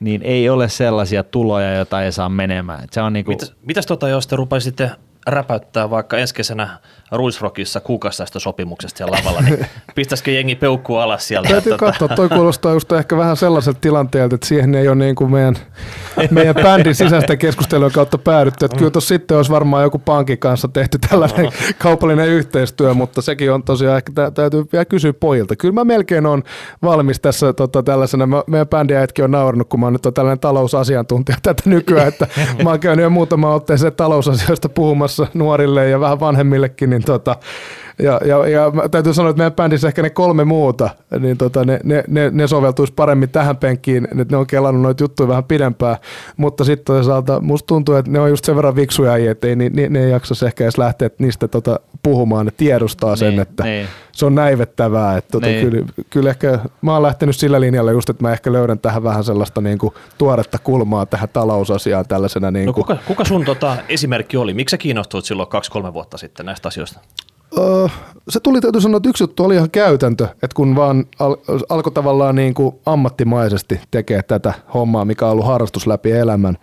niin 0.00 0.22
ei 0.22 0.48
ole 0.48 0.68
sellaisia 0.68 1.24
tuloja, 1.24 1.74
joita 1.74 2.02
ei 2.02 2.12
saa 2.12 2.28
menemään. 2.28 2.88
Se 2.90 3.00
on 3.00 3.12
niin 3.12 3.24
kuin... 3.24 3.34
Mitäs, 3.34 3.54
mitäs 3.66 3.86
tota, 3.86 4.08
jos 4.08 4.26
te 4.26 4.36
rupaisitte 4.36 4.90
räpäyttää 5.26 5.90
vaikka 5.90 6.18
ensi 6.18 6.34
kesänä 6.34 6.78
Ruisrockissa 7.16 7.80
kuukausi 7.80 8.22
sopimuksesta 8.38 8.98
siellä 8.98 9.16
lavalla, 9.18 9.40
niin 9.40 9.66
pistäisikö 9.94 10.30
jengi 10.30 10.54
peukkua 10.54 11.02
alas 11.02 11.28
sieltä? 11.28 11.48
Täytyy 11.48 11.72
tota... 11.72 11.86
katsoa, 11.86 12.08
toi 12.08 12.28
kuulostaa 12.28 12.72
just 12.72 12.92
ehkä 12.92 13.16
vähän 13.16 13.36
sellaiselta 13.36 13.80
tilanteelta, 13.80 14.34
että 14.34 14.46
siihen 14.46 14.74
ei 14.74 14.88
ole 14.88 14.96
niin 14.96 15.14
kuin 15.14 15.30
meidän, 15.30 15.56
meidän 16.30 16.54
bändin 16.54 16.94
sisäistä 16.94 17.36
keskustelua 17.36 17.90
kautta 17.90 18.18
päädytty. 18.18 18.64
Että 18.64 18.76
kyllä 18.76 18.90
tuossa 18.90 19.08
sitten 19.08 19.36
olisi 19.36 19.50
varmaan 19.50 19.82
joku 19.82 19.98
pankin 19.98 20.38
kanssa 20.38 20.68
tehty 20.68 20.98
tällainen 21.10 21.52
kaupallinen 21.78 22.28
yhteistyö, 22.28 22.94
mutta 22.94 23.22
sekin 23.22 23.52
on 23.52 23.62
tosiaan 23.62 23.96
ehkä 23.96 24.12
täytyy 24.34 24.64
vielä 24.72 24.84
kysyä 24.84 25.12
pojilta. 25.12 25.56
Kyllä 25.56 25.74
mä 25.74 25.84
melkein 25.84 26.26
on 26.26 26.42
valmis 26.82 27.20
tässä 27.20 27.52
tota, 27.52 27.82
tällaisena, 27.82 28.26
mä, 28.26 28.42
meidän 28.46 28.98
äitkin 28.98 29.24
on 29.24 29.30
naurannut, 29.30 29.68
kun 29.68 29.80
mä 29.80 29.86
oon 29.86 29.92
nyt 29.92 30.06
on 30.06 30.14
tällainen 30.14 30.40
talousasiantuntija 30.40 31.38
tätä 31.42 31.62
nykyään, 31.66 32.08
että 32.08 32.26
mä 32.64 32.70
oon 32.70 32.80
käynyt 32.80 33.02
jo 33.02 33.10
muutama 33.10 33.54
otteeseen 33.54 33.92
talousasioista 33.92 34.68
puhumassa 34.68 35.26
nuorille 35.34 35.88
ja 35.88 36.00
vähän 36.00 36.20
vanhemmillekin, 36.20 36.90
niin 36.90 37.03
tota, 37.04 37.38
ja, 37.98 38.20
ja, 38.24 38.48
ja 38.48 38.72
täytyy 38.90 39.14
sanoa, 39.14 39.30
että 39.30 39.38
meidän 39.38 39.52
bändissä 39.52 39.88
ehkä 39.88 40.02
ne 40.02 40.10
kolme 40.10 40.44
muuta, 40.44 40.90
niin 41.18 41.36
tota, 41.36 41.64
ne, 41.64 41.80
ne, 41.84 42.04
ne, 42.08 42.30
ne 42.30 42.46
soveltuisi 42.46 42.92
paremmin 42.92 43.28
tähän 43.28 43.56
penkkiin, 43.56 44.04
että 44.04 44.34
ne 44.34 44.36
on 44.36 44.46
kelannut 44.46 44.82
noita 44.82 45.04
juttuja 45.04 45.28
vähän 45.28 45.44
pidempään, 45.44 45.96
mutta 46.36 46.64
sitten 46.64 46.84
toisaalta 46.84 47.40
musta 47.40 47.66
tuntuu, 47.66 47.94
että 47.94 48.10
ne 48.10 48.20
on 48.20 48.30
just 48.30 48.44
sen 48.44 48.56
verran 48.56 48.76
viksuja, 48.76 49.30
että 49.30 49.46
ei, 49.46 49.56
ne, 49.56 49.70
ne, 49.74 49.88
ne 49.88 50.04
ei 50.04 50.10
jaksaisi 50.10 50.46
ehkä 50.46 50.64
edes 50.64 50.78
lähteä 50.78 51.10
niistä 51.18 51.48
tota, 51.48 51.80
puhumaan, 52.02 52.46
ne 52.46 52.52
tiedostaa 52.56 53.16
sen, 53.16 53.30
niin, 53.30 53.40
että 53.40 53.64
niin. 53.64 53.86
se 54.12 54.26
on 54.26 54.34
näivettävää, 54.34 55.16
että 55.16 55.30
tota, 55.30 55.46
niin. 55.46 55.70
kyllä, 55.70 55.86
kyllä 56.10 56.30
ehkä 56.30 56.58
mä 56.82 56.92
oon 56.92 57.02
lähtenyt 57.02 57.36
sillä 57.36 57.60
linjalla 57.60 57.92
just, 57.92 58.10
että 58.10 58.22
mä 58.22 58.32
ehkä 58.32 58.52
löydän 58.52 58.78
tähän 58.78 59.02
vähän 59.02 59.24
sellaista 59.24 59.60
niin 59.60 59.78
kuin, 59.78 59.94
tuoretta 60.18 60.58
kulmaa 60.58 61.06
tähän 61.06 61.28
talousasiaan 61.32 62.04
tällaisena. 62.08 62.50
Niin 62.50 62.72
kuin. 62.72 62.82
No 62.82 62.86
kuka, 62.86 62.96
kuka 63.06 63.24
sun 63.24 63.44
tota, 63.44 63.76
esimerkki 63.88 64.36
oli? 64.36 64.54
Miksi 64.54 64.70
sä 64.70 64.78
kiinnostuit 64.78 65.24
silloin 65.24 65.48
kaksi-kolme 65.48 65.92
vuotta 65.92 66.18
sitten 66.18 66.46
näistä 66.46 66.68
asioista? 66.68 67.00
Se 68.28 68.40
tuli 68.40 68.60
täytyy 68.60 68.80
sanoa, 68.80 68.96
että 68.96 69.08
yksi 69.08 69.22
juttu 69.22 69.44
oli 69.44 69.54
ihan 69.54 69.70
käytäntö, 69.70 70.24
että 70.24 70.54
kun 70.54 70.76
vaan 70.76 71.04
al- 71.18 71.36
alkoi 71.68 71.92
tavallaan 71.92 72.34
niin 72.34 72.54
kuin 72.54 72.74
ammattimaisesti 72.86 73.80
tekee 73.90 74.22
tätä 74.22 74.54
hommaa, 74.74 75.04
mikä 75.04 75.26
on 75.26 75.32
ollut 75.32 75.46
harrastus 75.46 75.86
läpi 75.86 76.12
elämän, 76.12 76.58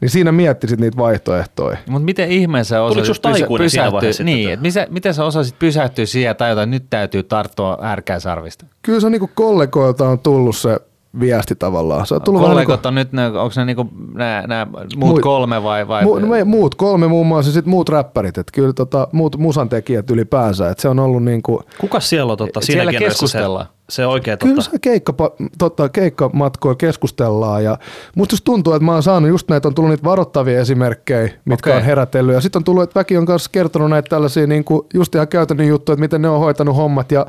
niin 0.00 0.10
siinä 0.10 0.32
miettisit 0.32 0.80
niitä 0.80 0.96
vaihtoehtoja. 0.96 1.76
Mutta 1.88 2.04
miten 2.04 2.30
ihmeessä 2.30 2.82
osasit 2.82 3.22
pysä- 3.22 3.46
pysähtyä, 3.58 4.24
niin, 4.24 4.52
että 4.52 4.62
miten, 4.62 4.86
miten 4.90 5.14
sä 5.14 5.24
osasit 5.24 5.58
pysähtyä 5.58 6.06
siihen 6.06 6.36
tai 6.36 6.50
jotain, 6.50 6.70
nyt 6.70 6.86
täytyy 6.90 7.22
tarttua 7.22 7.78
ärkäisarvista? 7.82 8.66
Kyllä 8.82 9.00
se 9.00 9.06
on 9.06 9.12
niin 9.12 9.30
kollegoilta 9.34 10.08
on 10.08 10.18
tullut 10.18 10.56
se 10.56 10.80
viesti 11.20 11.54
tavallaan. 11.54 12.06
Se 12.06 12.14
on 12.14 12.22
tullut 12.22 12.42
Kollegot 12.42 12.80
niin 12.82 12.88
on 12.88 12.94
nyt, 12.94 13.08
onko 13.36 13.52
ne 13.56 13.64
niinku 13.64 13.88
nämä, 14.14 14.44
nämä 14.46 14.66
muut, 14.66 14.94
muut 14.96 15.20
kolme 15.20 15.62
vai? 15.62 15.88
vai? 15.88 16.04
Mu, 16.04 16.18
no 16.18 16.26
me, 16.26 16.44
muut 16.44 16.74
kolme 16.74 17.08
muun 17.08 17.26
muassa, 17.26 17.52
sitten 17.52 17.70
muut 17.70 17.88
räppärit, 17.88 18.38
että 18.38 18.52
kyllä 18.52 18.72
tota, 18.72 19.08
muut 19.12 19.36
musantekijät 19.36 20.10
ylipäänsä, 20.10 20.70
että 20.70 20.82
se 20.82 20.88
on 20.88 20.98
ollut 20.98 21.22
niin 21.24 21.42
kuin... 21.42 21.60
Kuka 21.80 22.00
siellä 22.00 22.32
on 22.32 22.38
totta, 22.38 22.60
siinä 22.60 22.82
siellä 22.82 22.98
keskustellaan? 22.98 23.66
Se, 23.66 23.94
se 23.94 24.06
oikea 24.06 24.36
totta? 24.36 24.46
Kyllä 24.46 24.62
se 24.62 24.78
keikka, 24.80 25.14
totta, 25.58 25.88
keikkamatkoilla 25.88 26.76
keskustellaan 26.76 27.64
ja 27.64 27.78
musta 28.16 28.32
just 28.32 28.44
tuntuu, 28.44 28.72
että 28.72 28.84
mä 28.84 28.92
oon 28.92 29.02
saanut 29.02 29.30
just 29.30 29.48
näitä, 29.48 29.68
on 29.68 29.74
tullut 29.74 29.90
niitä 29.90 30.04
varoittavia 30.04 30.60
esimerkkejä, 30.60 31.30
mitkä 31.44 31.70
okay. 31.70 31.80
on 31.80 31.86
herätellyt 31.86 32.34
ja 32.34 32.40
sitten 32.40 32.60
on 32.60 32.64
tullut, 32.64 32.82
että 32.82 33.00
väki 33.00 33.16
on 33.16 33.26
kanssa 33.26 33.50
kertonut 33.52 33.90
näitä 33.90 34.08
tällaisia 34.08 34.46
niin 34.46 34.64
kuin 34.64 34.86
just 34.94 35.14
ihan 35.14 35.28
käytännön 35.28 35.66
juttuja, 35.66 35.94
että 35.94 36.00
miten 36.00 36.22
ne 36.22 36.28
on 36.28 36.40
hoitanut 36.40 36.76
hommat 36.76 37.12
ja 37.12 37.26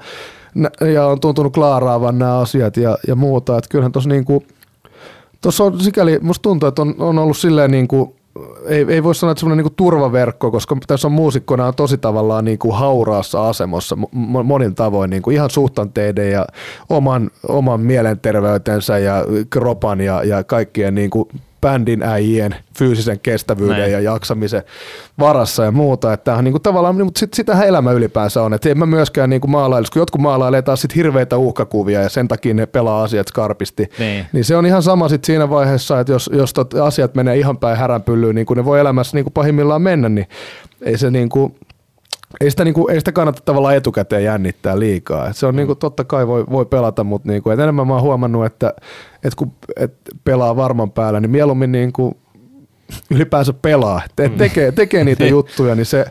ja 0.93 1.05
on 1.05 1.19
tuntunut 1.19 1.53
klaaraavan 1.53 2.19
nämä 2.19 2.39
asiat 2.39 2.77
ja, 2.77 2.97
ja 3.07 3.15
muuta. 3.15 3.57
Että 3.57 3.69
kyllähän 3.69 3.91
tuossa 3.91 4.09
niinku, 4.09 4.43
on 5.59 5.79
sikäli, 5.79 6.19
musta 6.19 6.41
tuntuu, 6.41 6.69
että 6.69 6.81
on, 6.81 6.95
on 6.99 7.19
ollut 7.19 7.37
silleen 7.37 7.71
niinku, 7.71 8.15
ei, 8.65 8.85
ei 8.89 9.03
voi 9.03 9.15
sanoa, 9.15 9.31
että 9.31 9.39
semmoinen 9.39 9.57
niinku 9.63 9.75
turvaverkko, 9.77 10.51
koska 10.51 10.77
tässä 10.87 11.07
on 11.07 11.11
muusikkona 11.11 11.67
on 11.67 11.75
tosi 11.75 11.97
tavallaan 11.97 12.45
niinku 12.45 12.71
hauraassa 12.71 13.49
asemassa 13.49 13.97
monin 14.43 14.75
tavoin 14.75 15.09
niinku 15.09 15.29
ihan 15.29 15.49
suhtanteiden 15.49 16.31
ja 16.31 16.47
oman, 16.89 17.31
oman 17.47 17.79
mielenterveytensä 17.79 18.97
ja 18.97 19.25
kropan 19.49 20.01
ja, 20.01 20.23
ja 20.23 20.43
kaikkien 20.43 20.95
niinku 20.95 21.29
bändin 21.67 22.03
äijien 22.03 22.55
fyysisen 22.77 23.19
kestävyyden 23.19 23.77
Näin. 23.77 23.91
ja 23.91 23.99
jaksamisen 23.99 24.63
varassa 25.19 25.63
ja 25.63 25.71
muuta. 25.71 26.13
Että 26.13 26.35
on 26.35 26.43
niinku 26.43 26.59
tavallaan, 26.59 26.95
mutta 26.95 27.19
sit, 27.19 27.33
sitähän 27.33 27.67
elämä 27.67 27.91
ylipäänsä 27.91 28.43
on. 28.43 28.53
Että 28.53 28.69
en 28.69 28.77
mä 28.77 28.85
myöskään 28.85 29.29
niinku 29.29 29.47
maalailisi, 29.47 29.91
kun 29.91 29.99
jotkut 29.99 30.21
maalailee 30.21 30.61
taas 30.61 30.81
sit 30.81 30.95
hirveitä 30.95 31.37
uhkakuvia 31.37 32.01
ja 32.01 32.09
sen 32.09 32.27
takia 32.27 32.53
ne 32.53 32.65
pelaa 32.65 33.03
asiat 33.03 33.27
skarpisti. 33.27 33.89
Niin, 33.99 34.25
niin 34.33 34.45
se 34.45 34.55
on 34.55 34.65
ihan 34.65 34.83
sama 34.83 35.09
sit 35.09 35.23
siinä 35.23 35.49
vaiheessa, 35.49 35.99
että 35.99 36.13
jos, 36.13 36.29
jos 36.33 36.53
tot 36.53 36.73
asiat 36.73 37.15
menee 37.15 37.37
ihan 37.37 37.57
päin 37.57 37.77
häränpyllyyn, 37.77 38.35
niin 38.35 38.45
kuin 38.45 38.57
ne 38.57 38.65
voi 38.65 38.79
elämässä 38.79 39.17
niinku 39.17 39.31
pahimmillaan 39.31 39.81
mennä, 39.81 40.09
niin 40.09 40.27
ei 40.81 40.97
se 40.97 41.11
niinku, 41.11 41.55
ei 42.41 42.49
sitä, 42.49 42.63
niinku, 42.63 42.87
ei 42.87 42.99
sitä 42.99 43.11
kannata 43.11 43.41
tavallaan 43.45 43.75
etukäteen 43.75 44.23
jännittää 44.23 44.79
liikaa. 44.79 45.27
Et 45.27 45.37
se 45.37 45.45
on 45.45 45.53
mm. 45.53 45.57
niinku, 45.57 45.75
totta 45.75 46.03
kai 46.03 46.27
voi, 46.27 46.45
voi 46.51 46.65
pelata, 46.65 47.03
mutta 47.03 47.29
niinku, 47.29 47.49
et 47.49 47.59
enemmän 47.59 47.87
mä 47.87 47.93
oon 47.93 48.01
huomannut, 48.01 48.45
että 48.45 48.73
et 49.23 49.35
kun 49.35 49.51
et 49.75 49.93
pelaa 50.23 50.55
varman 50.55 50.91
päällä, 50.91 51.19
niin 51.19 51.31
mieluummin 51.31 51.71
niinku, 51.71 52.17
ylipäänsä 53.11 53.53
pelaa. 53.53 54.01
Et 54.17 54.31
mm. 54.31 54.37
tekee, 54.37 54.71
tekee 54.71 55.03
niitä 55.03 55.25
juttuja, 55.35 55.75
niin 55.75 55.85
se, 55.85 56.05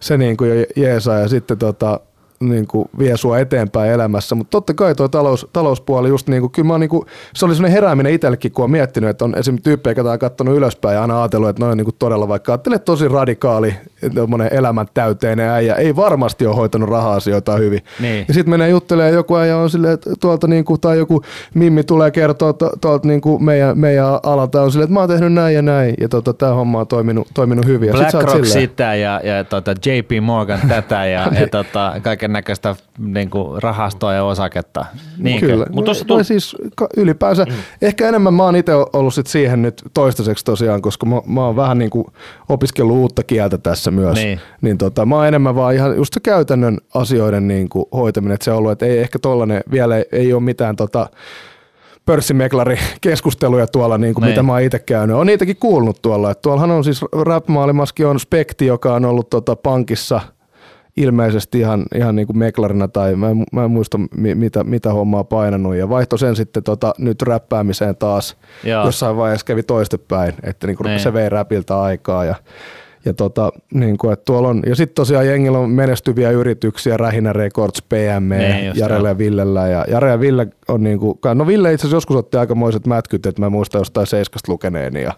se 0.00 0.16
niinku 0.16 0.44
jo 0.44 0.64
jeesaa 0.76 1.18
ja 1.18 1.28
sitten 1.28 1.58
tota, 1.58 2.00
niin 2.40 2.66
kuin 2.66 2.88
vie 2.98 3.16
sua 3.16 3.38
eteenpäin 3.38 3.90
elämässä, 3.90 4.34
mutta 4.34 4.50
totta 4.50 4.74
kai 4.74 4.94
tuo 4.94 5.08
talous, 5.08 5.46
talouspuoli 5.52 6.08
just 6.08 6.28
niin 6.28 6.40
kuin, 6.40 6.52
kyllä 6.52 6.68
mä 6.68 6.78
niin 6.78 6.90
kuin, 6.90 7.06
se 7.34 7.44
oli 7.44 7.54
sellainen 7.54 7.74
herääminen 7.74 8.12
itsellekin, 8.12 8.52
kun 8.52 8.64
on 8.64 8.70
miettinyt, 8.70 9.10
että 9.10 9.24
on 9.24 9.38
esimerkiksi 9.38 9.64
tyyppejä, 9.64 9.94
jotka 9.96 10.12
on 10.12 10.18
katsonut 10.18 10.56
ylöspäin 10.56 10.94
ja 10.94 11.02
aina 11.02 11.22
ajatellut, 11.22 11.48
että 11.48 11.64
noin 11.64 11.76
niin 11.76 11.84
kuin 11.84 11.96
todella 11.98 12.28
vaikka 12.28 12.52
ajattelee 12.52 12.78
tosi 12.78 13.08
radikaali, 13.08 13.74
elämän 14.50 14.86
täyteinen 14.94 15.48
äijä, 15.48 15.74
ei 15.74 15.96
varmasti 15.96 16.46
ole 16.46 16.56
hoitanut 16.56 16.88
raha-asioita 16.88 17.56
hyvin. 17.56 17.80
Niin. 18.00 18.24
Ja 18.28 18.34
sitten 18.34 18.50
menee 18.50 18.68
juttelemaan 18.68 19.14
joku 19.14 19.36
äijä 19.36 19.56
on 19.56 19.70
silleen, 19.70 19.94
että 19.94 20.10
tuolta 20.20 20.46
niin 20.46 20.64
kuin, 20.64 20.80
tai 20.80 20.98
joku 20.98 21.22
mimmi 21.54 21.84
tulee 21.84 22.10
kertoa 22.10 22.52
tuolta 22.80 23.08
niin 23.08 23.20
kuin 23.20 23.44
meidän, 23.44 23.78
meidän 23.78 24.06
alalta 24.22 24.62
on 24.62 24.72
silleen, 24.72 24.84
että 24.84 24.94
mä 24.94 25.00
oon 25.00 25.08
tehnyt 25.08 25.32
näin 25.32 25.54
ja 25.54 25.62
näin 25.62 25.94
ja 26.00 26.08
tota, 26.08 26.34
tämä 26.34 26.52
homma 26.52 26.80
on 26.80 26.86
toiminut, 26.86 27.28
toiminut 27.34 27.66
hyvin. 27.66 27.90
BlackRock 27.90 28.44
sitä 28.44 28.94
ja, 28.94 29.20
ja 29.24 29.44
tota, 29.44 29.70
JP 29.70 30.10
Morgan 30.22 30.60
tätä 30.68 31.06
ja, 31.06 31.32
ja 31.40 31.48
tota, 31.48 31.94
kaiken 32.02 32.27
kaiken 32.28 32.32
näköistä 32.32 32.76
niin 32.98 33.30
rahastoa 33.62 34.14
ja 34.14 34.24
osaketta. 34.24 34.84
Niin 35.18 35.40
Kyllä, 35.40 35.66
mutta 35.70 35.92
no, 36.08 36.22
siis 36.22 36.56
ylipäänsä, 36.96 37.44
mm. 37.44 37.52
ehkä 37.82 38.08
enemmän 38.08 38.34
mä 38.34 38.42
oon 38.42 38.56
itse 38.56 38.72
ollut 38.92 39.14
sit 39.14 39.26
siihen 39.26 39.62
nyt 39.62 39.82
toistaiseksi 39.94 40.44
tosiaan, 40.44 40.82
koska 40.82 41.06
mä, 41.06 41.20
mä 41.26 41.44
oon 41.44 41.56
vähän 41.56 41.78
niin 41.78 41.90
kuin 41.90 42.06
opiskellut 42.48 42.96
uutta 42.96 43.22
kieltä 43.22 43.58
tässä 43.58 43.90
myös, 43.90 44.14
niin, 44.14 44.40
niin 44.60 44.78
tota, 44.78 45.06
mä 45.06 45.16
oon 45.16 45.26
enemmän 45.26 45.54
vaan 45.54 45.74
ihan 45.74 45.96
just 45.96 46.14
se 46.14 46.20
käytännön 46.20 46.78
asioiden 46.94 47.48
niin 47.48 47.68
kuin 47.68 47.84
hoitaminen, 47.92 48.34
että 48.34 48.44
se 48.44 48.50
on 48.50 48.58
ollut, 48.58 48.72
että 48.72 48.86
ei 48.86 48.98
ehkä 48.98 49.18
tollanen, 49.18 49.62
vielä 49.70 49.96
ei, 49.96 50.04
ei 50.12 50.32
ole 50.32 50.42
mitään 50.42 50.76
tota, 50.76 51.10
pörssimeklari-keskusteluja 52.06 53.66
tuolla, 53.66 53.98
niin 53.98 54.14
kuin 54.14 54.24
mitä 54.24 54.42
mä 54.42 54.52
oon 54.52 54.62
itse 54.62 54.78
käynyt. 54.78 55.16
On 55.16 55.26
niitäkin 55.26 55.56
kuullut 55.56 56.02
tuolla. 56.02 56.30
Että 56.30 56.42
tuollahan 56.42 56.70
on 56.70 56.84
siis 56.84 57.02
rap 57.22 57.44
on 58.08 58.20
Spekti, 58.20 58.66
joka 58.66 58.94
on 58.94 59.04
ollut 59.04 59.30
tota 59.30 59.56
pankissa 59.56 60.20
ilmeisesti 60.98 61.58
ihan, 61.58 61.84
ihan 61.94 62.16
niin 62.16 62.26
kuin 62.26 62.38
meklarina 62.38 62.88
tai 62.88 63.16
mä 63.16 63.30
en, 63.30 63.44
mä 63.52 63.64
en 63.64 63.70
muista 63.70 63.98
mitä, 64.14 64.64
mitä 64.64 64.92
hommaa 64.92 65.24
painanut 65.24 65.76
ja 65.76 65.88
vaihto 65.88 66.16
sen 66.16 66.36
sitten 66.36 66.62
tota, 66.62 66.94
nyt 66.98 67.22
räppäämiseen 67.22 67.96
taas. 67.96 68.36
Joo. 68.64 68.84
Jossain 68.84 69.16
vaiheessa 69.16 69.46
kävi 69.46 69.62
toistepäin, 69.62 70.32
että 70.42 70.66
niin 70.66 70.76
kuin 70.76 70.86
niin. 70.86 71.00
se 71.00 71.12
vei 71.12 71.28
räpiltä 71.28 71.80
aikaa 71.80 72.24
ja, 72.24 72.34
tota, 73.14 73.52
niin 73.74 73.98
kuin, 73.98 74.12
että 74.12 74.24
tuolla 74.24 74.48
on, 74.48 74.62
ja 74.66 74.76
sitten 74.76 74.94
tosiaan 74.94 75.26
jengillä 75.26 75.58
on 75.58 75.70
menestyviä 75.70 76.30
yrityksiä, 76.30 76.96
Rähinä 76.96 77.32
Records, 77.32 77.82
PM, 77.82 78.28
niin, 78.28 78.72
Jarelle 78.74 79.08
ja 79.08 79.18
Villellä. 79.18 79.68
Ja 79.68 79.84
Jare 79.88 80.10
ja 80.10 80.20
Ville 80.20 80.48
on 80.68 80.82
niin 80.82 80.98
kuin, 80.98 81.18
no 81.34 81.46
Ville 81.46 81.72
itse 81.72 81.82
asiassa 81.82 81.96
joskus 81.96 82.16
otti 82.16 82.36
aikamoiset 82.36 82.86
mätkyt, 82.86 83.26
että 83.26 83.42
mä 83.42 83.50
muistan 83.50 83.78
jostain 83.78 84.06
Seiskasta 84.06 84.52
lukeneeni 84.52 85.02
ja 85.02 85.12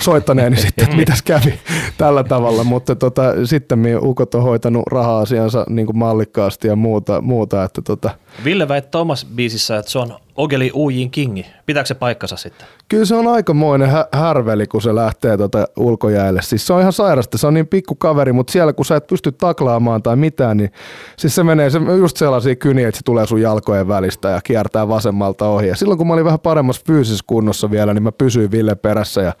soittaneeni 0.00 0.56
sitten, 0.66 0.84
että 0.84 0.96
mitäs 0.96 1.22
kävi 1.22 1.58
tällä 1.98 2.24
tavalla. 2.24 2.64
Mutta 2.64 2.96
tota, 2.96 3.22
sitten 3.44 3.98
ukot 4.02 4.34
on 4.34 4.42
hoitanut 4.42 4.86
raha-asiansa 4.86 5.66
niin 5.68 5.86
kuin 5.86 5.98
mallikkaasti 5.98 6.68
ja 6.68 6.76
muuta, 6.76 7.20
muuta 7.20 7.64
että 7.64 7.82
tota, 7.82 8.10
Ville 8.44 8.68
väitti 8.68 8.90
Thomas 8.90 9.26
biisissä, 9.34 9.78
että 9.78 9.90
se 9.90 9.98
on 9.98 10.14
Ogeli 10.36 10.70
Ujin 10.74 11.10
kingi. 11.10 11.46
Pitääkö 11.66 11.86
se 11.86 11.94
paikkansa 11.94 12.36
sitten? 12.36 12.66
Kyllä 12.88 13.04
se 13.04 13.14
on 13.14 13.26
aikamoinen 13.26 13.90
hä- 13.90 14.08
härveli, 14.12 14.66
kun 14.66 14.82
se 14.82 14.94
lähtee 14.94 15.36
tuota 15.36 15.68
ulkojäälle. 15.76 16.42
Siis 16.42 16.66
se 16.66 16.72
on 16.72 16.80
ihan 16.80 16.92
sairasta. 16.92 17.38
Se 17.38 17.46
on 17.46 17.54
niin 17.54 17.66
pikku 17.66 17.94
kaveri, 17.94 18.32
mutta 18.32 18.52
siellä 18.52 18.72
kun 18.72 18.84
sä 18.84 18.96
et 18.96 19.06
pysty 19.06 19.32
taklaamaan 19.32 20.02
tai 20.02 20.16
mitään, 20.16 20.56
niin 20.56 20.72
siis 21.18 21.34
se 21.34 21.42
menee 21.42 21.70
se, 21.70 21.78
just 21.98 22.16
sellaisia 22.16 22.56
kyniä, 22.56 22.88
että 22.88 22.98
se 22.98 23.04
tulee 23.04 23.26
sun 23.26 23.40
jalkojen 23.40 23.88
välistä 23.88 24.28
ja 24.28 24.40
kiertää 24.44 24.88
vasemmalta 24.88 25.48
ohi. 25.48 25.68
Ja 25.68 25.76
silloin 25.76 25.98
kun 25.98 26.06
mä 26.06 26.12
olin 26.12 26.24
vähän 26.24 26.40
paremmassa 26.40 26.82
fyysisessä 26.86 27.24
kunnossa 27.26 27.70
vielä, 27.70 27.94
niin 27.94 28.02
mä 28.02 28.12
pysyin 28.12 28.50
Ville 28.50 28.74
perässä 28.74 29.22
ja 29.22 29.32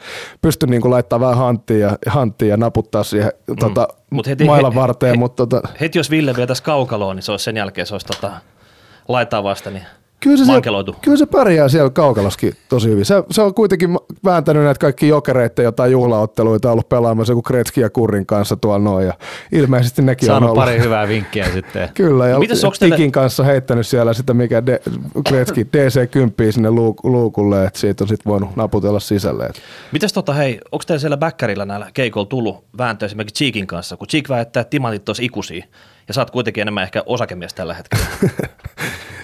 pystyn 0.42 0.70
niin 0.70 0.90
laittaa 0.90 1.20
vähän 1.20 1.36
hanttiin 1.36 1.80
ja, 1.80 1.98
hanttiin 2.06 2.48
ja 2.48 2.56
naputtaa 2.56 3.04
siihen 3.04 3.32
mm. 3.46 3.56
tota, 3.56 3.88
Mut 4.10 4.26
heti, 4.26 4.44
mailan 4.44 4.72
he, 4.72 4.80
varteen. 4.80 5.14
He, 5.14 5.18
mutta 5.18 5.46
tota... 5.46 5.68
heti 5.80 5.98
jos 5.98 6.10
Ville 6.10 6.36
vietäisi 6.36 6.62
kaukaloon, 6.62 7.16
niin 7.16 7.22
se 7.22 7.30
olisi 7.30 7.44
sen 7.44 7.56
jälkeen 7.56 7.86
se 7.86 7.94
olisi 7.94 8.06
tota, 8.06 8.32
laitaa 9.08 9.42
vasta, 9.42 9.70
niin 9.70 9.84
kyllä 10.24 10.44
se, 10.44 10.52
kyllä 11.02 11.16
se 11.16 11.26
pärjää 11.26 11.68
siellä 11.68 11.90
kaukalaskin 11.90 12.52
tosi 12.68 12.88
hyvin. 12.88 13.04
Se, 13.04 13.14
se 13.30 13.42
on 13.42 13.54
kuitenkin 13.54 13.98
vääntänyt 14.24 14.64
näitä 14.64 14.78
kaikki 14.78 15.08
jokereita 15.08 15.62
jotain 15.62 15.92
juhlaotteluita, 15.92 16.72
ollut 16.72 16.88
pelaamassa 16.88 17.32
joku 17.32 17.42
Kretski 17.42 17.80
ja 17.80 17.90
Kurrin 17.90 18.26
kanssa 18.26 18.56
tuolla 18.56 18.78
noin. 18.78 19.06
Ja 19.06 19.14
ilmeisesti 19.52 20.02
nekin 20.02 20.26
Saanut 20.26 20.50
on 20.50 20.50
ollut. 20.50 20.64
pari 20.64 20.78
hyvää 20.78 21.08
vinkkiä 21.08 21.52
sitten. 21.52 21.88
Kyllä, 21.94 22.28
ja 22.28 22.38
Mites, 22.38 22.62
Tikin 22.62 22.96
teille... 22.96 23.10
kanssa 23.10 23.44
heittänyt 23.44 23.86
siellä 23.86 24.12
sitä, 24.12 24.34
mikä 24.34 24.66
de, 24.66 24.80
Kretski 25.28 25.62
DC10 25.62 26.52
sinne 26.52 26.70
luuk, 26.70 27.04
luukulle, 27.04 27.64
että 27.64 27.78
siitä 27.78 28.04
on 28.04 28.08
sitten 28.08 28.30
voinut 28.30 28.56
naputella 28.56 29.00
sisälle. 29.00 29.50
Mitäs 29.92 30.12
tota, 30.12 30.32
hei, 30.32 30.60
onko 30.72 30.84
teillä 30.86 31.00
siellä 31.00 31.16
backerilla 31.16 31.64
näillä 31.64 31.90
keikoilla 31.94 32.28
tullut 32.28 32.64
vääntö 32.78 33.06
esimerkiksi 33.06 33.44
Cheekin 33.44 33.66
kanssa, 33.66 33.96
kun 33.96 34.08
Cheek 34.08 34.28
väittää, 34.28 34.60
että 34.60 34.70
timantit 34.70 35.08
olisi 35.08 35.24
ikuisia, 35.24 35.64
ja 36.08 36.14
sä 36.14 36.20
oot 36.20 36.30
kuitenkin 36.30 36.62
enemmän 36.62 36.82
ehkä 36.82 37.02
osakemies 37.06 37.54
tällä 37.54 37.74
hetkellä. 37.74 38.06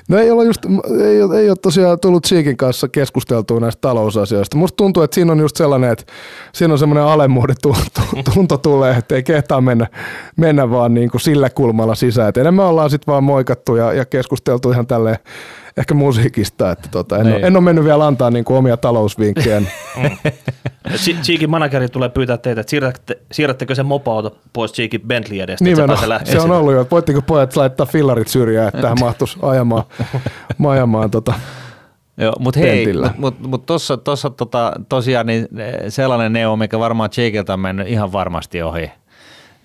No 0.09 0.19
ei 0.19 0.31
ole, 0.31 0.45
just, 0.45 0.61
ei, 1.05 1.23
ole, 1.23 1.41
ei 1.41 1.49
ole 1.49 1.57
tosiaan 1.63 2.01
tullut 2.01 2.27
Cheekin 2.27 2.57
kanssa 2.57 2.89
keskusteltua 2.89 3.61
näistä 3.61 3.81
talousasioista. 3.81 4.57
Musta 4.57 4.77
tuntuu, 4.77 5.03
että 5.03 5.15
siinä 5.15 5.33
on 5.33 5.41
just 5.41 5.57
sellainen, 5.57 5.91
että 5.91 6.05
siinä 6.53 6.75
on 6.75 6.79
semmoinen 6.79 7.05
alemmuuden 7.05 7.57
tunto, 7.63 8.01
tunto 8.35 8.59
tulee, 8.59 8.97
että 8.97 9.15
ei 9.15 9.23
kehtaa 9.23 9.61
mennä, 9.61 9.87
mennä 10.37 10.71
vaan 10.71 10.95
niin 10.95 11.11
kuin 11.11 11.21
sillä 11.21 11.51
kulmalla 11.51 11.95
sisään. 11.95 12.29
Et 12.29 12.37
enemmän 12.37 12.67
ollaan 12.67 12.91
sitten 12.91 13.13
vaan 13.13 13.25
moikattu 13.25 13.77
ja, 13.77 13.93
ja 13.93 14.05
keskusteltu 14.05 14.71
ihan 14.71 14.87
tälleen 14.87 15.19
ehkä 15.77 15.95
musiikista, 15.95 16.71
että 16.71 16.89
tota, 16.91 17.19
en, 17.19 17.27
ole, 17.27 17.35
niin. 17.35 17.45
en 17.45 17.57
ole 17.57 17.65
mennyt 17.65 17.85
vielä 17.85 18.07
antaa 18.07 18.31
niin 18.31 18.45
kuin 18.45 18.57
omia 18.57 18.77
talousvinkkejä. 18.77 19.63
Cheekin 21.23 21.51
manageri 21.51 21.89
tulee 21.89 22.09
pyytää 22.09 22.37
teitä, 22.37 22.61
että 22.61 22.71
siirrätte, 22.71 23.19
siirrättekö 23.33 23.75
se 23.75 23.83
mopa 23.83 24.31
pois 24.53 24.73
Cheekin 24.73 25.01
Bentley 25.01 25.41
edestä? 25.41 25.65
Nimenomaan, 25.65 26.21
se, 26.27 26.33
se 26.33 26.41
on 26.41 26.51
ollut 26.51 26.73
jo, 26.73 26.81
että 26.81 26.91
voitteko 26.91 27.23
pojat 27.23 27.57
laittaa 27.57 27.87
fillarit 27.87 28.29
syrjään, 28.29 28.69
että 28.69 28.81
tähän 28.81 28.99
mahtuisi 29.01 29.39
ajamaan, 29.43 29.85
ajamaan 30.69 31.11
tota, 31.11 31.35
Joo, 32.17 32.33
mutta 32.39 32.61
hei, 32.61 32.93
mutta 32.93 33.15
mut, 33.17 33.41
mut 33.41 33.67
tuossa 33.67 33.97
tossa, 33.97 34.31
tota, 34.31 34.73
tosiaan 34.89 35.27
niin 35.27 35.49
sellainen 35.89 36.33
neo, 36.33 36.57
mikä 36.57 36.79
varmaan 36.79 37.11
Jakeilta 37.17 37.53
on 37.53 37.61
mennyt 37.61 37.89
ihan 37.89 38.13
varmasti 38.13 38.63
ohi, 38.63 38.91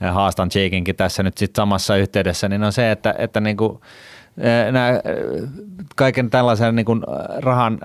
ja 0.01 0.12
haastan 0.12 0.49
Jakenkin 0.56 0.95
tässä 0.95 1.24
nyt 1.24 1.38
sit 1.38 1.56
samassa 1.56 1.95
yhteydessä, 1.95 2.49
niin 2.49 2.64
on 2.64 2.74
se, 2.74 2.91
että, 2.91 3.16
että 3.18 3.39
niinku, 3.39 3.82
nämä 4.71 4.99
kaiken 5.95 6.29
tällaisen 6.29 6.75
niin 6.75 6.86
kuin 6.86 7.01
rahan 7.38 7.79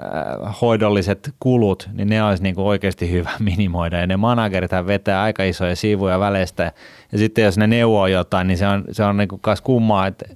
hoidolliset 0.61 1.34
kulut, 1.40 1.88
niin 1.92 2.09
ne 2.09 2.24
olisi 2.24 2.42
niin 2.42 2.55
kuin 2.55 2.66
oikeasti 2.66 3.11
hyvä 3.11 3.30
minimoida. 3.51 3.98
Ja 3.98 4.07
ne 4.07 4.16
managerit 4.16 4.70
vetää 4.86 5.22
aika 5.22 5.44
isoja 5.44 5.76
siivuja 5.76 6.20
väleistä. 6.20 6.72
Ja 7.12 7.18
sitten 7.18 7.44
jos 7.44 7.59
ne 7.59 7.66
neuvoo 7.66 8.07
jotain, 8.07 8.46
niin 8.46 8.59
se 8.59 8.66
on, 8.66 8.84
se 8.92 9.05
on 9.05 9.16
niin 9.16 9.28
kuin 9.28 9.40
kummaa, 9.62 10.07
että 10.07 10.26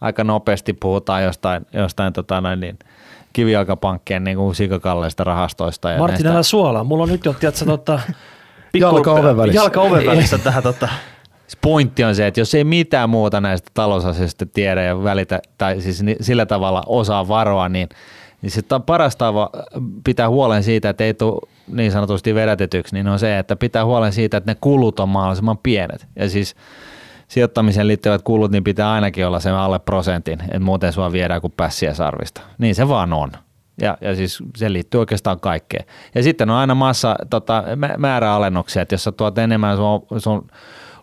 aika 0.00 0.24
nopeasti 0.24 0.72
puhutaan 0.72 1.24
jostain, 1.24 1.66
jostain 1.72 2.12
tota 2.12 2.40
noin, 2.40 2.60
niin, 2.60 2.78
kivijalkapankkien 3.32 4.24
niin 4.24 4.36
kuin 4.36 4.54
sikakalleista 4.54 5.24
rahastoista. 5.24 5.90
Ja 5.90 5.98
Martin, 5.98 6.26
älä 6.26 6.42
suolaa. 6.42 6.84
Mulla 6.84 7.02
on 7.02 7.08
nyt 7.08 7.24
jo, 7.24 7.32
tiedätkö, 7.32 7.64
tota, 7.64 8.00
pikku, 8.72 8.86
jalka 8.86 9.12
oven 9.12 9.36
välissä. 9.36 9.60
Jalka 9.60 9.80
oven 9.80 10.06
välissä 10.06 10.38
tähän 10.38 10.62
tota, 10.62 10.88
pointti 11.56 12.04
on 12.04 12.14
se, 12.14 12.26
että 12.26 12.40
jos 12.40 12.54
ei 12.54 12.64
mitään 12.64 13.10
muuta 13.10 13.40
näistä 13.40 13.70
talousasioista 13.74 14.46
tiedä 14.46 14.82
ja 14.82 15.04
välitä, 15.04 15.40
tai 15.58 15.80
siis 15.80 16.04
sillä 16.20 16.46
tavalla 16.46 16.82
osaa 16.86 17.28
varoa, 17.28 17.68
niin, 17.68 17.88
niin 18.42 18.50
se 18.50 18.62
paras 18.86 19.16
tava 19.16 19.50
pitää 20.04 20.28
huolen 20.28 20.62
siitä, 20.62 20.88
että 20.88 21.04
ei 21.04 21.14
tule 21.14 21.40
niin 21.68 21.92
sanotusti 21.92 22.34
vedätetyksi, 22.34 22.94
niin 22.94 23.08
on 23.08 23.18
se, 23.18 23.38
että 23.38 23.56
pitää 23.56 23.84
huolen 23.84 24.12
siitä, 24.12 24.36
että 24.36 24.50
ne 24.50 24.56
kulut 24.60 25.00
on 25.00 25.08
mahdollisimman 25.08 25.58
pienet. 25.58 26.06
Ja 26.16 26.30
siis 26.30 26.56
sijoittamiseen 27.28 27.88
liittyvät 27.88 28.22
kulut, 28.22 28.50
niin 28.50 28.64
pitää 28.64 28.92
ainakin 28.92 29.26
olla 29.26 29.40
se 29.40 29.50
alle 29.50 29.78
prosentin, 29.78 30.40
että 30.40 30.58
muuten 30.58 30.92
sua 30.92 31.12
viedään 31.12 31.40
kuin 31.40 31.52
pässiä 31.56 31.94
sarvista. 31.94 32.40
Niin 32.58 32.74
se 32.74 32.88
vaan 32.88 33.12
on. 33.12 33.32
Ja, 33.80 33.98
ja 34.00 34.14
siis 34.16 34.42
se 34.56 34.72
liittyy 34.72 35.00
oikeastaan 35.00 35.40
kaikkeen. 35.40 35.84
Ja 36.14 36.22
sitten 36.22 36.50
on 36.50 36.56
aina 36.56 36.74
massa 36.74 37.16
tota, 37.30 37.64
määräalennuksia, 37.98 38.82
että 38.82 38.94
jos 38.94 39.04
sä 39.04 39.12
tuot 39.12 39.38
enemmän 39.38 39.76
sun, 39.76 40.06
sun 40.18 40.48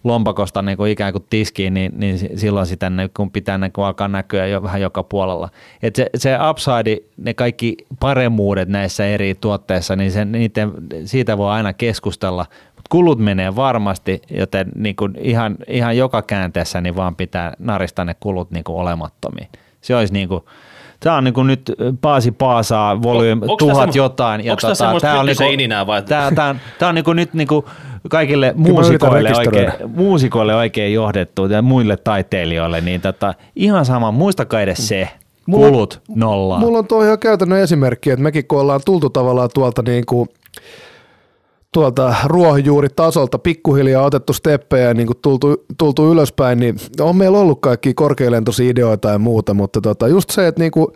lompakosta 0.06 0.62
niin 0.62 0.78
kuin 0.78 0.92
ikään 0.92 1.14
kuin 1.14 1.26
tiskiin, 1.30 1.74
niin, 1.74 1.92
niin 1.96 2.40
silloin 2.40 2.66
sitä 2.66 2.90
niin 2.90 3.10
kun 3.16 3.32
pitää 3.32 3.58
niin 3.58 3.72
kuin 3.72 3.86
alkaa 3.86 4.08
näkyä 4.08 4.48
jo 4.48 4.64
vähän 4.64 4.82
joka 4.82 5.04
puolella. 5.04 5.50
Et 5.84 5.96
se, 5.96 6.10
se 6.16 6.38
upside, 6.50 6.98
ne 7.18 7.34
kaikki 7.34 7.78
paremmuudet 8.00 8.70
näissä 8.70 9.06
eri 9.06 9.36
tuotteissa, 9.36 9.96
niin 9.96 10.12
sen, 10.12 10.32
niiden, 10.32 10.72
siitä 11.06 11.38
voi 11.38 11.52
aina 11.52 11.74
keskustella, 11.74 12.46
mutta 12.68 12.90
kulut 12.90 13.20
menee 13.20 13.56
varmasti, 13.56 14.22
joten 14.30 14.72
niin 14.76 14.96
kuin 14.96 15.16
ihan, 15.20 15.56
ihan 15.68 15.98
joka 15.98 16.22
käänteessä 16.22 16.82
niin 16.82 16.96
vaan 16.96 17.16
pitää 17.16 17.54
naristaa 17.60 18.06
ne 18.06 18.16
kulut 18.20 18.52
niin 18.52 18.64
kuin 18.64 18.78
olemattomiin. 18.78 19.48
Se 19.82 19.96
olisi 19.96 20.14
niin 20.14 20.28
kuin, 20.28 20.44
Tämä 21.06 21.18
on 21.18 21.24
niin 21.24 21.34
kuin 21.34 21.48
nyt 21.48 21.72
Paasi 22.02 22.32
Paasaa, 22.32 23.02
volyymi 23.02 23.46
tuhat 23.58 23.96
jotain. 23.96 24.46
Ja 24.46 24.52
onko 24.52 24.62
tota, 24.62 25.00
tämä 25.02 25.20
on, 25.20 25.26
niin 25.26 25.38
kuin, 25.38 25.88
vai? 25.88 26.02
Tämä, 26.02 26.32
tämä, 26.36 26.56
tämä 26.80 26.90
on 26.90 26.96
niin 26.96 27.06
kuin 27.06 27.16
nyt 27.16 27.34
niin 27.34 27.48
kuin 27.48 27.66
kaikille 28.10 28.54
muusikoille 28.58 29.32
oikein, 29.38 29.72
muusikoille 29.88 30.56
oikein 30.56 30.94
johdettu 30.94 31.46
ja 31.46 31.62
muille 31.62 31.98
taiteilijoille, 31.98 32.82
niin 32.82 33.02
tota, 33.02 33.34
ihan 33.56 33.86
sama, 33.86 34.12
muistakaa 34.12 34.62
edes 34.62 34.88
se, 34.88 35.10
kulut 35.52 36.02
nolla. 36.16 36.60
Mulla 36.60 36.78
on 36.78 36.88
tuo 36.88 37.04
ihan 37.04 37.20
käytännön 37.20 37.60
esimerkki, 37.60 38.10
että 38.10 38.24
mekin 38.24 38.48
kun 38.48 38.60
ollaan 38.60 38.82
tultu 38.86 39.10
tavallaan 39.10 39.50
tuolta 39.54 39.82
niin 39.82 40.06
kuin 40.06 40.30
tuolta 41.76 42.16
ruohonjuuritasolta 42.26 43.40
pikkuhiljaa 43.40 44.04
otettu 44.04 44.34
steppejä 44.34 44.88
ja 44.88 44.94
niin 44.94 45.08
kuin 45.08 45.18
tultu, 45.22 45.66
tultu 45.78 46.12
ylöspäin, 46.12 46.60
niin 46.60 46.76
on 47.00 47.16
meillä 47.16 47.38
ollut 47.38 47.62
kaikki 47.62 47.94
korkealentoisia 47.94 48.70
ideoita 48.70 49.10
ja 49.10 49.20
muuta, 49.20 49.54
mutta 49.54 49.82
tota, 49.82 50.08
just 50.08 50.30
se, 50.30 50.48
että 50.48 50.62
niin 50.62 50.72
kuin 50.72 50.88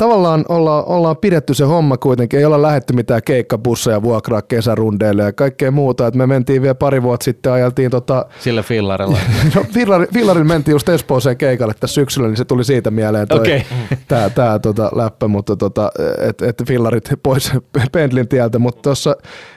tavallaan 0.00 0.44
olla, 0.48 0.82
ollaan 0.82 1.16
pidetty 1.16 1.54
se 1.54 1.64
homma 1.64 1.96
kuitenkin, 1.96 2.38
ei 2.38 2.44
olla 2.44 2.62
lähetty 2.62 2.92
mitään 2.92 3.22
keikkabusseja 3.24 4.02
vuokraa 4.02 4.42
kesärundeille 4.42 5.22
ja 5.22 5.32
kaikkea 5.32 5.70
muuta. 5.70 6.06
Et 6.06 6.14
me 6.14 6.26
mentiin 6.26 6.62
vielä 6.62 6.74
pari 6.74 7.02
vuotta 7.02 7.24
sitten, 7.24 7.52
ajeltiin 7.52 7.90
tota... 7.90 8.26
Sillä 8.38 8.62
fillarilla. 8.62 9.18
no, 9.54 9.64
fillari, 9.74 10.06
fillarilla 10.14 10.44
mentiin 10.44 10.72
just 10.72 10.88
Espooseen 10.88 11.36
keikalle 11.36 11.74
tässä 11.80 11.94
syksyllä, 11.94 12.28
niin 12.28 12.36
se 12.36 12.44
tuli 12.44 12.64
siitä 12.64 12.90
mieleen 12.90 13.28
toi, 13.28 13.38
okay. 13.38 13.60
tää, 14.08 14.30
tää 14.30 14.58
tota, 14.58 14.90
läppä, 14.94 15.28
mutta 15.28 15.56
tota, 15.56 15.92
että 16.18 16.48
et 16.48 16.62
fillarit 16.66 17.10
pois 17.22 17.52
Pendlin 17.92 18.28
tieltä, 18.28 18.58
mutta 18.58 18.82
tuossa 18.82 19.16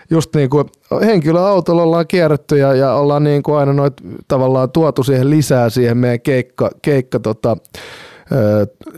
just 0.09 0.35
niin 0.35 0.49
kuin 0.49 0.65
henkilöautolla 1.05 1.83
ollaan 1.83 2.07
kierretty 2.07 2.57
ja, 2.57 2.73
ja 2.73 2.93
ollaan 2.93 3.23
niin 3.23 3.43
kuin 3.43 3.57
aina 3.57 3.73
noit 3.73 3.93
tavallaan 4.27 4.71
tuotu 4.71 5.03
siihen 5.03 5.29
lisää 5.29 5.69
siihen 5.69 5.97
meidän 5.97 6.21
keikka, 6.21 6.69
keikka 6.81 7.19
tota, 7.19 7.57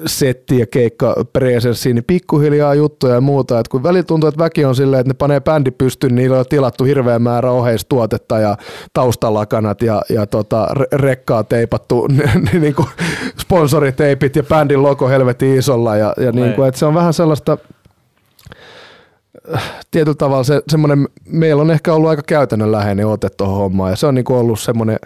setti 0.06 0.60
ja 0.60 0.66
keikka 0.66 1.16
presenssiin, 1.34 1.96
niin 1.96 2.04
pikkuhiljaa 2.04 2.74
juttuja 2.74 3.14
ja 3.14 3.22
muuta. 3.22 3.60
Et 3.60 3.68
kun 3.68 3.84
välillä 3.84 4.04
tuntuu, 4.04 4.30
että 4.30 4.44
väki 4.44 4.66
on 4.66 4.76
silleen, 4.76 5.00
että 5.00 5.10
ne 5.10 5.14
panee 5.14 5.42
bändi 5.42 5.72
pystyyn, 5.72 6.16
niin 6.16 6.24
niillä 6.24 6.40
on 6.40 6.46
tilattu 6.50 6.84
hirveä 6.84 7.20
määrä 7.20 7.52
oheistuotetta 7.52 8.40
ja 8.40 8.58
taustalakanat 8.94 9.82
ja, 9.82 10.02
ja 10.10 10.26
tota, 10.26 10.68
rekkaa 10.94 11.44
teipattu, 11.44 12.08
niin 12.62 12.76
kuin 12.76 12.88
sponsoriteipit 13.42 14.36
ja 14.36 14.44
bändin 14.44 14.84
logo 14.84 15.10
helvetin 15.10 15.58
isolla. 15.58 15.96
Ja, 15.96 16.14
ja 16.18 16.32
niin 16.32 16.54
kuin, 16.54 16.68
että 16.68 16.80
se 16.80 16.86
on 16.86 16.94
vähän 16.94 17.14
sellaista, 17.14 17.58
tietyllä 19.92 20.16
tavalla 20.16 20.44
se, 20.44 20.62
semmoinen, 20.68 21.08
meillä 21.26 21.62
on 21.62 21.72
ehkä 21.72 21.94
ollut 21.94 22.10
aika 22.10 22.24
käytännönläheinen 22.28 23.08
ote 23.08 23.30
tuohon 23.30 23.58
hommaan 23.58 23.92
ja 23.92 23.96
se 23.96 24.08
on 24.08 24.16
niin 24.16 24.26
kuin 24.26 24.38
ollut 24.38 24.60
semmoinen 24.60 25.00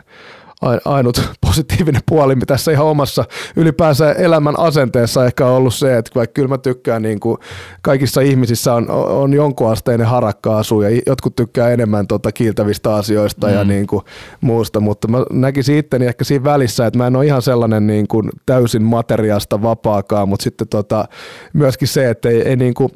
ainut 0.85 1.21
positiivinen 1.47 2.01
puoli 2.05 2.35
tässä 2.47 2.71
ihan 2.71 2.85
omassa 2.85 3.25
ylipäänsä 3.55 4.11
elämän 4.11 4.59
asenteessa 4.59 5.25
ehkä 5.25 5.45
on 5.45 5.51
ollut 5.51 5.73
se, 5.73 5.97
että 5.97 6.11
vaikka 6.15 6.33
kyllä 6.33 6.47
mä 6.47 6.57
tykkään 6.57 7.01
niin 7.01 7.19
kuin 7.19 7.37
kaikissa 7.81 8.21
ihmisissä 8.21 8.73
on, 8.73 8.89
on 8.91 9.33
jonkunasteinen 9.33 10.07
harakka-asu 10.07 10.81
ja 10.81 11.01
jotkut 11.07 11.35
tykkää 11.35 11.69
enemmän 11.69 12.07
tota 12.07 12.31
kiiltävistä 12.31 12.95
asioista 12.95 13.47
mm. 13.47 13.53
ja 13.53 13.63
niin 13.63 13.87
kuin 13.87 14.01
muusta, 14.41 14.79
mutta 14.79 15.07
mä 15.07 15.25
näkisin 15.31 15.77
itteni 15.77 16.05
ehkä 16.05 16.23
siinä 16.23 16.43
välissä, 16.43 16.85
että 16.85 16.97
mä 16.97 17.07
en 17.07 17.15
ole 17.15 17.25
ihan 17.25 17.41
sellainen 17.41 17.87
niin 17.87 18.07
kuin 18.07 18.29
täysin 18.45 18.83
materiaasta 18.83 19.61
vapaakaan, 19.61 20.29
mutta 20.29 20.43
sitten 20.43 20.67
tota, 20.67 21.05
myöskin 21.53 21.87
se, 21.87 22.09
että 22.09 22.29
ei, 22.29 22.41
ei 22.41 22.55
niin 22.55 22.73
kuin, 22.73 22.89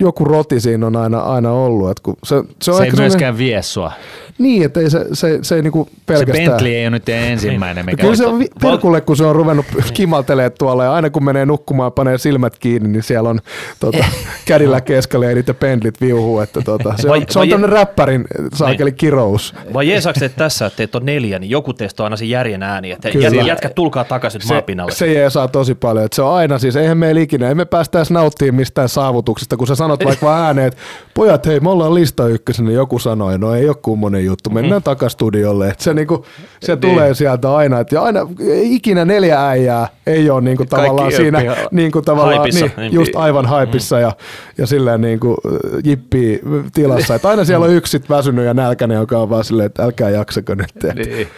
joku 0.00 0.24
roti 0.24 0.60
siinä 0.60 0.86
on 0.86 0.96
aina, 0.96 1.18
aina 1.20 1.52
ollut. 1.52 1.90
Että 1.90 2.02
kun 2.02 2.16
se, 2.24 2.42
se, 2.62 2.70
on 2.70 2.76
se 2.76 2.84
ei 2.84 2.92
myöskään 2.92 3.38
vie 3.38 3.62
sua. 3.62 3.92
Niin, 4.38 4.62
että 4.62 4.80
ei 4.80 4.90
se, 4.90 5.06
se, 5.12 5.38
se 5.42 5.54
ei 5.54 5.62
niinku 5.62 5.88
pelkästään... 6.06 6.44
Se 6.44 6.50
Bentley 6.50 6.77
ei 6.78 6.86
ole 6.86 6.90
nyt 6.90 7.08
ensimmäinen. 7.08 7.86
Mikä 7.86 8.02
Kyllä 8.02 8.16
se 8.16 8.26
on 8.26 8.44
perkulle, 8.62 9.00
kun 9.00 9.16
se 9.16 9.24
on 9.24 9.36
ruvennut 9.36 9.66
kimaltelemaan 9.94 10.52
tuolla 10.58 10.84
ja 10.84 10.92
aina 10.92 11.10
kun 11.10 11.24
menee 11.24 11.46
nukkumaan 11.46 11.92
panee 11.92 12.18
silmät 12.18 12.58
kiinni, 12.58 12.88
niin 12.88 13.02
siellä 13.02 13.28
on 13.28 13.40
tota, 13.80 14.04
kädillä 14.46 14.80
keskellä 14.80 15.26
ja 15.26 15.34
niitä 15.34 15.54
Bentlit 15.54 16.00
viuhuu. 16.00 16.40
Että 16.40 16.60
tota, 16.60 16.94
se, 16.96 17.10
on, 17.10 17.24
se 17.30 17.38
on 17.38 17.48
tämmöinen 17.48 17.78
räppärin 17.78 18.24
saakeli 18.54 18.92
kirous. 18.92 19.54
Vai 19.74 19.88
jeesaako 19.88 20.20
te 20.20 20.28
tässä, 20.28 20.66
että 20.66 20.76
teet 20.76 20.94
on 20.94 21.06
neljä, 21.06 21.38
niin 21.38 21.50
joku 21.50 21.72
teistä 21.72 22.02
on 22.02 22.04
aina 22.04 22.16
se 22.16 22.24
järjen 22.24 22.62
ääni, 22.62 22.90
että 22.90 23.10
Kyllä. 23.10 23.42
jätkät 23.42 23.74
tulkaa 23.74 24.04
takaisin 24.04 24.40
se, 24.40 24.54
maapinnalle. 24.54 24.92
Se 24.92 25.12
jeesaa 25.12 25.48
tosi 25.48 25.74
paljon, 25.74 26.04
että 26.04 26.16
se 26.16 26.22
on 26.22 26.34
aina 26.34 26.58
siis, 26.58 26.76
eihän 26.76 26.98
meillä 26.98 27.20
ikinä, 27.20 27.50
emme 27.50 27.64
päästä 27.64 27.98
edes 27.98 28.10
nauttimaan 28.10 28.54
mistään 28.54 28.88
saavutuksista, 28.88 29.56
kun 29.56 29.66
sä 29.66 29.74
sanot 29.74 30.04
vaikka 30.04 30.26
vaan 30.26 30.44
ääneen, 30.44 30.68
että 30.68 30.80
pojat 31.14 31.46
hei 31.46 31.60
me 31.60 31.70
ollaan 31.70 31.94
lista 31.94 32.28
ykkösen, 32.28 32.64
niin 32.64 32.74
joku 32.74 32.98
sanoi, 32.98 33.38
no 33.38 33.54
ei 33.54 33.68
ole 33.68 33.76
kummonen 33.82 34.24
juttu, 34.24 34.50
mennään 34.50 34.80
mm. 34.80 34.84
takastudiolle. 34.84 35.68
Et 35.68 35.80
se, 35.80 35.94
niinku, 35.94 36.24
se 36.60 36.67
niin. 36.74 36.80
tulee 36.80 37.14
sieltä 37.14 37.54
aina. 37.54 37.80
Et 37.80 37.92
ja 37.92 38.02
aina 38.02 38.20
ikinä 38.62 39.04
neljä 39.04 39.48
äijää 39.48 39.88
ei 40.06 40.30
ole 40.30 40.40
niinku 40.40 40.64
tavallaan 40.64 41.12
siinä 41.12 41.56
niinku 41.70 42.02
tavallaan, 42.02 42.38
haipissa, 42.38 42.66
niin, 42.66 42.72
niin, 42.76 42.92
just 42.92 43.16
aivan 43.16 43.46
haipissa 43.46 43.96
mm. 43.96 44.02
ja, 44.02 44.12
ja 44.58 44.66
silleen 44.66 45.00
niinku 45.00 45.36
jippii 45.84 46.40
tilassa. 46.74 47.14
Et 47.14 47.24
aina 47.24 47.44
siellä 47.44 47.66
on 47.66 47.72
yksi 47.72 47.90
sit 47.90 48.10
väsynyt 48.10 48.44
ja 48.44 48.54
nälkäinen, 48.54 48.98
joka 48.98 49.18
on 49.18 49.30
vaan 49.30 49.44
silleen, 49.44 49.66
että 49.66 49.82
älkää 49.82 50.10
jaksako 50.10 50.54
nyt. 50.54 50.94
Niin 50.94 51.28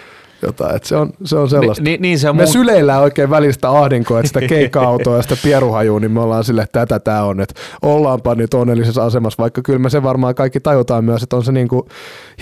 jotain. 0.42 0.76
Et 0.76 0.84
se, 0.84 0.96
on, 0.96 1.10
se 1.24 1.36
on 1.36 1.50
sellaista. 1.50 1.84
Ni, 1.84 1.98
niin 2.00 2.18
se 2.18 2.30
on 2.30 2.36
me 2.36 2.42
mun... 2.42 2.52
syleillään 2.52 3.02
oikein 3.02 3.30
välistä 3.30 3.70
ahdinkoa, 3.70 4.20
että 4.20 4.28
sitä 4.28 4.40
keikka-autoa 4.54 5.16
ja 5.16 5.22
sitä 5.22 5.36
pieruhajua, 5.42 6.00
niin 6.00 6.10
me 6.10 6.20
ollaan 6.20 6.44
sille, 6.44 6.62
että 6.62 6.86
tätä 6.86 7.00
tämä 7.00 7.24
on, 7.24 7.40
että 7.40 7.54
ollaanpa 7.82 8.34
nyt 8.34 8.54
onnellisessa 8.54 9.04
asemassa, 9.04 9.42
vaikka 9.42 9.62
kyllä 9.62 9.78
me 9.78 9.90
se 9.90 10.02
varmaan 10.02 10.34
kaikki 10.34 10.60
tajutaan 10.60 11.04
myös, 11.04 11.22
että 11.22 11.36
on 11.36 11.44
se 11.44 11.52
niinku 11.52 11.88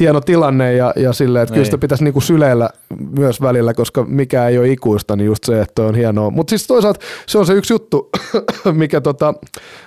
hieno 0.00 0.20
tilanne 0.20 0.74
ja, 0.74 0.92
ja 0.96 1.12
silleen, 1.12 1.42
että 1.42 1.52
niin. 1.52 1.56
kyllä 1.56 1.64
sitä 1.64 1.78
pitäisi 1.78 2.04
niinku 2.04 2.20
syleillä 2.20 2.70
myös 3.18 3.42
välillä, 3.42 3.74
koska 3.74 4.04
mikä 4.04 4.48
ei 4.48 4.58
ole 4.58 4.68
ikuista, 4.68 5.16
niin 5.16 5.26
just 5.26 5.44
se, 5.44 5.60
että 5.60 5.82
on 5.82 5.94
hienoa. 5.94 6.30
Mutta 6.30 6.50
siis 6.50 6.66
toisaalta 6.66 7.00
se 7.26 7.38
on 7.38 7.46
se 7.46 7.52
yksi 7.52 7.74
juttu, 7.74 8.10
mikä 8.72 9.00
tota, 9.00 9.34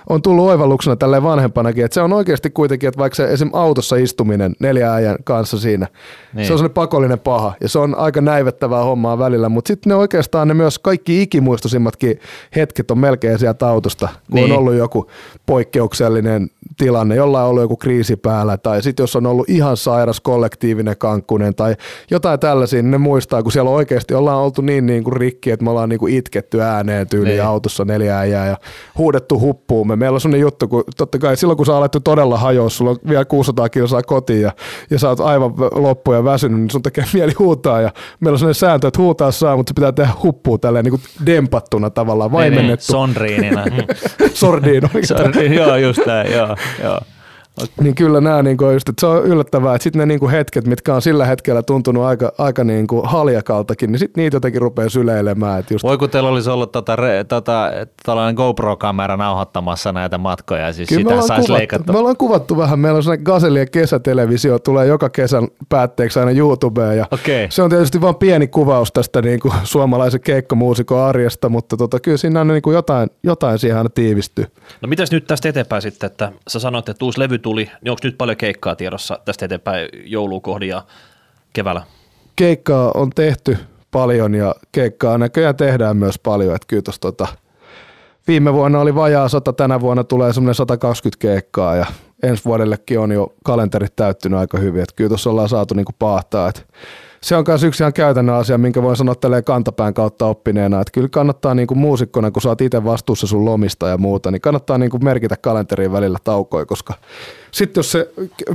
on 0.08 0.22
tullut 0.22 0.48
oivalluksena 0.48 0.96
tälleen 0.96 1.22
vanhempanakin, 1.22 1.84
että 1.84 1.94
se 1.94 2.00
on 2.00 2.12
oikeasti 2.12 2.50
kuitenkin, 2.50 2.88
että 2.88 2.98
vaikka 2.98 3.16
se 3.16 3.32
esim. 3.32 3.50
autossa 3.52 3.96
istuminen 3.96 4.54
neljä 4.58 4.92
äijän 4.92 5.16
kanssa 5.24 5.58
siinä, 5.58 5.86
niin. 6.34 6.46
se 6.46 6.52
on 6.52 6.58
sellainen 6.58 6.74
pakollinen 6.74 7.18
paha 7.18 7.54
ja 7.60 7.68
se 7.68 7.78
on 7.78 7.94
aika 8.02 8.20
näivettävää 8.20 8.84
hommaa 8.84 9.18
välillä, 9.18 9.48
mutta 9.48 9.68
sitten 9.68 9.90
ne 9.90 9.96
oikeastaan 9.96 10.48
ne 10.48 10.54
myös 10.54 10.78
kaikki 10.78 11.22
ikimuistoisimmatkin 11.22 12.20
hetket 12.56 12.90
on 12.90 12.98
melkein 12.98 13.38
sieltä 13.38 13.68
autosta, 13.68 14.08
kun 14.30 14.34
niin. 14.34 14.52
on 14.52 14.58
ollut 14.58 14.74
joku 14.74 15.10
poikkeuksellinen 15.46 16.50
tilanne, 16.76 17.14
jollain 17.14 17.44
on 17.44 17.50
ollut 17.50 17.62
joku 17.62 17.76
kriisi 17.76 18.16
päällä 18.16 18.56
tai 18.56 18.82
sitten 18.82 19.02
jos 19.02 19.16
on 19.16 19.26
ollut 19.26 19.48
ihan 19.48 19.76
sairas 19.76 20.20
kollektiivinen 20.20 20.96
kankkunen 20.98 21.54
tai 21.54 21.76
jotain 22.10 22.40
tällaisia, 22.40 22.82
niin 22.82 22.90
ne 22.90 22.98
muistaa, 22.98 23.42
kun 23.42 23.52
siellä 23.52 23.70
oikeasti 23.70 24.14
ollaan 24.14 24.38
oltu 24.38 24.62
niin, 24.62 24.86
niin 24.86 25.04
kuin 25.04 25.16
rikki, 25.16 25.50
että 25.50 25.64
me 25.64 25.70
ollaan 25.70 25.88
niin 25.88 25.98
kuin 25.98 26.14
itketty 26.14 26.62
ääneen 26.62 27.08
tyyliin 27.08 27.32
niin. 27.32 27.44
autossa 27.44 27.84
neljä 27.84 28.18
äijää 28.18 28.46
ja 28.46 28.56
huudettu 28.98 29.40
huppuumme. 29.40 29.96
Meillä 29.96 30.14
on 30.14 30.20
sellainen 30.20 30.40
juttu, 30.40 30.68
kun 30.68 30.84
totta 30.96 31.18
kai 31.18 31.36
silloin 31.36 31.56
kun 31.56 31.66
sä 31.66 31.76
alettu 31.76 32.00
todella 32.00 32.38
hajoa, 32.38 32.68
sulla 32.68 32.90
on 32.90 32.96
vielä 33.08 33.24
600 33.24 33.68
kilsaa 33.68 34.02
kotiin 34.02 34.42
ja, 34.42 34.52
ja 34.90 34.98
sä 34.98 35.08
oot 35.08 35.20
aivan 35.20 35.54
loppu 35.72 36.12
ja 36.12 36.24
väsynyt, 36.24 36.60
niin 36.60 36.70
sun 36.70 36.82
tekee 36.82 37.04
mieli 37.14 37.32
huutaa 37.38 37.80
ja 37.80 37.91
meillä 38.20 38.34
on 38.34 38.38
sellainen 38.38 38.54
sääntö, 38.54 38.88
että 38.88 39.02
huutaa 39.02 39.30
saa, 39.30 39.56
mutta 39.56 39.70
se 39.70 39.74
pitää 39.74 39.92
tehdä 39.92 40.12
huppua 40.22 40.58
tälleen 40.58 40.84
niin 40.84 41.00
kuin 41.00 41.02
dempattuna 41.26 41.90
tavallaan, 41.90 42.30
niin, 42.30 42.40
niin, 42.40 42.52
vaimennettu. 42.54 42.92
Sonriinina. 42.92 43.64
Sordiino, 44.34 44.88
joo, 45.56 45.76
just 45.76 46.06
näin, 46.06 46.32
joo, 46.32 46.56
joo. 46.82 47.00
Niin 47.80 47.94
kyllä 47.94 48.20
nämä 48.20 48.42
niin 48.42 48.56
kuin 48.56 48.72
just, 48.72 48.88
että 48.88 49.00
se 49.00 49.06
on 49.06 49.24
yllättävää, 49.24 49.74
että 49.74 49.82
sitten 49.82 50.00
ne 50.00 50.06
niin 50.06 50.20
kuin 50.20 50.30
hetket, 50.30 50.66
mitkä 50.66 50.94
on 50.94 51.02
sillä 51.02 51.26
hetkellä 51.26 51.62
tuntunut 51.62 52.04
aika, 52.04 52.32
aika 52.38 52.64
niin 52.64 52.86
kuin 52.86 53.06
haljakaltakin, 53.06 53.92
niin 53.92 53.98
sitten 53.98 54.22
niitä 54.22 54.36
jotenkin 54.36 54.62
rupeaa 54.62 54.88
syleilemään. 54.88 55.60
Että 55.60 55.74
just... 55.74 55.84
Voi 55.84 55.98
kun 55.98 56.10
teillä 56.10 56.28
olisi 56.28 56.50
ollut 56.50 56.72
tota, 56.72 56.96
re, 56.96 57.24
tota, 57.24 57.70
tällainen 58.02 58.34
GoPro-kamera 58.34 59.16
nauhoittamassa 59.16 59.92
näitä 59.92 60.18
matkoja, 60.18 60.72
siis 60.72 60.88
kyllä 60.88 61.10
sitä 61.10 61.26
saisi 61.26 61.52
leikattu. 61.52 61.92
Me 61.92 61.98
ollaan 61.98 62.16
kuvattu 62.16 62.56
vähän, 62.56 62.78
meillä 62.78 62.96
on 62.96 63.02
sellainen 63.02 63.24
Gazelien 63.24 63.70
kesätelevisio, 63.70 64.58
tulee 64.58 64.86
joka 64.86 65.10
kesän 65.10 65.48
päätteeksi 65.68 66.18
aina 66.18 66.30
YouTubeen 66.30 66.98
ja 66.98 67.06
okay. 67.10 67.46
se 67.50 67.62
on 67.62 67.70
tietysti 67.70 68.00
vain 68.00 68.14
pieni 68.14 68.46
kuvaus 68.46 68.92
tästä 68.92 69.22
niin 69.22 69.40
kuin 69.40 69.54
suomalaisen 69.64 70.20
keikkomuusikon 70.20 71.00
arjesta, 71.00 71.48
mutta 71.48 71.76
tota, 71.76 72.00
kyllä 72.00 72.16
siinä 72.16 72.40
on 72.40 72.48
niin 72.48 72.62
kuin 72.62 72.74
jotain, 72.74 73.10
jotain 73.22 73.58
siihen 73.58 73.78
aina 73.78 73.90
tiivistyy. 73.90 74.46
No 74.80 74.88
mitäs 74.88 75.10
nyt 75.10 75.26
tästä 75.26 75.48
eteenpäin 75.48 75.82
sitten, 75.82 76.06
että 76.06 76.32
sä 76.48 76.58
sanoit, 76.58 76.88
että 76.88 77.04
uusi 77.04 77.20
levy 77.20 77.41
tuli, 77.42 77.64
niin 77.64 77.90
onko 77.90 78.00
nyt 78.04 78.18
paljon 78.18 78.36
keikkaa 78.36 78.76
tiedossa 78.76 79.18
tästä 79.24 79.44
eteenpäin 79.44 79.88
joulukohdin 80.04 80.68
ja 80.68 80.82
keväällä? 81.52 81.82
Keikkaa 82.36 82.90
on 82.94 83.10
tehty 83.10 83.56
paljon 83.90 84.34
ja 84.34 84.54
keikkaa 84.72 85.18
näköjään 85.18 85.56
tehdään 85.56 85.96
myös 85.96 86.18
paljon, 86.18 86.54
että 86.54 86.66
kyllä 86.68 86.82
tota, 87.00 87.26
viime 88.28 88.52
vuonna 88.52 88.80
oli 88.80 88.94
vajaa 88.94 89.28
100, 89.28 89.52
tänä 89.52 89.80
vuonna 89.80 90.04
tulee 90.04 90.32
semmoinen 90.32 90.54
120 90.54 91.20
keikkaa 91.20 91.76
ja 91.76 91.86
ensi 92.22 92.44
vuodellekin 92.44 92.98
on 92.98 93.12
jo 93.12 93.34
kalenterit 93.44 93.96
täyttynyt 93.96 94.38
aika 94.38 94.58
hyvin, 94.58 94.82
että 94.82 94.94
kyllä 94.96 95.08
tuossa 95.08 95.30
ollaan 95.30 95.48
saatu 95.48 95.74
niinku 95.74 95.92
paahtaa, 95.98 96.48
että 96.48 96.62
se 97.22 97.36
on 97.36 97.44
myös 97.48 97.62
yksi 97.62 97.82
ihan 97.82 97.92
käytännön 97.92 98.36
asia, 98.36 98.58
minkä 98.58 98.82
voin 98.82 98.96
sanoa 98.96 99.14
tälleen 99.14 99.44
kantapään 99.44 99.94
kautta 99.94 100.26
oppineena, 100.26 100.80
että 100.80 100.92
kyllä 100.92 101.08
kannattaa 101.08 101.54
niin 101.54 101.66
kuin 101.66 101.78
muusikkona, 101.78 102.30
kun 102.30 102.42
sä 102.42 102.48
oot 102.48 102.60
itse 102.60 102.84
vastuussa 102.84 103.26
sun 103.26 103.44
lomista 103.44 103.88
ja 103.88 103.98
muuta, 103.98 104.30
niin 104.30 104.40
kannattaa 104.40 104.78
niin 104.78 104.90
kuin 104.90 105.04
merkitä 105.04 105.36
kalenteriin 105.36 105.92
välillä 105.92 106.18
taukoja, 106.24 106.66
koska 106.66 106.94
sitten 107.52 107.78
jos 107.78 107.92
se 107.92 108.08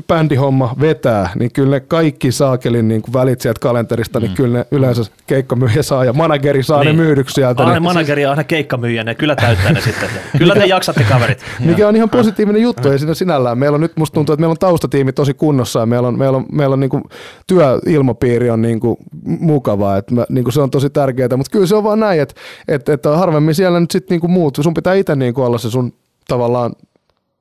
bändihomma 0.08 0.76
vetää, 0.82 1.30
niin 1.40 1.52
kyllä 1.52 1.70
ne 1.70 1.80
kaikki 1.80 2.32
saakelin 2.32 2.88
niin 2.88 3.02
välit 3.14 3.42
sieltä 3.42 3.60
kalenterista, 3.60 4.20
niin 4.20 4.32
mm. 4.32 4.36
kyllä 4.36 4.58
ne 4.58 4.66
yleensä 4.72 5.12
keikkamyyjä 5.28 5.84
saa 5.84 6.06
ja 6.06 6.14
manageri 6.14 6.64
saa 6.64 6.84
niin. 6.84 6.98
ne 6.98 7.04
myydyksi 7.04 7.34
sieltä. 7.34 7.64
Aina 7.64 7.74
niin. 7.74 7.84
manageri 7.84 8.22
ja 8.22 8.30
aina 8.30 8.44
keikkamyyjä, 8.44 9.04
ne 9.04 9.16
kyllä 9.16 9.36
täyttää 9.36 9.74
ne 9.74 9.82
sitten. 9.82 10.10
Kyllä 10.38 10.54
te 10.54 10.66
jaksatte 10.66 11.04
kaverit. 11.04 11.42
Mikä 11.60 11.88
on 11.88 11.96
ihan 11.96 12.10
positiivinen 12.10 12.62
juttu, 12.62 12.90
ei 12.90 13.00
siinä 13.00 13.14
sinällään. 13.14 13.58
Meillä 13.58 13.76
on 13.76 13.82
nyt, 13.82 13.98
musta 13.98 14.14
tuntuu, 14.14 14.34
että 14.34 14.42
meillä 14.42 14.52
on 14.52 14.58
taustatiimi 14.58 15.14
tosi 15.14 15.34
kunnossa 15.34 15.80
ja 15.80 15.86
meillä 15.86 16.08
on, 16.08 16.18
meillä 16.18 16.38
on, 16.38 16.46
meillä 16.52 16.74
on 16.74 16.80
niin 16.80 16.90
kuin 16.90 17.04
työilmapiiri 17.48 18.50
on 18.50 18.62
niin 18.62 18.80
kuin 18.80 18.98
mukavaa, 19.26 19.98
että 19.98 20.16
mä, 20.16 20.26
niin 20.30 20.44
kuin 20.44 20.54
se 20.54 20.62
on 20.62 20.72
tosi 20.72 20.90
tärkeää, 20.90 21.38
mutta 21.38 21.52
kyllä 21.52 21.68
se 21.68 21.76
on 21.76 21.84
vaan 21.84 22.00
näin, 22.00 22.22
että, 22.22 22.36
että, 22.68 22.94
että 22.94 23.18
harvemmin 23.18 23.56
siellä 23.56 23.80
nyt 23.80 23.92
sitten 23.92 24.16
niin 24.16 24.22
kuin 24.22 24.32
muut, 24.32 24.58
sun 24.62 24.74
pitää 24.74 24.94
itse 24.94 25.16
niin 25.16 25.34
kuin 25.34 25.46
olla 25.46 25.58
se 25.58 25.70
sun 25.70 25.94
tavallaan 26.28 26.72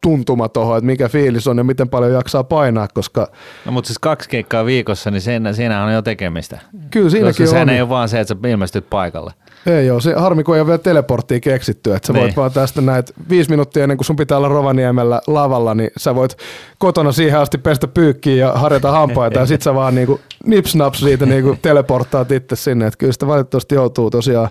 tuntuma 0.02 0.48
tuohon, 0.48 0.78
että 0.78 0.86
mikä 0.86 1.08
fiilis 1.08 1.48
on 1.48 1.58
ja 1.58 1.64
miten 1.64 1.88
paljon 1.88 2.12
jaksaa 2.12 2.44
painaa, 2.44 2.88
koska... 2.94 3.28
No 3.64 3.72
mutta 3.72 3.88
siis 3.88 3.98
kaksi 3.98 4.28
keikkaa 4.28 4.66
viikossa, 4.66 5.10
niin 5.10 5.20
siinä, 5.20 5.52
siinä 5.52 5.84
on 5.84 5.92
jo 5.92 6.02
tekemistä. 6.02 6.60
Kyllä 6.90 7.10
siinäkin 7.10 7.46
Koska 7.46 7.60
on. 7.60 7.68
ei 7.68 7.80
ole 7.80 7.88
vaan 7.88 8.08
se, 8.08 8.20
että 8.20 8.34
sä 8.42 8.48
ilmestyt 8.48 8.90
paikalle. 8.90 9.32
Ei 9.66 9.86
joo, 9.86 10.00
se 10.00 10.14
harmi 10.14 10.44
kun 10.44 10.54
ei 10.54 10.60
ole 10.60 10.66
vielä 10.66 10.78
teleporttia 10.78 11.40
keksitty, 11.40 11.94
että 11.94 12.06
sä 12.06 12.12
niin. 12.12 12.22
voit 12.22 12.36
vaan 12.36 12.52
tästä 12.52 12.80
näet 12.80 13.12
viisi 13.28 13.50
minuuttia 13.50 13.82
ennen 13.82 13.96
kuin 13.98 14.04
sun 14.04 14.16
pitää 14.16 14.38
olla 14.38 14.48
Rovaniemellä 14.48 15.20
lavalla, 15.26 15.74
niin 15.74 15.90
sä 15.96 16.14
voit 16.14 16.36
kotona 16.78 17.12
siihen 17.12 17.38
asti 17.38 17.58
pestä 17.58 17.88
pyykkiä 17.88 18.34
ja 18.34 18.52
harjata 18.52 18.90
hampaita 18.90 19.38
ja 19.38 19.46
sit 19.46 19.62
sä 19.62 19.74
vaan 19.74 19.94
niinku 19.94 20.20
nipsnaps 20.46 21.00
siitä 21.00 21.26
niinku 21.26 21.56
teleporttaat 21.62 22.30
itse 22.30 22.56
sinne, 22.56 22.86
että 22.86 22.98
kyllä 22.98 23.12
sitä 23.12 23.26
valitettavasti 23.26 23.74
joutuu 23.74 24.10
tosiaan 24.10 24.48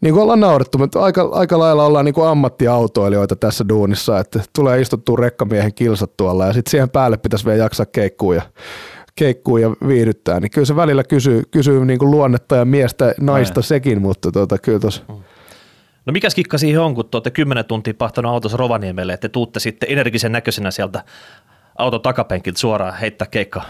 niin 0.00 0.14
kuin 0.14 0.22
ollaan 0.22 0.40
naurettu, 0.40 0.78
mutta 0.78 1.00
aika, 1.00 1.28
aika 1.32 1.58
lailla 1.58 1.84
ollaan 1.84 2.04
niin 2.04 2.14
kuin 2.14 2.28
ammattiautoilijoita 2.28 3.36
tässä 3.36 3.64
duunissa, 3.68 4.18
että 4.18 4.40
tulee 4.54 4.80
istuttua 4.80 5.16
rekkamiehen 5.20 5.74
kilsat 5.74 6.16
tuolla 6.16 6.46
ja 6.46 6.52
sitten 6.52 6.70
siihen 6.70 6.90
päälle 6.90 7.16
pitäisi 7.16 7.44
vielä 7.44 7.58
jaksaa 7.58 7.86
keikkuu 7.86 8.32
ja, 8.32 8.42
keikkuu 9.14 9.56
ja 9.56 9.70
viihdyttää, 9.70 10.40
niin 10.40 10.50
kyllä 10.50 10.66
se 10.66 10.76
välillä 10.76 11.04
kysyy, 11.04 11.42
kysyy 11.50 11.84
niin 11.84 11.98
kuin 11.98 12.10
luonnetta 12.10 12.56
ja 12.56 12.64
miestä, 12.64 13.14
naista 13.20 13.60
Näin. 13.60 13.64
sekin, 13.64 14.02
mutta 14.02 14.32
tota, 14.32 14.58
kyllä 14.58 14.78
tos. 14.78 15.02
No 16.06 16.12
mikä 16.12 16.28
kikka 16.34 16.58
siihen 16.58 16.80
on, 16.80 16.94
kun 16.94 17.04
te 17.04 17.16
olette 17.16 17.30
10 17.30 17.64
tuntia 17.64 17.94
pahtanut 17.94 18.32
autossa 18.32 18.56
Rovaniemelle, 18.56 19.12
että 19.12 19.28
te 19.28 19.32
tuutte 19.32 19.60
sitten 19.60 19.92
energisen 19.92 20.32
näköisenä 20.32 20.70
sieltä 20.70 21.04
auton 21.78 22.02
takapenkiltä 22.02 22.60
suoraan 22.60 22.94
heittää 22.94 23.28
keikkaa? 23.30 23.64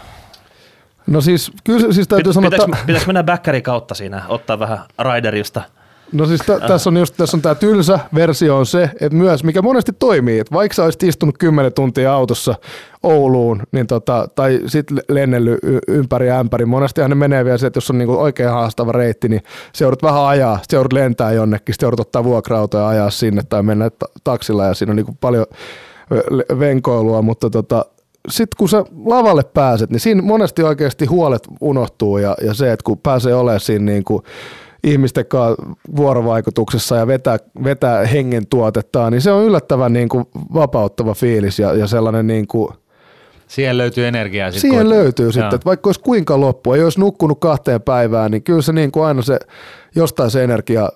No 1.07 1.21
siis, 1.21 1.51
kyllä 1.63 1.93
siis 1.93 2.07
täytyy 2.07 2.23
Pitä, 2.23 2.33
sanoa, 2.33 2.49
pitäis, 2.49 2.69
että... 2.69 2.85
Pitäisikö 2.85 3.09
mennä 3.09 3.23
backerin 3.23 3.63
kautta 3.63 3.95
siinä, 3.95 4.23
ottaa 4.27 4.59
vähän 4.59 4.79
riderista– 5.13 5.61
No 6.11 6.25
siis 6.25 6.41
t- 6.41 6.67
tässä 6.67 6.89
on 6.89 6.97
just 6.97 7.17
tässä 7.17 7.37
on 7.37 7.41
tämä 7.41 7.55
tylsä 7.55 7.99
versio 8.15 8.57
on 8.57 8.65
se, 8.65 8.83
että 8.83 9.17
myös 9.17 9.43
mikä 9.43 9.61
monesti 9.61 9.91
toimii, 9.99 10.39
että 10.39 10.55
vaikka 10.55 10.75
sä 10.75 10.83
olisit 10.83 11.03
istunut 11.03 11.37
10 11.37 11.73
tuntia 11.73 12.13
autossa 12.13 12.55
Ouluun 13.03 13.63
niin 13.71 13.87
tota, 13.87 14.27
tai 14.35 14.59
sitten 14.67 14.97
lennellyt 15.09 15.59
ympäri 15.87 16.31
ämpäri, 16.31 16.65
monestihan 16.65 17.09
ne 17.09 17.15
menee 17.15 17.45
vielä 17.45 17.57
se, 17.57 17.67
että 17.67 17.77
jos 17.77 17.89
on 17.89 17.97
niinku 17.97 18.19
oikein 18.19 18.49
haastava 18.49 18.91
reitti, 18.91 19.29
niin 19.29 19.41
se 19.73 19.85
joudut 19.85 20.03
vähän 20.03 20.25
ajaa, 20.25 20.57
sitten 20.57 20.77
joudut 20.77 20.93
lentää 20.93 21.31
jonnekin, 21.31 21.73
sitten 21.73 21.87
joudut 21.87 21.99
ottaa 21.99 22.23
vuokra 22.23 22.67
ja 22.73 22.87
ajaa 22.87 23.09
sinne 23.09 23.41
tai 23.49 23.63
mennä 23.63 23.91
taksilla 24.23 24.65
ja 24.65 24.73
siinä 24.73 24.91
on 24.91 24.95
niinku 24.95 25.17
paljon 25.21 25.45
venkoilua, 26.59 27.21
mutta 27.21 27.49
tota, 27.49 27.85
sitten 28.29 28.57
kun 28.57 28.69
sä 28.69 28.85
lavalle 29.05 29.43
pääset, 29.43 29.89
niin 29.89 29.99
siinä 29.99 30.21
monesti 30.21 30.63
oikeasti 30.63 31.05
huolet 31.05 31.47
unohtuu 31.61 32.17
ja, 32.17 32.35
ja 32.41 32.53
se, 32.53 32.71
että 32.71 32.83
kun 32.83 32.97
pääsee 32.97 33.35
olemaan 33.35 33.59
siinä 33.59 33.85
niin 33.85 34.03
kuin 34.03 34.23
ihmisten 34.83 35.25
kanssa 35.25 35.63
vuorovaikutuksessa 35.95 36.95
ja 36.95 37.07
vetää, 37.07 37.37
vetää 37.63 38.05
hengen 38.05 38.47
tuotettaan, 38.47 39.11
niin 39.11 39.21
se 39.21 39.31
on 39.31 39.43
yllättävän 39.43 39.93
niin 39.93 40.09
kuin 40.09 40.25
vapauttava 40.53 41.13
fiilis 41.13 41.59
ja, 41.59 41.73
ja 41.73 41.87
sellainen 41.87 42.27
niin 42.27 42.47
kuin, 42.47 42.69
Siihen 43.47 43.77
löytyy 43.77 44.07
energiaa. 44.07 44.51
Sit 44.51 44.61
Siihen 44.61 44.89
löytyy 44.89 45.25
Joo. 45.25 45.31
sitten, 45.31 45.55
että 45.55 45.65
vaikka 45.65 45.87
olisi 45.87 46.01
kuinka 46.01 46.39
loppu, 46.39 46.73
ei 46.73 46.83
olisi 46.83 46.99
nukkunut 46.99 47.39
kahteen 47.39 47.81
päivään, 47.81 48.31
niin 48.31 48.43
kyllä 48.43 48.61
se 48.61 48.73
niin 48.73 48.91
kuin 48.91 49.05
aina 49.05 49.21
se, 49.21 49.39
jostain 49.95 50.31
se 50.31 50.43
energia 50.43 50.89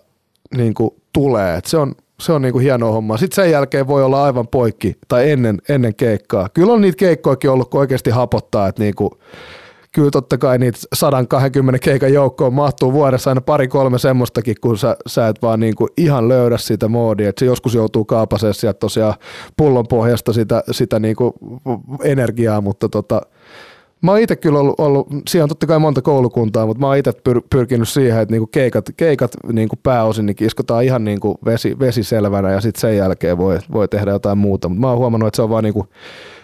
niin 0.57 0.73
kuin 0.73 0.91
tulee. 1.13 1.55
että 1.55 1.69
se 1.69 1.77
on, 1.77 1.95
se 2.19 2.31
on 2.31 2.41
niin 2.41 2.51
kuin 2.51 2.63
hieno 2.63 2.91
homma. 2.91 3.17
Sitten 3.17 3.35
sen 3.35 3.51
jälkeen 3.51 3.87
voi 3.87 4.03
olla 4.03 4.23
aivan 4.23 4.47
poikki 4.47 4.95
tai 5.07 5.31
ennen, 5.31 5.61
ennen 5.69 5.95
keikkaa. 5.95 6.49
Kyllä 6.49 6.73
on 6.73 6.81
niitä 6.81 6.97
keikkoakin 6.97 7.49
ollut, 7.49 7.69
kun 7.69 7.79
oikeasti 7.79 8.09
hapottaa, 8.09 8.67
että 8.67 8.83
niin 8.83 8.95
kuin, 8.95 9.11
kyllä 9.95 10.11
totta 10.11 10.37
kai 10.37 10.57
niitä 10.57 10.79
120 10.93 11.79
keikan 11.79 12.13
joukkoon 12.13 12.53
mahtuu 12.53 12.93
vuodessa 12.93 13.31
aina 13.31 13.41
pari-kolme 13.41 13.99
semmoistakin, 13.99 14.55
kun 14.61 14.77
sä, 14.77 14.97
sä 15.07 15.27
et 15.27 15.41
vaan 15.41 15.59
niinku 15.59 15.87
ihan 15.97 16.27
löydä 16.27 16.57
sitä 16.57 16.87
moodia, 16.87 17.29
että 17.29 17.39
se 17.39 17.45
joskus 17.45 17.73
joutuu 17.73 18.05
kaapasemaan 18.05 18.53
sieltä 18.53 18.79
tosiaan 18.79 19.13
pullon 19.57 19.87
pohjasta 19.87 20.33
sitä, 20.33 20.63
sitä 20.71 20.99
niinku 20.99 21.33
energiaa, 22.03 22.61
mutta 22.61 22.89
tota, 22.89 23.21
Mä 24.01 24.11
oon 24.11 24.19
itse 24.19 24.35
kyllä 24.35 24.59
ollut, 24.59 24.79
ollut, 24.79 25.07
siellä 25.29 25.43
on 25.43 25.49
totta 25.49 25.67
kai 25.67 25.79
monta 25.79 26.01
koulukuntaa, 26.01 26.65
mutta 26.65 26.81
mä 26.81 26.87
oon 26.87 26.97
itse 26.97 27.11
pyr, 27.23 27.41
pyrkinyt 27.49 27.89
siihen, 27.89 28.21
että 28.21 28.33
niinku 28.33 28.47
keikat, 28.47 28.85
keikat 28.97 29.31
niinku 29.53 29.75
pääosin 29.83 30.25
niin 30.25 30.35
kiskotaan 30.35 30.83
ihan 30.83 31.03
niinku 31.03 31.37
vesi, 31.45 31.79
vesiselvänä 31.79 32.51
ja 32.51 32.61
sitten 32.61 32.81
sen 32.81 32.97
jälkeen 32.97 33.37
voi, 33.37 33.59
voi 33.73 33.87
tehdä 33.87 34.11
jotain 34.11 34.37
muuta. 34.37 34.69
Mutta 34.69 34.81
mä 34.81 34.89
oon 34.89 34.97
huomannut, 34.97 35.27
että 35.27 35.35
se 35.35 35.41
on 35.41 35.49
vaan 35.49 35.63
niinku 35.63 35.87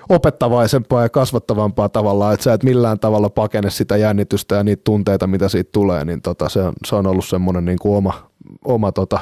opettavaisempaa 0.10 1.04
ja 1.04 1.10
kasvattavampaa 1.10 1.90
tavalla, 1.90 2.34
että 2.34 2.44
sä 2.44 2.54
et 2.54 2.64
millään 2.64 3.00
tavalla 3.00 3.30
pakene 3.30 3.70
sitä 3.70 3.98
jännitystä 3.98 4.56
ja 4.56 4.64
niitä 4.64 4.82
tunteita, 4.84 5.28
mitä 5.28 5.50
siitä 5.50 5.70
tulee, 5.72 6.06
niin 6.06 6.22
tota, 6.22 6.50
se, 6.50 6.62
on, 6.62 6.74
se 6.88 6.96
on 6.96 7.08
ollut 7.08 7.26
semmoinen 7.26 7.66
niin 7.66 7.80
kuin 7.80 7.98
oma, 7.98 8.30
oma 8.66 8.92
tota, 8.92 9.20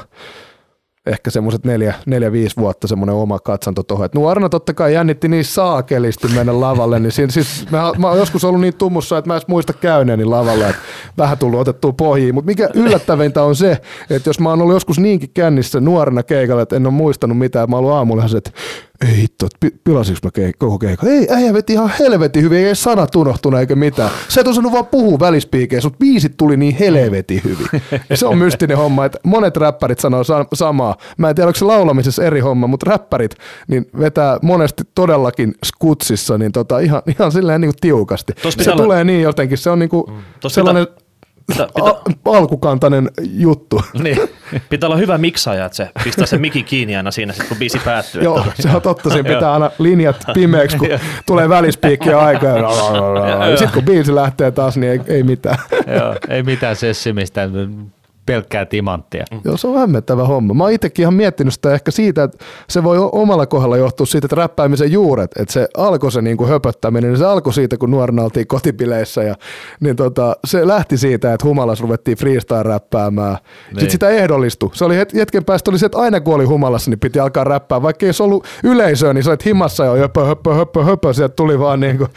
ehkä 1.05 1.29
semmoiset 1.29 1.65
neljä, 1.65 1.93
neljä, 2.05 2.31
viisi 2.31 2.57
vuotta 2.57 2.87
semmoinen 2.87 3.15
oma 3.15 3.39
katsanto 3.39 3.83
tuohon. 3.83 4.05
Et 4.05 4.15
nuorena 4.15 4.49
totta 4.49 4.73
kai 4.73 4.93
jännitti 4.93 5.27
niin 5.27 5.45
saakelisti 5.45 6.27
mennä 6.27 6.59
lavalle, 6.59 6.99
niin 6.99 7.11
siinä, 7.11 7.31
siis 7.31 7.65
mä, 7.71 7.91
mä 7.97 8.07
oon 8.07 8.17
joskus 8.17 8.43
ollut 8.43 8.61
niin 8.61 8.75
tummussa, 8.75 9.17
että 9.17 9.27
mä 9.27 9.35
en 9.35 9.41
muista 9.47 9.73
käyneeni 9.73 10.25
lavalle, 10.25 10.69
että 10.69 10.81
vähän 11.17 11.37
tullut 11.37 11.59
otettua 11.59 11.93
pohjiin. 11.93 12.35
Mutta 12.35 12.45
mikä 12.45 12.69
yllättävintä 12.73 13.43
on 13.43 13.55
se, 13.55 13.77
että 14.09 14.29
jos 14.29 14.39
mä 14.39 14.49
oon 14.49 14.61
ollut 14.61 14.75
joskus 14.75 14.99
niinkin 14.99 15.29
kännissä 15.33 15.79
nuorena 15.79 16.23
keikalla, 16.23 16.61
että 16.61 16.75
en 16.75 16.85
ole 16.85 16.93
muistanut 16.93 17.37
mitään, 17.37 17.69
mä 17.69 17.75
oon 17.75 17.85
ollut 17.85 17.97
aamulla 17.97 18.23
että 18.37 18.51
ei 19.07 19.17
hitto, 19.17 19.47
pilasiko 19.83 20.19
mä 20.23 20.29
keik- 20.29 20.55
koko 20.57 20.79
keikan? 20.79 21.09
Ei, 21.09 21.27
äijä 21.29 21.53
veti 21.53 21.73
ihan 21.73 21.91
helvetin 21.99 22.43
hyvin, 22.43 22.65
ei 22.65 22.75
sanat 22.75 23.15
unohtunut 23.15 23.59
eikä 23.59 23.75
mitään. 23.75 24.09
Sä 24.27 24.41
et 24.41 24.47
osannut 24.47 24.73
vaan 24.73 24.85
puhua 24.85 25.19
välispiikeen, 25.19 25.81
mutta 25.83 25.97
biisit 25.97 26.37
tuli 26.37 26.57
niin 26.57 26.75
helvetin 26.75 27.41
hyvin. 27.43 27.67
Ja 28.09 28.17
se 28.17 28.25
on 28.25 28.37
mystinen 28.45 28.77
homma, 28.77 29.05
että 29.05 29.19
monet 29.23 29.57
räppärit 29.57 29.99
sanoo 29.99 30.23
sa- 30.23 30.45
samaa. 30.53 30.95
Mä 31.17 31.29
en 31.29 31.35
tiedä, 31.35 31.47
onko 31.47 31.59
se 31.59 31.65
laulamisessa 31.65 32.23
eri 32.23 32.39
homma, 32.39 32.67
mutta 32.67 32.89
räppärit 32.89 33.35
niin 33.67 33.85
vetää 33.99 34.39
monesti 34.41 34.83
todellakin 34.95 35.55
skutsissa 35.65 36.37
niin 36.37 36.51
tota, 36.51 36.79
ihan, 36.79 37.01
ihan 37.19 37.31
silleen 37.31 37.61
niin 37.61 37.69
kuin 37.69 37.81
tiukasti. 37.81 38.33
se 38.49 38.71
olla... 38.71 38.83
tulee 38.83 39.03
niin 39.03 39.21
jotenkin, 39.21 39.57
se 39.57 39.69
on 39.69 39.79
niin 39.79 39.89
kuin 39.89 40.03
mm. 40.09 40.15
sellainen... 40.47 40.87
Pitää 40.87 41.08
Pitä, 41.49 41.67
pitä... 41.75 42.19
alkukantainen 42.25 43.09
juttu. 43.31 43.81
Niin. 44.03 44.17
Pitää 44.69 44.87
olla 44.87 44.97
hyvä 44.97 45.17
miksaaja, 45.17 45.65
että 45.65 45.75
se 45.75 45.89
pistää 46.03 46.25
sen 46.25 46.41
mikin 46.41 46.65
kiinni 46.65 46.95
aina 46.95 47.11
siinä, 47.11 47.33
kun 47.47 47.57
biisi 47.57 47.79
päättyy. 47.85 48.23
Joo, 48.23 48.39
että... 48.39 48.61
se 48.61 48.69
on 48.75 48.81
totta, 48.81 49.09
siinä 49.09 49.29
pitää 49.29 49.53
aina 49.53 49.71
linjat 49.79 50.23
pimeäksi, 50.33 50.77
kun 50.77 50.87
tulee 51.25 51.49
välispiikkiä 51.49 52.19
aikaa. 52.19 52.57
Ja 52.57 53.57
sitten 53.57 53.73
kun 53.73 53.83
biisi 53.83 54.15
lähtee 54.15 54.51
taas, 54.51 54.77
niin 54.77 54.91
ei, 54.91 55.01
ei 55.07 55.23
mitään. 55.23 55.57
Joo, 55.71 56.15
ei 56.29 56.43
mitään 56.43 56.75
sessimistä 56.75 57.49
pelkkää 58.29 58.65
timanttia. 58.65 59.25
Mm. 59.31 59.41
Joo, 59.45 59.57
se 59.57 59.67
on 59.67 59.79
hämmentävä 59.79 60.23
homma. 60.23 60.53
Mä 60.53 60.63
oon 60.63 60.73
itsekin 60.73 61.03
ihan 61.03 61.13
miettinyt 61.13 61.53
sitä 61.53 61.73
ehkä 61.73 61.91
siitä, 61.91 62.23
että 62.23 62.45
se 62.69 62.83
voi 62.83 62.97
omalla 63.11 63.45
kohdalla 63.45 63.77
johtua 63.77 64.05
siitä, 64.05 64.25
että 64.25 64.35
räppäämisen 64.35 64.91
juuret, 64.91 65.31
että 65.39 65.53
se 65.53 65.67
alkoi 65.77 66.11
se 66.11 66.21
niinku 66.21 66.45
höpöttäminen, 66.45 67.09
niin 67.09 67.17
se 67.17 67.25
alkoi 67.25 67.53
siitä, 67.53 67.77
kun 67.77 67.91
nuorena 67.91 68.23
oltiin 68.23 68.47
kotipileissä 68.47 69.23
ja 69.23 69.35
niin 69.79 69.95
tota, 69.95 70.35
se 70.45 70.67
lähti 70.67 70.97
siitä, 70.97 71.33
että 71.33 71.47
humalas 71.47 71.81
ruvettiin 71.81 72.17
freestyle-räppäämään. 72.17 73.37
Niin. 73.37 73.69
Sitten 73.69 73.91
sitä 73.91 74.09
ehdollistui. 74.09 74.69
Se 74.73 74.85
oli 74.85 74.95
hetken 75.15 75.45
päästä 75.45 75.71
oli 75.71 75.79
se, 75.79 75.85
että 75.85 75.97
aina 75.97 76.21
kun 76.21 76.35
oli 76.35 76.45
humalassa, 76.45 76.91
niin 76.91 76.99
piti 76.99 77.19
alkaa 77.19 77.43
räppää. 77.43 77.81
Vaikka 77.81 78.05
ei 78.05 78.13
se 78.13 78.23
ollut 78.23 78.45
yleisöä, 78.63 79.13
niin 79.13 79.23
sä 79.23 79.31
olet 79.31 79.45
himassa 79.45 79.85
jo 79.85 79.95
höpö, 79.95 80.25
höpö, 80.25 80.53
höpö, 80.53 80.83
höpö. 80.83 81.13
Sieltä 81.13 81.35
tuli 81.35 81.59
vaan 81.59 81.79
niinku 81.79 82.07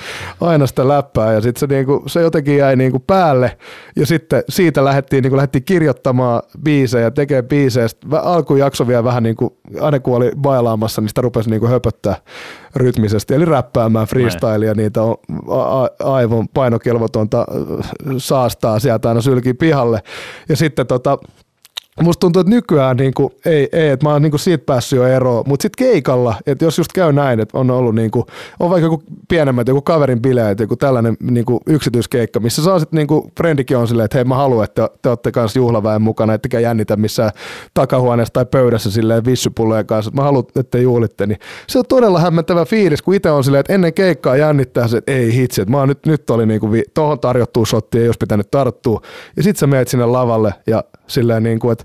aina 0.41 0.67
sitä 0.67 0.89
läppää 0.89 1.33
ja 1.33 1.41
sitten 1.41 1.61
se, 1.61 1.75
niinku, 1.75 2.03
se 2.07 2.21
jotenkin 2.23 2.57
jäi 2.57 2.77
niinku 2.77 2.99
päälle 2.99 3.59
ja 3.97 4.07
sitten 4.07 4.43
siitä 4.49 4.85
lähdettiin, 4.85 5.23
niinku, 5.23 5.37
lähdettiin 5.37 5.65
kirjoittamaan 5.65 6.02
kirjoittamaan 6.03 6.43
biisejä, 6.65 7.11
tekee 7.11 7.43
biisejä. 7.43 7.89
Sitten 7.89 8.59
jakso 8.59 8.87
vielä 8.87 9.05
vähän 9.05 9.23
niin 9.23 9.37
kuin, 9.37 9.51
aina 9.81 10.01
kun 10.01 10.17
oli 10.17 10.31
bailaamassa, 10.37 11.01
niin 11.01 11.09
sitä 11.09 11.21
rupesi 11.21 11.51
niin 11.51 11.61
kuin 11.61 11.71
höpöttää 11.71 12.17
rytmisesti, 12.77 13.35
eli 13.35 13.45
räppäämään 13.45 14.07
freestylea, 14.07 14.75
niitä 14.75 15.03
on 15.03 15.17
aivan 16.05 16.49
painokelvotonta 16.55 17.47
saastaa 18.19 18.79
sieltä 18.79 19.09
aina 19.09 19.21
sylkiä 19.21 19.55
pihalle. 19.55 20.03
Ja 20.49 20.57
sitten 20.57 20.87
tota, 20.87 21.19
Musta 22.01 22.21
tuntuu, 22.21 22.41
että 22.41 22.51
nykyään 22.51 22.97
niin 22.97 23.15
kuin, 23.15 23.31
ei, 23.47 23.69
ei, 23.73 23.89
että 23.89 24.07
mä 24.07 24.13
oon 24.13 24.23
niin 24.23 24.31
kuin 24.31 24.41
siitä 24.41 24.65
päässyt 24.67 24.97
jo 24.97 25.07
eroon, 25.07 25.45
mutta 25.47 25.63
sitten 25.63 25.87
keikalla, 25.87 26.35
että 26.47 26.65
jos 26.65 26.79
just 26.79 26.93
käy 26.93 27.13
näin, 27.13 27.41
että 27.41 27.59
on 27.59 27.71
ollut 27.71 27.95
niin 27.95 28.11
kuin, 28.11 28.25
on 28.61 28.71
vaikka 28.71 28.87
joku 28.87 29.03
pienemmät, 29.29 29.69
joku 29.69 29.83
kaverin 29.83 30.23
bileet, 30.23 30.61
joku 30.61 30.77
tällainen 30.77 31.17
niin 31.21 31.45
kuin 31.45 31.61
yksityiskeikka, 31.67 32.41
missä 32.41 32.63
saa 32.63 32.79
sitten 32.79 32.97
niin 32.97 33.07
kuin 33.07 33.33
frendikin 33.37 33.77
on 33.77 33.89
silleen, 33.89 34.05
että 34.05 34.19
hei 34.19 34.25
mä 34.25 34.35
haluan, 34.35 34.65
että 34.65 34.89
te, 34.89 34.99
te 35.03 35.09
olette 35.09 35.33
kanssa 35.33 35.59
juhlaväen 35.59 36.03
mukana, 36.03 36.35
ettekä 36.35 36.61
jännitä 36.61 36.97
missään 36.97 37.31
takahuoneessa 37.75 38.33
tai 38.33 38.47
pöydässä 38.47 38.91
silleen 38.91 39.25
vissypullojen 39.25 39.87
kanssa, 39.87 40.09
että 40.09 40.21
mä 40.21 40.25
haluan, 40.25 40.45
että 40.49 40.63
te 40.63 40.81
juhlitte, 40.81 41.27
niin 41.27 41.39
se 41.67 41.79
on 41.79 41.85
todella 41.89 42.21
hämmentävä 42.21 42.65
fiilis, 42.65 43.03
kun 43.03 43.15
itse 43.15 43.31
on 43.31 43.45
silleen, 43.45 43.61
että 43.61 43.73
ennen 43.73 43.95
keikkaa 43.95 44.37
jännittää 44.37 44.89
se, 44.89 44.97
että 44.97 45.13
ei 45.13 45.35
hitsi, 45.35 45.61
että 45.61 45.73
mä 45.73 45.79
oon 45.79 45.89
nyt, 45.89 46.07
nyt 46.07 46.31
oli 46.31 46.47
niin 46.47 46.61
kuin, 46.61 46.83
tohon 46.95 47.21
tarjottuu 47.21 47.67
shotti, 47.67 47.99
ei 47.99 48.09
olisi 48.09 48.19
pitänyt 48.19 48.51
tarttua, 48.51 49.01
ja 49.37 49.43
sitten 49.43 49.61
sä 49.61 49.67
meet 49.67 49.89
sinne 49.89 50.07
lavalle 50.07 50.55
ja 50.67 50.85
silleen 51.07 51.43
niin 51.43 51.59
kuin, 51.59 51.73
että 51.73 51.85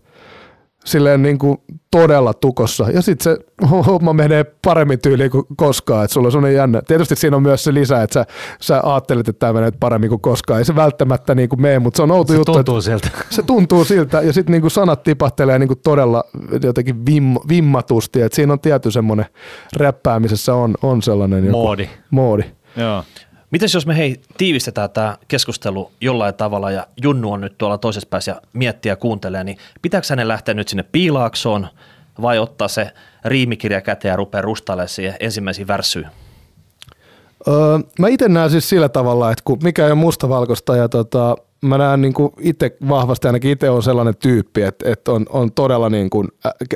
silleen 0.88 1.22
niin 1.22 1.38
kuin 1.38 1.58
todella 1.92 2.34
tukossa. 2.34 2.90
Ja 2.90 3.02
sitten 3.02 3.24
se 3.24 3.46
homma 3.88 4.14
menee 4.14 4.44
paremmin 4.44 5.00
tyyliin 5.00 5.32
kuin 5.32 5.44
koskaan, 5.58 6.04
että 6.04 6.14
sulla 6.14 6.28
on 6.28 6.32
sellainen 6.32 6.58
jännä. 6.58 6.82
Tietysti 6.82 7.16
siinä 7.16 7.36
on 7.38 7.44
myös 7.44 7.64
se 7.64 7.74
lisä, 7.74 8.02
että 8.04 8.14
sä, 8.14 8.26
sä 8.62 8.82
ajattelet, 8.84 9.28
että 9.28 9.40
tämä 9.40 9.54
menee 9.54 9.72
paremmin 9.80 10.10
kuin 10.10 10.22
koskaan. 10.22 10.60
Ei 10.60 10.66
se 10.66 10.76
välttämättä 10.76 11.36
niin 11.36 11.50
kuin 11.50 11.62
mene, 11.62 11.80
mutta 11.80 11.98
se 11.98 12.04
on 12.04 12.12
outo 12.12 12.34
se 12.34 12.38
juttu. 12.38 12.54
tuntuu 12.54 12.82
siltä. 12.82 13.10
Se 13.30 13.44
tuntuu 13.44 13.86
siltä 13.86 14.22
ja 14.22 14.34
sitten 14.34 14.62
niin 14.62 14.72
sanat 14.72 15.04
tipahtelee 15.04 15.60
niin 15.60 15.68
kuin 15.68 15.80
todella 15.84 16.24
jotenkin 16.64 17.06
vim, 17.06 17.36
vimmatusti. 17.50 18.22
Että 18.22 18.36
siinä 18.36 18.54
on 18.54 18.60
tietty 18.60 18.92
semmoinen 18.92 19.26
räppäämisessä 19.76 20.54
on, 20.54 20.76
on 20.82 21.02
sellainen 21.02 21.46
joku, 21.46 21.58
Moodi. 21.58 21.90
moodi. 22.12 22.44
Joo. 22.78 23.04
Mites 23.52 23.74
jos 23.74 23.86
me 23.86 23.98
hei 23.98 24.22
tiivistetään 24.38 24.90
tämä 24.90 25.18
keskustelu 25.28 25.92
jollain 26.02 26.36
tavalla 26.36 26.72
ja 26.72 26.88
Junnu 27.02 27.32
on 27.32 27.42
nyt 27.42 27.58
tuolla 27.58 27.78
toisessa 27.78 28.08
päässä 28.10 28.32
ja 28.32 28.42
miettiä 28.54 28.92
ja 28.92 28.96
kuuntelee, 28.96 29.44
niin 29.44 29.58
pitääkö 29.82 30.08
hänen 30.10 30.28
lähteä 30.28 30.54
nyt 30.54 30.68
sinne 30.68 30.84
piilaaksoon 30.84 31.68
vai 32.22 32.40
ottaa 32.40 32.68
se 32.68 32.92
riimikirja 33.26 33.82
käteen 33.82 34.10
ja 34.12 34.16
rupeaa 34.16 34.42
rustailemaan 34.42 34.90
siihen 34.90 35.16
ensimmäisiin 35.20 35.68
värssyyn? 35.68 36.08
Öö, 37.48 37.80
mä 38.00 38.08
itse 38.08 38.30
näen 38.30 38.50
siis 38.50 38.70
sillä 38.70 38.90
tavalla, 38.90 39.32
että 39.32 39.42
kun 39.46 39.60
mikä 39.64 39.86
ei 39.86 39.92
ole 39.92 40.00
mustavalkoista 40.00 40.76
ja 40.76 40.90
tota, 40.90 41.36
mä 41.62 41.78
näen 41.78 42.02
niin 42.02 42.14
itse 42.40 42.78
vahvasti, 42.90 43.28
ainakin 43.28 43.52
itse 43.52 43.70
on 43.70 43.84
sellainen 43.84 44.18
tyyppi, 44.18 44.62
että, 44.62 44.92
että 44.92 45.12
on, 45.12 45.26
on 45.30 45.52
todella 45.52 45.90
niin 45.90 46.10
kuin 46.10 46.28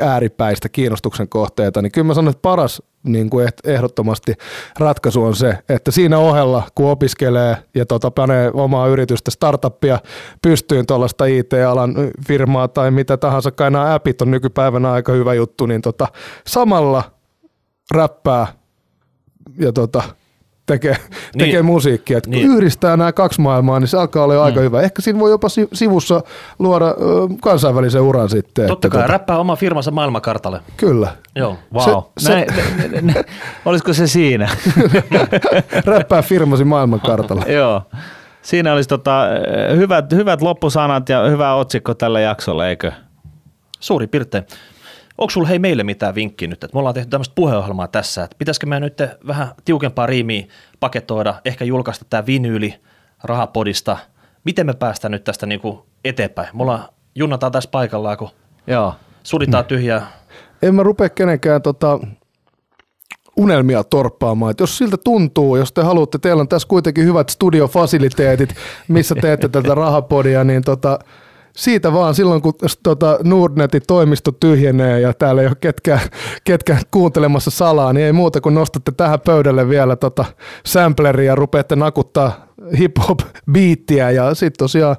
ääripäistä 0.02 0.70
kiinnostuksen 0.70 1.30
kohteita, 1.30 1.82
niin 1.82 1.92
kyllä 1.92 2.08
mä 2.08 2.14
sanon, 2.14 2.32
että 2.32 2.42
paras 2.42 2.82
niin 3.04 3.30
kuin 3.30 3.50
ehdottomasti 3.64 4.34
ratkaisu 4.80 5.24
on 5.24 5.36
se, 5.36 5.58
että 5.70 5.92
siinä 5.92 6.18
ohella, 6.18 6.64
kun 6.76 6.90
opiskelee 6.90 7.58
ja 7.76 7.86
tota, 7.86 8.12
panee 8.12 8.52
omaa 8.54 8.88
yritystä, 8.88 9.32
startuppia 9.32 10.00
pystyyn 10.42 10.86
tuollaista 10.86 11.26
IT-alan 11.26 11.96
firmaa 12.28 12.68
tai 12.68 12.92
mitä 12.92 13.18
tahansa, 13.18 13.52
kai 13.52 13.72
nämä 13.72 13.94
appit 13.94 14.22
on 14.22 14.32
nykypäivänä 14.32 14.92
aika 14.92 15.12
hyvä 15.12 15.34
juttu, 15.34 15.66
niin 15.66 15.82
tota, 15.82 16.08
samalla 16.48 17.04
räppää 17.94 18.48
ja 19.60 19.74
tota, 19.74 20.04
tekee, 20.72 20.96
niin. 21.36 21.46
tekee 21.46 21.62
musiikkia. 21.62 22.18
Et 22.18 22.28
niin. 22.28 22.48
kun 22.48 22.58
yhdistää 22.58 22.98
nämä 22.98 23.12
kaksi 23.12 23.42
maailmaa, 23.42 23.80
niin 23.80 23.88
se 23.88 23.98
alkaa 23.98 24.24
olla 24.24 24.44
aika 24.44 24.60
mm. 24.60 24.64
hyvä. 24.64 24.82
Ehkä 24.82 25.02
siinä 25.02 25.20
voi 25.20 25.32
jopa 25.32 25.48
sivussa 25.74 26.22
luoda 26.60 26.86
ö, 26.86 26.94
kansainvälisen 27.42 28.02
uran 28.02 28.30
sitten. 28.30 28.68
Totta 28.68 28.90
kai, 28.90 29.02
tuota, 29.02 29.12
räppää 29.12 29.38
oma 29.38 29.56
firmansa 29.56 29.92
maailmankartalle. 29.92 30.60
Kyllä. 30.78 31.16
Joo. 31.36 31.58
Wow. 31.74 32.04
Se, 32.18 32.46
se, 32.46 32.46
olisiko 33.66 33.94
se 33.94 34.08
siinä? 34.08 34.50
räppää 35.86 36.22
firmasi 36.22 36.64
maailmankartalle. 36.64 37.46
Joo. 37.62 37.82
Siinä 38.42 38.74
olisi 38.74 38.90
tota, 38.90 39.24
hyvät, 39.76 40.12
hyvät 40.12 40.42
loppusanat 40.42 41.10
ja 41.10 41.24
hyvä 41.24 41.54
otsikko 41.54 41.94
tälle 41.94 42.22
jaksolle, 42.22 42.70
eikö? 42.70 42.92
Suuri 43.80 44.08
piirtein. 44.08 44.44
Onko 45.18 45.30
sulla 45.30 45.48
hei 45.48 45.60
meille 45.60 45.84
mitään 45.84 46.16
vinkkiä 46.16 46.48
nyt, 46.48 46.64
että 46.64 46.76
me 46.76 46.80
ollaan 46.80 46.96
tehty 46.96 47.10
tämmöistä 47.10 47.36
puheohjelmaa 47.36 47.88
tässä, 47.88 48.24
että 48.24 48.36
pitäisikö 48.40 48.68
me 48.68 48.80
nyt 48.80 48.98
vähän 49.28 49.48
tiukempaa 49.66 50.06
riimiä 50.06 50.46
paketoida, 50.80 51.36
ehkä 51.46 51.66
julkaista 51.66 52.06
tämä 52.10 52.26
vinyyli 52.26 52.76
rahapodista, 53.24 53.98
miten 54.44 54.66
me 54.66 54.74
päästään 54.74 55.12
nyt 55.12 55.24
tästä 55.24 55.46
niinku 55.46 55.86
eteenpäin? 56.06 56.50
Me 56.54 56.62
ollaan, 56.64 56.84
junnataan 57.16 57.52
tässä 57.52 57.70
paikallaan, 57.70 58.18
kun 58.18 58.30
Joo. 58.68 58.94
suditaan 59.24 59.66
tyhjää. 59.66 60.08
En 60.62 60.76
mä 60.76 60.84
rupea 60.84 61.10
kenenkään 61.10 61.62
tota, 61.62 62.00
unelmia 63.38 63.84
torppaamaan. 63.84 64.52
Et 64.52 64.60
jos 64.60 64.78
siltä 64.78 64.98
tuntuu, 64.98 65.56
jos 65.56 65.72
te 65.72 65.82
haluatte, 65.82 66.18
teillä 66.18 66.42
on 66.42 66.48
tässä 66.48 66.68
kuitenkin 66.68 67.06
hyvät 67.06 67.30
studiofasiliteetit, 67.30 68.56
missä 68.88 69.16
teette 69.16 69.50
tätä 69.50 69.76
rahapodia, 69.76 70.44
niin 70.44 70.64
tota, 70.64 71.00
siitä 71.56 71.94
vaan 71.94 72.16
silloin, 72.16 72.42
kun 72.42 72.54
tota, 72.84 73.20
Nordnetin 73.24 73.82
toimisto 73.88 74.32
tyhjenee 74.32 75.00
ja 75.00 75.14
täällä 75.14 75.42
ei 75.42 75.48
ole 75.48 75.56
ketkä, 75.62 76.00
ketkä 76.44 76.78
kuuntelemassa 76.92 77.52
salaa, 77.52 77.94
niin 77.94 78.06
ei 78.06 78.14
muuta 78.14 78.42
kuin 78.42 78.56
nostatte 78.56 78.92
tähän 78.92 79.20
pöydälle 79.20 79.70
vielä 79.70 79.96
tota 79.96 80.26
sampleria 80.66 81.32
ja 81.32 81.36
rupeatte 81.36 81.76
nakuttaa 81.76 82.52
hip-hop 82.78 83.20
biittiä 83.52 84.12
ja 84.12 84.36
sitten 84.36 84.58
tosiaan 84.58 84.96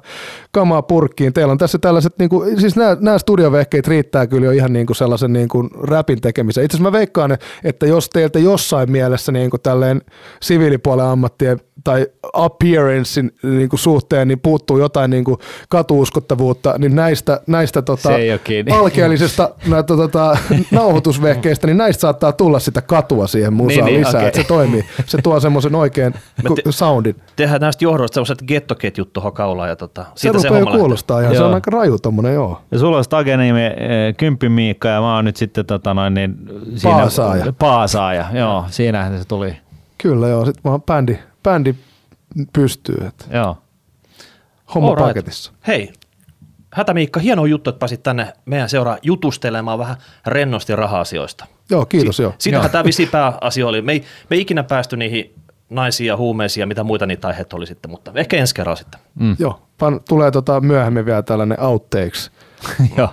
kamaa 0.51 0.81
purkkiin. 0.81 1.33
Teillä 1.33 1.51
on 1.51 1.57
tässä 1.57 1.77
tällaiset, 1.77 2.13
niin 2.19 2.29
kuin, 2.29 2.59
siis 2.59 2.75
nämä, 2.75 3.17
studiovehkeet 3.17 3.87
riittää 3.87 4.27
kyllä 4.27 4.45
jo 4.45 4.51
ihan 4.51 4.73
niin 4.73 4.85
kuin 4.85 4.97
sellaisen 4.97 5.33
niin 5.33 5.47
kuin 5.49 5.69
rapin 5.81 6.21
tekemiseen. 6.21 6.65
Itse 6.65 6.77
asiassa 6.77 6.91
mä 6.91 6.97
veikkaan, 6.97 7.37
että 7.63 7.85
jos 7.85 8.09
teiltä 8.09 8.39
jossain 8.39 8.91
mielessä 8.91 9.31
niin 9.31 9.49
kuin 9.49 9.61
tälleen 9.61 10.01
siviilipuolen 10.41 11.05
ammattien 11.05 11.59
tai 11.83 12.07
appearancein 12.33 13.31
niin 13.43 13.69
kuin 13.69 13.79
suhteen 13.79 14.27
niin 14.27 14.39
puuttuu 14.39 14.77
jotain 14.77 15.11
niin 15.11 15.23
kuin 15.23 15.37
katuuskottavuutta, 15.69 16.75
niin 16.77 16.95
näistä, 16.95 17.41
näistä 17.47 17.81
tota, 17.81 18.09
alkeellisista 18.71 19.49
näitä, 19.67 19.95
tota, 19.97 20.37
nauhoitusvehkeistä, 20.71 21.67
niin 21.67 21.77
näistä 21.77 22.01
saattaa 22.01 22.31
tulla 22.31 22.59
sitä 22.59 22.81
katua 22.81 23.27
siihen 23.27 23.53
musaan 23.53 23.85
niin, 23.85 23.85
niin, 23.85 23.99
lisää, 23.99 24.19
okay. 24.19 24.27
että 24.27 24.41
se 24.41 24.47
toimii. 24.47 24.85
Se 25.05 25.17
tuo 25.21 25.39
semmoisen 25.39 25.75
oikein 25.75 26.13
te, 26.55 26.61
soundin. 26.69 27.15
Tehdään 27.35 27.61
näistä 27.61 27.85
johdoista 27.85 28.13
semmoiset 28.13 28.43
gettoketjut 28.47 29.13
tuohon 29.13 29.33
kaulaan. 29.33 29.69
Ja 29.69 29.75
tota, 29.75 30.05
siitä 30.15 30.39
se, 30.39 30.49
se 30.49 30.59
jo 30.59 30.65
kuulostaa 30.65 31.21
ja 31.21 31.33
se 31.33 31.43
on 31.43 31.53
aika 31.53 31.71
raju 31.71 31.99
tommonen, 31.99 32.33
joo. 32.33 32.61
Ja 32.71 32.79
sulla 32.79 32.97
on 32.97 33.03
Stagenimi, 33.03 33.65
eh, 33.65 34.15
Kymppi 34.17 34.49
Miikka 34.49 34.87
ja 34.87 35.01
mä 35.01 35.15
oon 35.15 35.25
nyt 35.25 35.35
sitten 35.35 35.65
tota 35.65 35.93
noin, 35.93 36.13
niin 36.13 36.35
siinä, 36.75 36.97
paasaaja. 36.97 37.53
Paasaaja, 37.59 38.25
joo, 38.33 38.65
siinä 38.67 39.17
se 39.17 39.27
tuli. 39.27 39.57
Kyllä 39.97 40.27
joo, 40.27 40.45
sitten 40.45 40.63
vaan 40.63 40.81
bändi, 40.81 41.19
bändi 41.43 41.75
pystyy. 42.53 42.97
Että 43.07 43.25
joo. 43.37 43.57
Homma 44.75 44.89
All 44.89 44.95
paketissa. 44.95 45.51
Right. 45.51 45.67
Hei, 45.67 45.93
Hätämiikka, 46.73 47.19
hieno 47.19 47.45
juttu, 47.45 47.69
että 47.69 47.79
pääsit 47.79 48.03
tänne 48.03 48.33
meidän 48.45 48.69
seuraa 48.69 48.97
jutustelemaan 49.01 49.79
vähän 49.79 49.97
rennosti 50.27 50.75
raha-asioista. 50.75 51.45
Joo, 51.69 51.85
kiitos 51.85 52.17
si- 52.17 52.23
joo. 52.23 52.33
Siitähän 52.37 52.71
tämä 52.71 52.83
visi 52.83 53.05
pääasia 53.05 53.67
oli. 53.67 53.81
Me 53.81 53.91
ei, 53.91 53.99
me 54.29 54.35
ei 54.35 54.41
ikinä 54.41 54.63
päästy 54.63 54.97
niihin 54.97 55.35
naisiin 55.69 56.07
ja 56.07 56.17
huumeisiin 56.17 56.61
ja 56.61 56.67
mitä 56.67 56.83
muita 56.83 57.05
niitä 57.05 57.27
aiheita 57.27 57.55
oli 57.55 57.67
sitten, 57.67 57.91
mutta 57.91 58.11
ehkä 58.15 58.37
ensi 58.37 58.55
kerralla 58.55 58.75
sitten. 58.75 58.99
Mm. 59.15 59.35
Joo, 59.39 59.61
pan, 59.77 59.99
tulee 60.09 60.31
tota 60.31 60.61
myöhemmin 60.61 61.05
vielä 61.05 61.21
tällainen 61.21 61.59
outtakes. 61.61 62.31
Joo. 62.97 63.09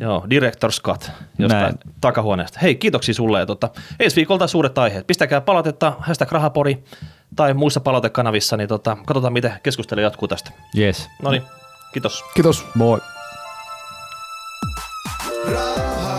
Joo, 0.00 0.26
Director 0.30 0.72
Scott 0.72 1.10
jostain 1.38 1.62
Näin. 1.62 1.78
takahuoneesta. 2.00 2.58
Hei, 2.62 2.74
kiitoksia 2.74 3.14
sulle. 3.14 3.38
Ja 3.38 3.46
tota, 3.46 3.70
ensi 4.00 4.16
viikolta 4.16 4.46
suuret 4.46 4.78
aiheet. 4.78 5.06
Pistäkää 5.06 5.40
palautetta, 5.40 5.92
hashtag 5.98 6.32
rahapori 6.32 6.84
tai 7.36 7.54
muissa 7.54 7.80
palautekanavissa, 7.80 8.56
niin 8.56 8.68
tota, 8.68 8.96
katsotaan, 9.06 9.32
miten 9.32 9.52
keskustelu 9.62 10.00
jatkuu 10.00 10.28
tästä. 10.28 10.50
Yes. 10.78 11.08
No 11.22 11.30
niin, 11.30 11.42
kiitos. 11.92 12.24
Kiitos. 12.34 12.66
Moi. 12.74 13.00
Rahaa. 15.52 16.15